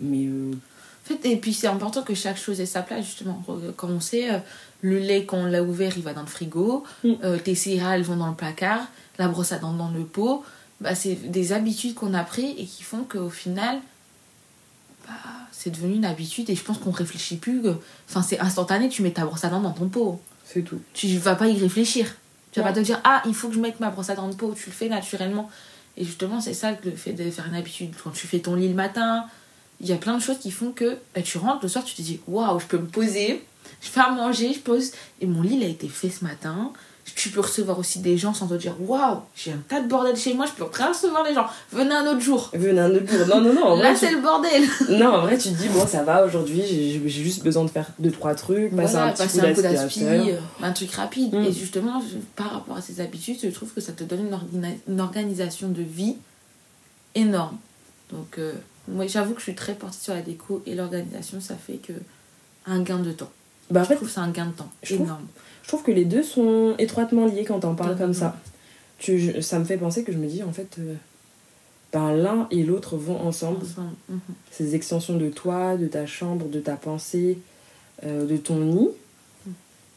Mais 0.01 0.27
euh, 0.27 0.53
En 0.53 1.09
fait, 1.09 1.29
et 1.31 1.37
puis 1.37 1.55
c'est 1.55 1.69
important 1.69 2.03
que 2.03 2.15
chaque 2.15 2.37
chose 2.39 2.61
ait 2.61 2.67
sa 2.67 2.83
place, 2.83 3.05
justement. 3.07 3.43
Comme 3.77 3.93
on 3.93 4.01
sait, 4.01 4.29
euh, 4.31 4.39
le 4.83 4.99
lait, 4.99 5.25
quand 5.25 5.39
on 5.39 5.47
l'a 5.47 5.63
ouvert, 5.63 5.93
il 5.97 6.03
va 6.03 6.13
dans 6.13 6.21
le 6.23 6.27
frigo. 6.27 6.85
Mm. 7.05 7.13
Euh, 7.25 7.39
tes 7.39 7.55
céréales 7.55 8.03
vont 8.03 8.17
dans 8.17 8.29
le 8.29 8.35
placard. 8.35 8.87
La 9.19 9.29
brosse 9.29 9.53
à 9.53 9.59
dents 9.59 9.73
dans 9.73 9.91
le 9.91 10.05
pot. 10.05 10.45
Bah, 10.81 10.95
c'est 10.95 11.15
des 11.15 11.53
habitudes 11.53 11.95
qu'on 11.95 12.13
a 12.15 12.23
pris 12.23 12.51
et 12.59 12.67
qui 12.67 12.83
font 12.83 13.05
qu'au 13.05 13.31
final, 13.31 13.79
bah, 15.07 15.15
c'est 15.53 15.71
devenu 15.71 15.95
une 15.97 16.05
habitude. 16.05 16.51
Et 16.51 16.55
je 16.55 16.63
pense 16.63 16.79
qu'on 16.79 16.91
réfléchit 16.91 17.37
plus. 17.37 17.63
que- 17.63 17.75
Enfin, 18.09 18.23
c'est 18.23 18.39
instantané, 18.41 18.89
tu 18.89 19.03
mets 19.03 19.11
ta 19.13 19.25
brosse 19.25 19.45
à 19.45 19.49
dents 19.49 19.61
dans 19.61 19.73
ton 19.73 19.89
pot. 19.89 20.21
c'est 20.45 20.63
tout. 20.63 20.81
Tu 20.95 21.09
vas 21.19 21.35
pas 21.35 21.49
y 21.49 21.59
réfléchir. 21.59 22.15
Tu 22.53 22.61
vas 22.61 22.67
pas 22.67 22.73
te 22.73 22.81
dire, 22.81 23.01
ah, 23.05 23.21
il 23.27 23.35
faut 23.35 23.49
que 23.49 23.55
je 23.55 23.61
mette 23.61 23.81
ma 23.81 23.91
brosse 23.91 24.11
à 24.11 24.15
dents 24.15 24.29
de 24.29 24.35
pot. 24.35 24.55
Tu 24.57 24.67
le 24.71 24.75
fais 24.75 24.89
naturellement. 24.89 25.51
Et 25.97 26.05
justement, 26.05 26.41
c'est 26.41 26.55
ça 26.55 26.73
le 26.85 26.91
fait 26.93 27.13
de 27.15 27.29
faire 27.31 27.47
une 27.49 27.55
habitude. 27.55 27.95
Quand 28.03 28.11
tu 28.11 28.27
fais 28.27 28.39
ton 28.39 28.55
lit 28.55 28.69
le 28.69 28.75
matin, 28.75 29.25
il 29.81 29.87
y 29.89 29.93
a 29.93 29.97
plein 29.97 30.17
de 30.17 30.23
choses 30.23 30.39
qui 30.39 30.51
font 30.51 30.71
que 30.73 30.99
bah, 31.15 31.23
tu 31.23 31.39
rentres 31.39 31.61
le 31.63 31.69
soir, 31.69 31.85
tu 31.85 31.95
te 31.95 32.03
dis, 32.03 32.21
waouh, 32.29 32.61
je 32.61 32.67
peux 32.67 32.79
me 32.79 32.87
poser, 32.87 33.45
je 33.81 33.89
fais 33.89 34.01
à 34.01 34.11
manger, 34.11 34.53
je 34.53 34.61
pose. 34.61 34.93
Et 35.21 35.27
mon 35.27 35.43
lit, 35.43 35.57
il 35.57 35.65
a 35.65 35.69
été 35.69 35.89
fait 35.89 36.11
ce 36.11 36.25
matin. 36.25 36.73
Tu 37.15 37.31
peux 37.31 37.41
recevoir 37.41 37.79
aussi 37.79 38.01
des 38.01 38.19
gens 38.19 38.35
sans 38.35 38.49
te 38.49 38.55
dire, 38.55 38.75
waouh, 38.81 39.21
j'ai 39.37 39.53
un 39.53 39.63
tas 39.69 39.81
de 39.81 39.89
bordel 39.89 40.17
chez 40.17 40.35
moi, 40.35 40.45
je 40.45 40.53
peux 40.53 40.65
recevoir 40.65 41.25
les 41.25 41.35
gens. 41.35 41.47
Venez 41.71 41.95
un 41.95 42.07
autre 42.09 42.21
jour. 42.21 42.51
Venez 42.53 42.81
un 42.81 42.91
autre 42.91 43.07
jour. 43.07 43.27
Non, 43.29 43.41
non, 43.41 43.53
non. 43.55 43.77
Là, 43.77 43.95
c'est 43.95 44.11
le 44.11 44.21
bordel. 44.21 44.65
non, 44.99 45.15
en 45.15 45.21
vrai, 45.23 45.39
tu 45.39 45.51
te 45.51 45.55
dis, 45.55 45.69
bon, 45.69 45.87
ça 45.87 46.03
va 46.03 46.27
aujourd'hui, 46.27 46.63
j'ai 46.67 47.09
juste 47.09 47.45
besoin 47.45 47.65
de 47.65 47.71
faire 47.71 47.87
deux, 48.01 48.11
trois 48.11 48.35
trucs, 48.35 48.75
passer 48.75 48.93
Voilà, 48.93 49.07
un 49.07 49.13
petit 49.13 49.23
passer 49.23 49.39
coup 49.39 49.45
un 49.45 49.49
d'aspirateur. 49.49 49.83
d'aspi, 49.83 50.31
euh, 50.31 50.37
un 50.61 50.73
truc 50.73 50.91
rapide. 50.93 51.33
Mm. 51.33 51.45
Et 51.45 51.53
justement, 51.53 52.03
par 52.35 52.51
rapport 52.51 52.77
à 52.77 52.83
ces 52.83 53.01
habitudes, 53.01 53.39
je 53.41 53.49
trouve 53.49 53.73
que 53.73 53.81
ça 53.81 53.93
te 53.93 54.03
donne 54.03 54.29
une 54.89 55.01
organisation 55.01 55.69
de 55.69 55.83
vie 55.83 56.17
énorme. 57.15 57.57
Donc, 58.11 58.39
euh, 58.39 58.53
moi, 58.89 59.07
j'avoue 59.07 59.33
que 59.35 59.41
je 59.41 59.45
suis 59.45 59.55
très 59.55 59.75
portée 59.75 59.99
sur 60.01 60.15
la 60.15 60.23
déco 60.23 60.63
et 60.67 60.75
l'organisation, 60.75 61.41
ça 61.41 61.55
fait 61.55 61.77
que 61.77 61.93
un 62.67 62.83
gain 62.83 62.99
de 62.99 63.13
temps. 63.13 63.31
Bah, 63.71 63.81
en 63.81 63.85
Je 63.85 63.89
fait, 63.89 63.95
trouve 63.97 64.09
que 64.09 64.15
c'est 64.15 64.21
un 64.21 64.31
gain 64.31 64.47
de 64.47 64.53
temps 64.53 64.71
je 64.83 64.95
trouve- 64.95 65.07
énorme. 65.07 65.27
je 65.63 65.69
trouve 65.69 65.83
que 65.83 65.91
les 65.91 66.05
deux 66.05 66.23
sont 66.23 66.75
étroitement 66.79 67.27
liés 67.27 67.45
quand 67.45 67.65
on 67.65 67.75
parle 67.75 67.97
comme 67.99 68.15
ça. 68.15 68.37
Tu, 68.99 69.19
je- 69.19 69.41
ça 69.41 69.59
me 69.59 69.65
fait 69.65 69.77
penser 69.77 70.05
que 70.05 70.13
je 70.13 70.19
me 70.19 70.27
dis, 70.27 70.43
en 70.43 70.53
fait, 70.53 70.77
euh, 70.79 70.95
ben, 71.93 72.15
l'un 72.15 72.47
et 72.51 72.63
l'autre 72.63 72.97
vont 72.97 73.21
ensemble. 73.21 73.63
Ensemble. 73.65 73.91
Mhm. 74.09 74.21
ces 74.51 74.75
extensions 74.75 75.17
de 75.17 75.29
toi, 75.29 75.77
de 75.77 75.87
ta 75.87 76.07
chambre, 76.07 76.47
de 76.49 76.61
ta 76.61 76.77
pensée, 76.77 77.39
euh, 78.05 78.27
de 78.27 78.37
ton 78.37 78.57
nid. 78.59 78.89
Mm. 79.47 79.51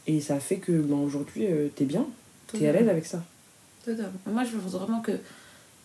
Et 0.08 0.20
ça 0.20 0.38
fait 0.40 0.56
que 0.56 0.72
ben, 0.72 0.96
aujourd'hui, 0.96 1.46
euh, 1.46 1.68
t'es 1.74 1.84
bien, 1.84 2.06
t'es 2.48 2.66
à 2.68 2.72
l'aise 2.72 2.88
avec 2.88 3.06
ça. 3.06 3.22
Totalement. 3.84 4.10
Moi, 4.26 4.44
je 4.44 4.56
pense 4.56 4.72
vraiment 4.72 5.00
que 5.00 5.12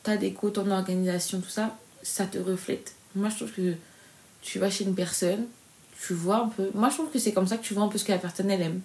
ta 0.04 0.18
déco, 0.18 0.50
ton 0.50 0.70
organisation, 0.72 1.40
tout 1.40 1.50
ça, 1.50 1.78
ça 2.04 2.26
te 2.26 2.38
reflète. 2.38 2.94
Moi, 3.16 3.30
je 3.30 3.36
trouve 3.38 3.52
que 3.52 3.74
tu 4.42 4.60
vas 4.60 4.70
chez 4.70 4.84
une 4.84 4.94
personne, 4.96 5.46
tu 6.06 6.14
vois 6.14 6.38
un 6.38 6.48
peu. 6.48 6.70
Moi, 6.74 6.90
je 6.90 6.96
trouve 6.96 7.10
que 7.10 7.20
c'est 7.20 7.32
comme 7.32 7.48
ça 7.48 7.58
que 7.58 7.64
tu 7.64 7.74
vois 7.74 7.84
un 7.84 7.88
peu 7.88 7.98
ce 7.98 8.04
que 8.04 8.12
la 8.12 8.18
personne, 8.18 8.50
elle 8.50 8.62
aime. 8.62 8.82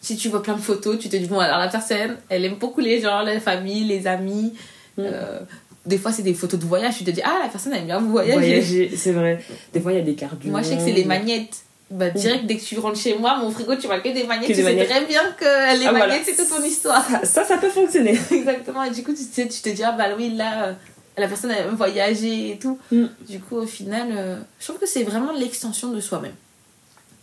Si 0.00 0.16
tu 0.16 0.28
vois 0.28 0.42
plein 0.42 0.54
de 0.54 0.60
photos, 0.60 0.98
tu 0.98 1.08
te 1.08 1.16
dis, 1.16 1.26
bon, 1.26 1.38
alors 1.38 1.58
la 1.58 1.68
personne, 1.68 2.16
elle 2.28 2.44
aime 2.44 2.56
beaucoup 2.56 2.80
les 2.80 3.00
gens, 3.00 3.22
la 3.22 3.40
famille, 3.40 3.84
les 3.84 4.06
amis. 4.06 4.52
Mmh. 4.96 5.02
Euh, 5.02 5.40
des 5.86 5.98
fois, 5.98 6.12
c'est 6.12 6.22
des 6.22 6.34
photos 6.34 6.60
de 6.60 6.66
voyage. 6.66 6.98
Tu 6.98 7.04
te 7.04 7.10
dis, 7.10 7.22
ah, 7.22 7.40
la 7.42 7.48
personne, 7.48 7.72
elle 7.72 7.80
aime 7.80 7.86
bien 7.86 8.00
voyager. 8.00 8.38
Voyager, 8.38 8.96
c'est 8.96 9.12
vrai. 9.12 9.42
Des 9.72 9.80
fois, 9.80 9.92
il 9.92 9.98
y 9.98 10.00
a 10.00 10.04
des 10.04 10.14
cartes 10.14 10.38
du 10.38 10.50
Moi, 10.50 10.62
je 10.62 10.68
sais 10.68 10.76
que 10.76 10.82
c'est 10.82 10.92
les 10.92 11.04
magnettes. 11.04 11.64
Bah, 11.90 12.10
direct, 12.10 12.46
dès 12.46 12.56
que 12.56 12.64
tu 12.64 12.78
rentres 12.78 12.98
chez 12.98 13.16
moi, 13.16 13.36
mon 13.38 13.50
frigo, 13.50 13.76
tu 13.76 13.86
vois 13.86 14.00
que 14.00 14.08
des 14.08 14.24
magnettes. 14.24 14.48
Que 14.48 14.52
tu 14.52 14.56
des 14.56 14.62
sais 14.62 14.74
magnettes. 14.74 14.88
très 14.88 15.04
bien 15.04 15.22
que 15.38 15.78
les 15.78 15.86
ah, 15.86 15.92
magnettes, 15.92 16.08
voilà. 16.08 16.24
c'est 16.24 16.34
toute 16.34 16.48
ton 16.48 16.64
histoire. 16.64 17.06
Ça, 17.22 17.44
ça, 17.44 17.58
peut 17.58 17.68
fonctionner. 17.68 18.18
Exactement. 18.30 18.82
Et 18.84 18.90
du 18.90 19.04
coup, 19.04 19.12
tu, 19.12 19.48
tu 19.48 19.60
te 19.60 19.68
dis, 19.68 19.82
ah, 19.84 19.92
bah 19.92 20.06
oui, 20.16 20.34
là 20.34 20.64
euh, 20.64 20.72
la 21.16 21.28
personne 21.28 21.50
a 21.50 21.66
voyagé 21.68 22.52
et 22.52 22.58
tout. 22.58 22.78
Mm. 22.90 23.04
Du 23.28 23.40
coup, 23.40 23.56
au 23.56 23.66
final, 23.66 24.08
euh, 24.10 24.36
je 24.58 24.64
trouve 24.66 24.78
que 24.78 24.86
c'est 24.86 25.04
vraiment 25.04 25.32
l'extension 25.32 25.90
de 25.90 26.00
soi-même. 26.00 26.34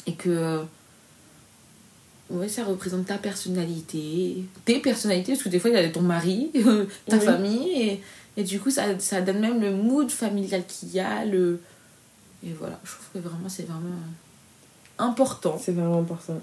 Et 0.07 0.13
que, 0.13 0.63
ouais, 2.29 2.49
ça 2.49 2.63
représente 2.63 3.05
ta 3.05 3.17
personnalité, 3.17 4.45
tes 4.65 4.79
personnalités, 4.79 5.33
parce 5.33 5.43
que 5.43 5.49
des 5.49 5.59
fois, 5.59 5.69
il 5.69 5.75
y 5.75 5.77
a 5.77 5.89
ton 5.89 6.01
mari, 6.01 6.51
ta 7.07 7.19
famille, 7.19 7.71
et, 7.71 8.01
et, 8.37 8.43
du 8.43 8.59
coup, 8.59 8.71
ça, 8.71 8.97
ça 8.99 9.21
donne 9.21 9.39
même 9.39 9.61
le 9.61 9.71
mood 9.73 10.09
familial 10.09 10.65
qu'il 10.65 10.89
y 10.89 10.99
a. 10.99 11.25
Le... 11.25 11.59
Et 12.43 12.53
voilà, 12.53 12.79
je 12.83 12.91
trouve 12.91 13.07
que 13.13 13.27
vraiment, 13.27 13.49
c'est 13.49 13.67
vraiment 13.67 13.95
important. 14.97 15.59
C'est 15.61 15.73
vraiment 15.73 15.99
important. 15.99 16.41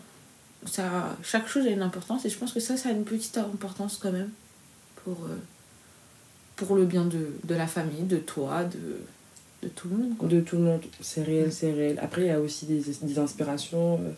Ça, 0.66 1.16
chaque 1.22 1.48
chose 1.48 1.66
a 1.66 1.70
une 1.70 1.82
importance, 1.82 2.24
et 2.24 2.30
je 2.30 2.38
pense 2.38 2.52
que 2.52 2.60
ça, 2.60 2.76
ça 2.76 2.90
a 2.90 2.92
une 2.92 3.04
petite 3.04 3.38
importance 3.38 3.98
quand 4.00 4.12
même 4.12 4.30
pour, 5.04 5.24
euh, 5.24 5.38
pour 6.56 6.76
le 6.76 6.84
bien 6.84 7.04
de, 7.04 7.32
de 7.44 7.54
la 7.54 7.66
famille, 7.66 8.02
de 8.02 8.18
toi, 8.18 8.64
de, 8.64 9.00
de 9.62 9.68
tout 9.68 9.88
le 9.88 9.96
monde. 9.96 10.16
De 10.22 10.40
tout 10.40 10.56
le 10.56 10.62
monde, 10.62 10.80
c'est 11.00 11.22
réel, 11.22 11.52
c'est 11.52 11.72
réel. 11.72 11.98
Après, 12.00 12.22
il 12.22 12.26
y 12.28 12.30
a 12.30 12.40
aussi 12.40 12.66
des, 12.66 12.82
des 13.02 13.18
inspirations. 13.18 13.94
Euh, 13.94 14.10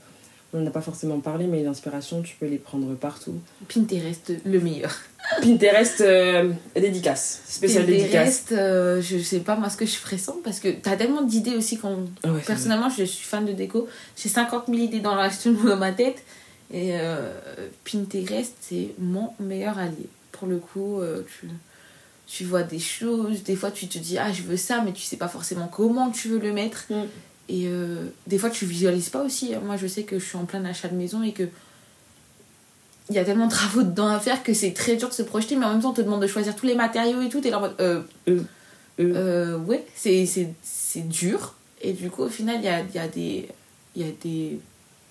on 0.53 0.61
n'a 0.61 0.71
pas 0.71 0.81
forcément 0.81 1.21
parlé, 1.21 1.47
mais 1.47 1.63
l'inspiration, 1.63 2.23
tu 2.23 2.37
peux 2.37 2.47
les 2.47 2.59
prendre 2.59 2.95
partout. 2.95 3.39
Pinterest, 3.73 4.33
le 4.45 4.61
meilleur. 4.61 4.93
Pinterest, 5.41 6.01
euh, 6.01 6.51
dédicace, 6.75 7.43
spécial 7.47 7.87
dédicace. 7.87 8.11
Pinterest, 8.11 8.53
euh, 8.53 9.01
je 9.01 9.19
sais 9.19 9.41
pas 9.41 9.55
moi 9.55 9.71
ce 9.71 9.77
que 9.77 9.87
je 9.87 9.95
ferais 9.95 10.19
sans, 10.19 10.39
parce 10.43 10.59
que 10.59 10.69
t'as 10.69 10.97
tellement 10.97 11.23
d'idées 11.23 11.55
aussi. 11.57 11.79
Quand... 11.79 11.99
Personnellement, 12.47 12.89
je 12.89 13.05
suis 13.05 13.25
fan 13.25 13.45
de 13.45 13.53
déco. 13.53 13.87
J'ai 14.17 14.29
50 14.29 14.65
000 14.67 14.79
idées 14.79 15.01
dans, 15.01 15.15
la... 15.15 15.31
dans 15.45 15.77
ma 15.77 15.93
tête. 15.93 16.25
Et 16.73 16.99
euh, 16.99 17.33
Pinterest, 17.85 18.55
c'est 18.61 18.89
mon 18.99 19.31
meilleur 19.39 19.79
allié. 19.79 20.09
Pour 20.33 20.49
le 20.49 20.59
coup, 20.59 21.01
tu, 21.41 21.49
tu 22.31 22.45
vois 22.45 22.63
des 22.63 22.79
choses. 22.79 23.43
Des 23.43 23.57
fois, 23.57 23.73
tu 23.73 23.89
te 23.89 23.99
dis, 23.99 24.17
ah, 24.17 24.33
je 24.33 24.43
veux 24.43 24.57
ça, 24.57 24.83
mais 24.83 24.93
tu 24.93 25.03
sais 25.03 25.17
pas 25.17 25.27
forcément 25.27 25.67
comment 25.67 26.11
tu 26.11 26.29
veux 26.29 26.39
le 26.39 26.53
mettre. 26.53 26.85
Mm. 26.89 26.95
Et 27.49 27.65
euh, 27.67 28.05
des 28.29 28.39
fois, 28.39 28.51
tu 28.51 28.67
visualises 28.67 29.09
pas 29.09 29.23
aussi. 29.25 29.53
Moi, 29.65 29.77
je 29.77 29.89
sais 29.89 30.05
que 30.05 30.19
je 30.19 30.25
suis 30.25 30.37
en 30.37 30.45
plein 30.45 30.65
achat 30.65 30.87
de 30.87 30.95
maison 30.95 31.25
et 31.25 31.33
que 31.33 31.49
il 33.09 33.17
y 33.17 33.19
a 33.19 33.25
tellement 33.25 33.47
de 33.47 33.51
travaux 33.51 33.83
dedans 33.83 34.07
à 34.07 34.21
faire 34.21 34.45
que 34.45 34.55
c'est 34.55 34.71
très 34.71 34.95
dur 34.95 35.09
de 35.09 35.15
se 35.15 35.23
projeter, 35.23 35.57
mais 35.57 35.67
en 35.67 35.73
même 35.73 35.83
temps, 35.83 35.91
on 35.91 35.95
te 35.95 36.01
demande 36.01 36.23
de 36.23 36.29
choisir 36.29 36.55
tous 36.55 36.67
les 36.67 36.77
matériaux 36.77 37.21
et 37.21 37.29
tout. 37.29 37.45
Et 37.45 37.51
là, 37.51 37.75
euh, 37.81 38.03
euh, 38.29 38.43
euh, 39.01 39.59
ouais, 39.59 39.85
c'est 39.97 41.09
dur. 41.09 41.55
Et 41.83 41.93
du 41.93 42.11
coup, 42.11 42.23
au 42.23 42.29
final, 42.29 42.59
il 42.61 42.65
y 42.65 42.69
a, 42.69 42.83
y, 42.95 42.99
a 42.99 43.09
des, 43.09 43.49
y 43.97 44.05
a 44.05 44.13
des 44.23 44.61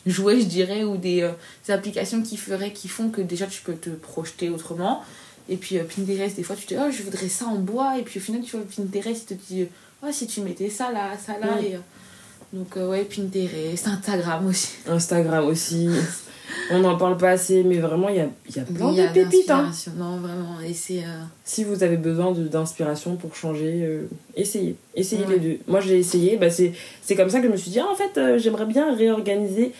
jouets, 0.06 0.40
je 0.40 0.46
dirais, 0.46 0.86
ou 0.86 0.96
des, 0.96 1.30
des, 1.68 1.74
applications 1.74 2.22
qui, 2.22 2.38
feraient, 2.38 2.72
qui 2.72 2.88
font 2.88 3.10
que 3.10 3.20
déjà 3.20 3.48
tu 3.48 3.62
peux 3.62 3.76
te 3.76 3.90
projeter 3.90 4.50
autrement. 4.50 5.04
Et 5.50 5.58
puis 5.58 5.78
Pinterest, 5.80 6.36
des 6.36 6.44
fois, 6.44 6.56
tu 6.56 6.66
te 6.66 6.74
dis, 6.74 6.80
oh, 6.80 6.92
je 6.92 7.04
voudrais 7.04 7.28
ça 7.30 7.46
en 7.46 7.56
bois. 7.56 7.98
Et 7.98 8.04
puis 8.04 8.20
au 8.20 8.24
final, 8.24 8.42
tu 8.42 8.56
vois, 8.56 8.66
Pinterest, 8.66 9.24
il 9.30 9.38
te 9.38 9.44
dit, 9.48 9.68
oh, 10.04 10.08
si 10.12 10.28
tu 10.28 10.42
mettais 10.42 10.70
ça 10.70 10.92
là, 10.92 11.12
ça 11.18 11.40
là. 11.40 11.62
Et, 11.62 11.78
donc, 12.52 12.78
euh, 12.78 12.88
ouais, 12.88 13.04
Pinterest, 13.04 13.88
Instagram 13.88 14.48
aussi. 14.48 14.70
Instagram 14.88 15.46
aussi. 15.46 15.88
On 16.72 16.80
n'en 16.80 16.98
parle 16.98 17.16
pas 17.16 17.30
assez, 17.30 17.64
mais 17.64 17.78
vraiment, 17.78 18.10
il 18.10 18.16
y 18.16 18.20
a, 18.20 18.28
y 18.56 18.60
a 18.60 18.64
plein 18.64 18.92
de 18.92 19.14
pépites. 19.14 19.52
Hein. 19.52 19.72
Non, 19.98 20.18
vraiment. 20.18 20.60
Et 20.62 20.74
euh, 21.00 21.04
Si 21.44 21.64
vous 21.64 21.84
avez 21.84 21.98
besoin 21.98 22.32
d'inspiration 22.32 23.18
pour 23.18 23.36
changer, 23.36 23.84
euh, 23.84 24.10
essayez. 24.36 24.76
Essayez 24.96 25.26
les 25.28 25.40
deux. 25.40 25.58
Moi, 25.68 25.80
j'ai 25.80 26.00
essayé. 26.00 26.38
Bah, 26.38 26.50
c'est 26.50 27.16
comme 27.16 27.30
ça 27.30 27.40
que 27.40 27.48
je 27.48 27.52
me 27.52 27.58
suis 27.58 27.70
dit, 27.70 27.80
ah, 27.80 27.88
en 27.92 27.96
fait, 27.96 28.40
j'aimerais 28.40 28.66
bien 28.66 28.96
réorganiser 28.96 29.74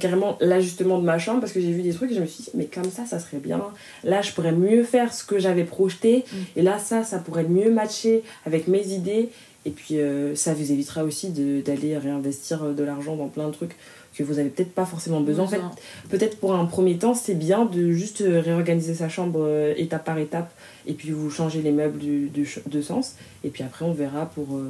carrément 0.00 0.36
l'ajustement 0.40 0.98
de 0.98 1.04
ma 1.04 1.18
chambre 1.18 1.40
parce 1.40 1.52
que 1.52 1.60
j'ai 1.60 1.72
vu 1.72 1.82
des 1.82 1.92
trucs 1.92 2.10
et 2.10 2.14
je 2.14 2.20
me 2.20 2.26
suis 2.26 2.44
dit, 2.44 2.50
mais 2.54 2.66
comme 2.66 2.90
ça, 2.90 3.06
ça 3.06 3.18
serait 3.18 3.38
bien. 3.38 3.60
Là, 4.02 4.22
je 4.22 4.32
pourrais 4.32 4.52
mieux 4.52 4.82
faire 4.84 5.12
ce 5.12 5.24
que 5.24 5.38
j'avais 5.38 5.64
projeté. 5.64 6.24
Mm. 6.30 6.36
Et 6.56 6.62
là, 6.62 6.78
ça, 6.78 7.04
ça 7.04 7.18
pourrait 7.18 7.44
mieux 7.44 7.70
matcher 7.70 8.22
avec 8.46 8.68
mes 8.68 8.86
idées. 8.88 9.30
Et 9.66 9.70
puis 9.70 9.98
euh, 9.98 10.34
ça 10.34 10.52
vous 10.52 10.72
évitera 10.72 11.04
aussi 11.04 11.30
d'aller 11.30 11.96
réinvestir 11.96 12.62
euh, 12.62 12.72
de 12.72 12.82
l'argent 12.82 13.16
dans 13.16 13.28
plein 13.28 13.46
de 13.46 13.52
trucs 13.52 13.76
que 14.14 14.22
vous 14.22 14.38
avez 14.38 14.50
peut-être 14.50 14.72
pas 14.72 14.84
forcément 14.84 15.20
besoin. 15.20 15.44
En 15.44 15.48
fait, 15.48 15.60
peut-être 16.08 16.38
pour 16.38 16.54
un 16.54 16.66
premier 16.66 16.98
temps, 16.98 17.14
c'est 17.14 17.34
bien 17.34 17.64
de 17.64 17.90
juste 17.90 18.20
euh, 18.20 18.40
réorganiser 18.40 18.94
sa 18.94 19.08
chambre 19.08 19.72
étape 19.76 20.04
par 20.04 20.18
étape 20.18 20.52
et 20.86 20.92
puis 20.92 21.10
vous 21.10 21.30
changez 21.30 21.62
les 21.62 21.72
meubles 21.72 21.98
de, 21.98 22.44
de, 22.66 22.82
sens. 22.82 23.14
Et 23.42 23.48
puis 23.48 23.64
après, 23.64 23.84
on 23.84 23.92
verra 23.92 24.26
pour 24.26 24.60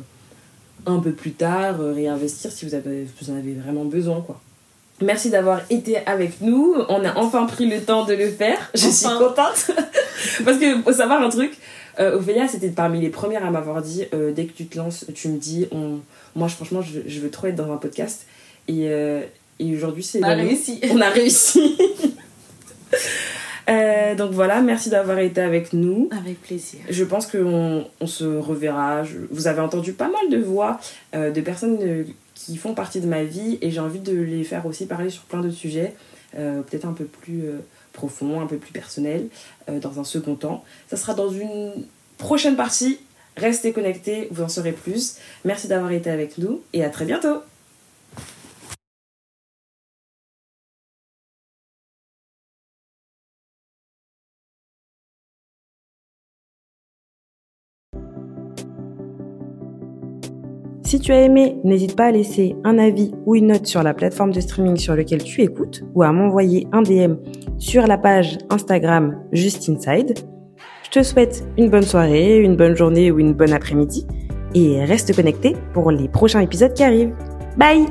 un 0.87 1.01
peu 1.01 1.13
plus 1.13 1.33
tard 1.33 1.79
réinvestir 1.81 2.53
si 2.53 2.65
vous, 2.65 2.75
avez, 2.75 3.07
vous 3.21 3.31
en 3.31 3.37
avez 3.37 3.53
vraiment 3.53 3.85
besoin. 3.85 4.21
quoi. 4.23 4.41
Merci 5.01 5.31
d'avoir 5.31 5.63
été 5.71 5.99
avec 6.07 6.41
nous. 6.41 6.77
On 6.89 7.05
a 7.05 7.17
enfin 7.19 7.47
pris 7.47 7.67
le 7.67 7.81
temps 7.81 8.05
de 8.05 8.15
le 8.15 8.29
faire. 8.29 8.71
Je 8.75 8.89
suis 8.89 9.07
contente. 9.07 9.71
Parce 10.45 10.59
que 10.59 10.81
faut 10.83 10.93
savoir 10.93 11.21
un 11.21 11.29
truc, 11.29 11.53
euh, 11.99 12.17
Ophélia, 12.17 12.47
c'était 12.49 12.69
parmi 12.69 13.01
les 13.01 13.09
premières 13.09 13.45
à 13.45 13.51
m'avoir 13.51 13.83
dit 13.83 14.05
euh, 14.15 14.33
dès 14.33 14.47
que 14.47 14.53
tu 14.53 14.67
te 14.67 14.79
lances, 14.79 15.07
tu 15.15 15.29
me 15.29 15.39
dis 15.39 15.67
on... 15.73 16.01
moi, 16.37 16.49
franchement, 16.49 16.81
je, 16.81 17.21
veux 17.21 17.31
trop 17.31 17.49
être 17.49 17.57
dans 17.57 17.73
un 17.73 17.77
podcast. 17.77 18.27
Et, 18.69 18.89
euh, 18.89 19.23
et 19.59 19.75
aujourd'hui, 19.75 20.03
c'est. 20.03 20.21
On 20.21 20.29
a 20.29 20.35
réussi. 20.35 20.81
On 20.91 21.01
a 21.01 21.11
réussi. 21.11 21.77
donc 24.17 24.31
voilà, 24.31 24.61
merci 24.61 24.91
d'avoir 24.91 25.19
été 25.19 25.41
avec 25.41 25.73
nous. 25.73 26.09
Avec 26.17 26.41
plaisir. 26.41 26.81
Je 26.89 27.05
pense 27.05 27.27
qu'on 27.27 27.85
on 28.01 28.07
se 28.07 28.25
reverra. 28.25 29.03
vous 29.31 29.49
avez 29.49 29.61
entendu 29.61 29.93
pas 29.93 30.09
mal 30.09 30.31
de 30.31 30.39
voix 30.39 30.79
de 31.13 31.41
personnes 31.41 32.07
qui 32.35 32.57
font 32.57 32.75
partie 32.75 33.01
de 33.01 33.07
ma 33.07 33.25
vie 33.25 33.59
et 33.63 33.71
j'ai 33.71 33.81
envie 33.81 34.01
de 34.01 34.13
les 34.13 34.45
faire 34.45 34.67
aussi 34.67 34.87
parler 34.87 35.11
sur 35.11 35.23
plein 35.23 35.41
de 35.41 35.51
sujets, 35.51 35.95
peut-être 36.33 36.85
un 36.85 36.93
peu 36.93 37.05
plus 37.05 37.45
profond, 37.95 38.43
un 38.43 38.47
peu 38.47 38.59
plus 38.59 38.73
personnel 38.73 39.29
euh, 39.71 39.81
dans 39.81 39.99
un 39.99 40.05
second 40.05 40.35
temps. 40.35 40.63
Ça 40.91 40.99
sera 40.99 41.15
dans 41.15 41.31
une 41.31 41.73
prochaine 42.19 42.57
partie. 42.57 42.99
Restez 43.39 43.73
connectés, 43.73 44.29
vous 44.31 44.43
en 44.43 44.49
saurez 44.49 44.73
plus. 44.73 45.17
Merci 45.47 45.67
d'avoir 45.69 45.91
été 45.93 46.11
avec 46.11 46.37
nous 46.37 46.61
et 46.75 46.85
à 46.85 46.91
très 46.91 47.07
bientôt. 47.07 47.41
Si 60.85 61.01
tu 61.01 61.13
as 61.13 61.23
aimé, 61.23 61.57
n'hésite 61.65 61.97
pas 61.97 62.07
à 62.07 62.11
laisser 62.11 62.57
un 62.63 62.79
avis 62.79 63.13
ou 63.25 63.35
une 63.35 63.47
note 63.49 63.67
sur 63.67 63.83
la 63.83 63.95
plateforme 63.95 64.33
de 64.33 64.41
streaming 64.41 64.77
sur 64.77 64.95
laquelle 64.95 65.25
tu 65.25 65.41
écoutes 65.41 65.83
ou 65.95 66.03
à 66.03 66.13
m'envoyer 66.13 66.67
un 66.73 66.83
DM 66.83 67.15
sur 67.59 67.87
la 67.87 67.97
page 67.97 68.39
Instagram 68.51 69.19
Just 69.33 69.69
Inside. 69.69 70.19
Je 70.85 70.91
te 70.91 71.03
souhaite 71.03 71.45
une 71.57 71.71
bonne 71.71 71.83
soirée, 71.83 72.39
une 72.39 72.55
bonne 72.55 72.77
journée 72.77 73.11
ou 73.11 73.19
une 73.19 73.33
bonne 73.33 73.53
après-midi 73.53 74.07
et 74.55 74.85
reste 74.85 75.17
connecté 75.17 75.57
pour 75.73 75.91
les 75.91 76.09
prochains 76.09 76.41
épisodes 76.41 76.75
qui 76.75 76.85
arrivent. 76.85 77.15
Bye 77.57 77.87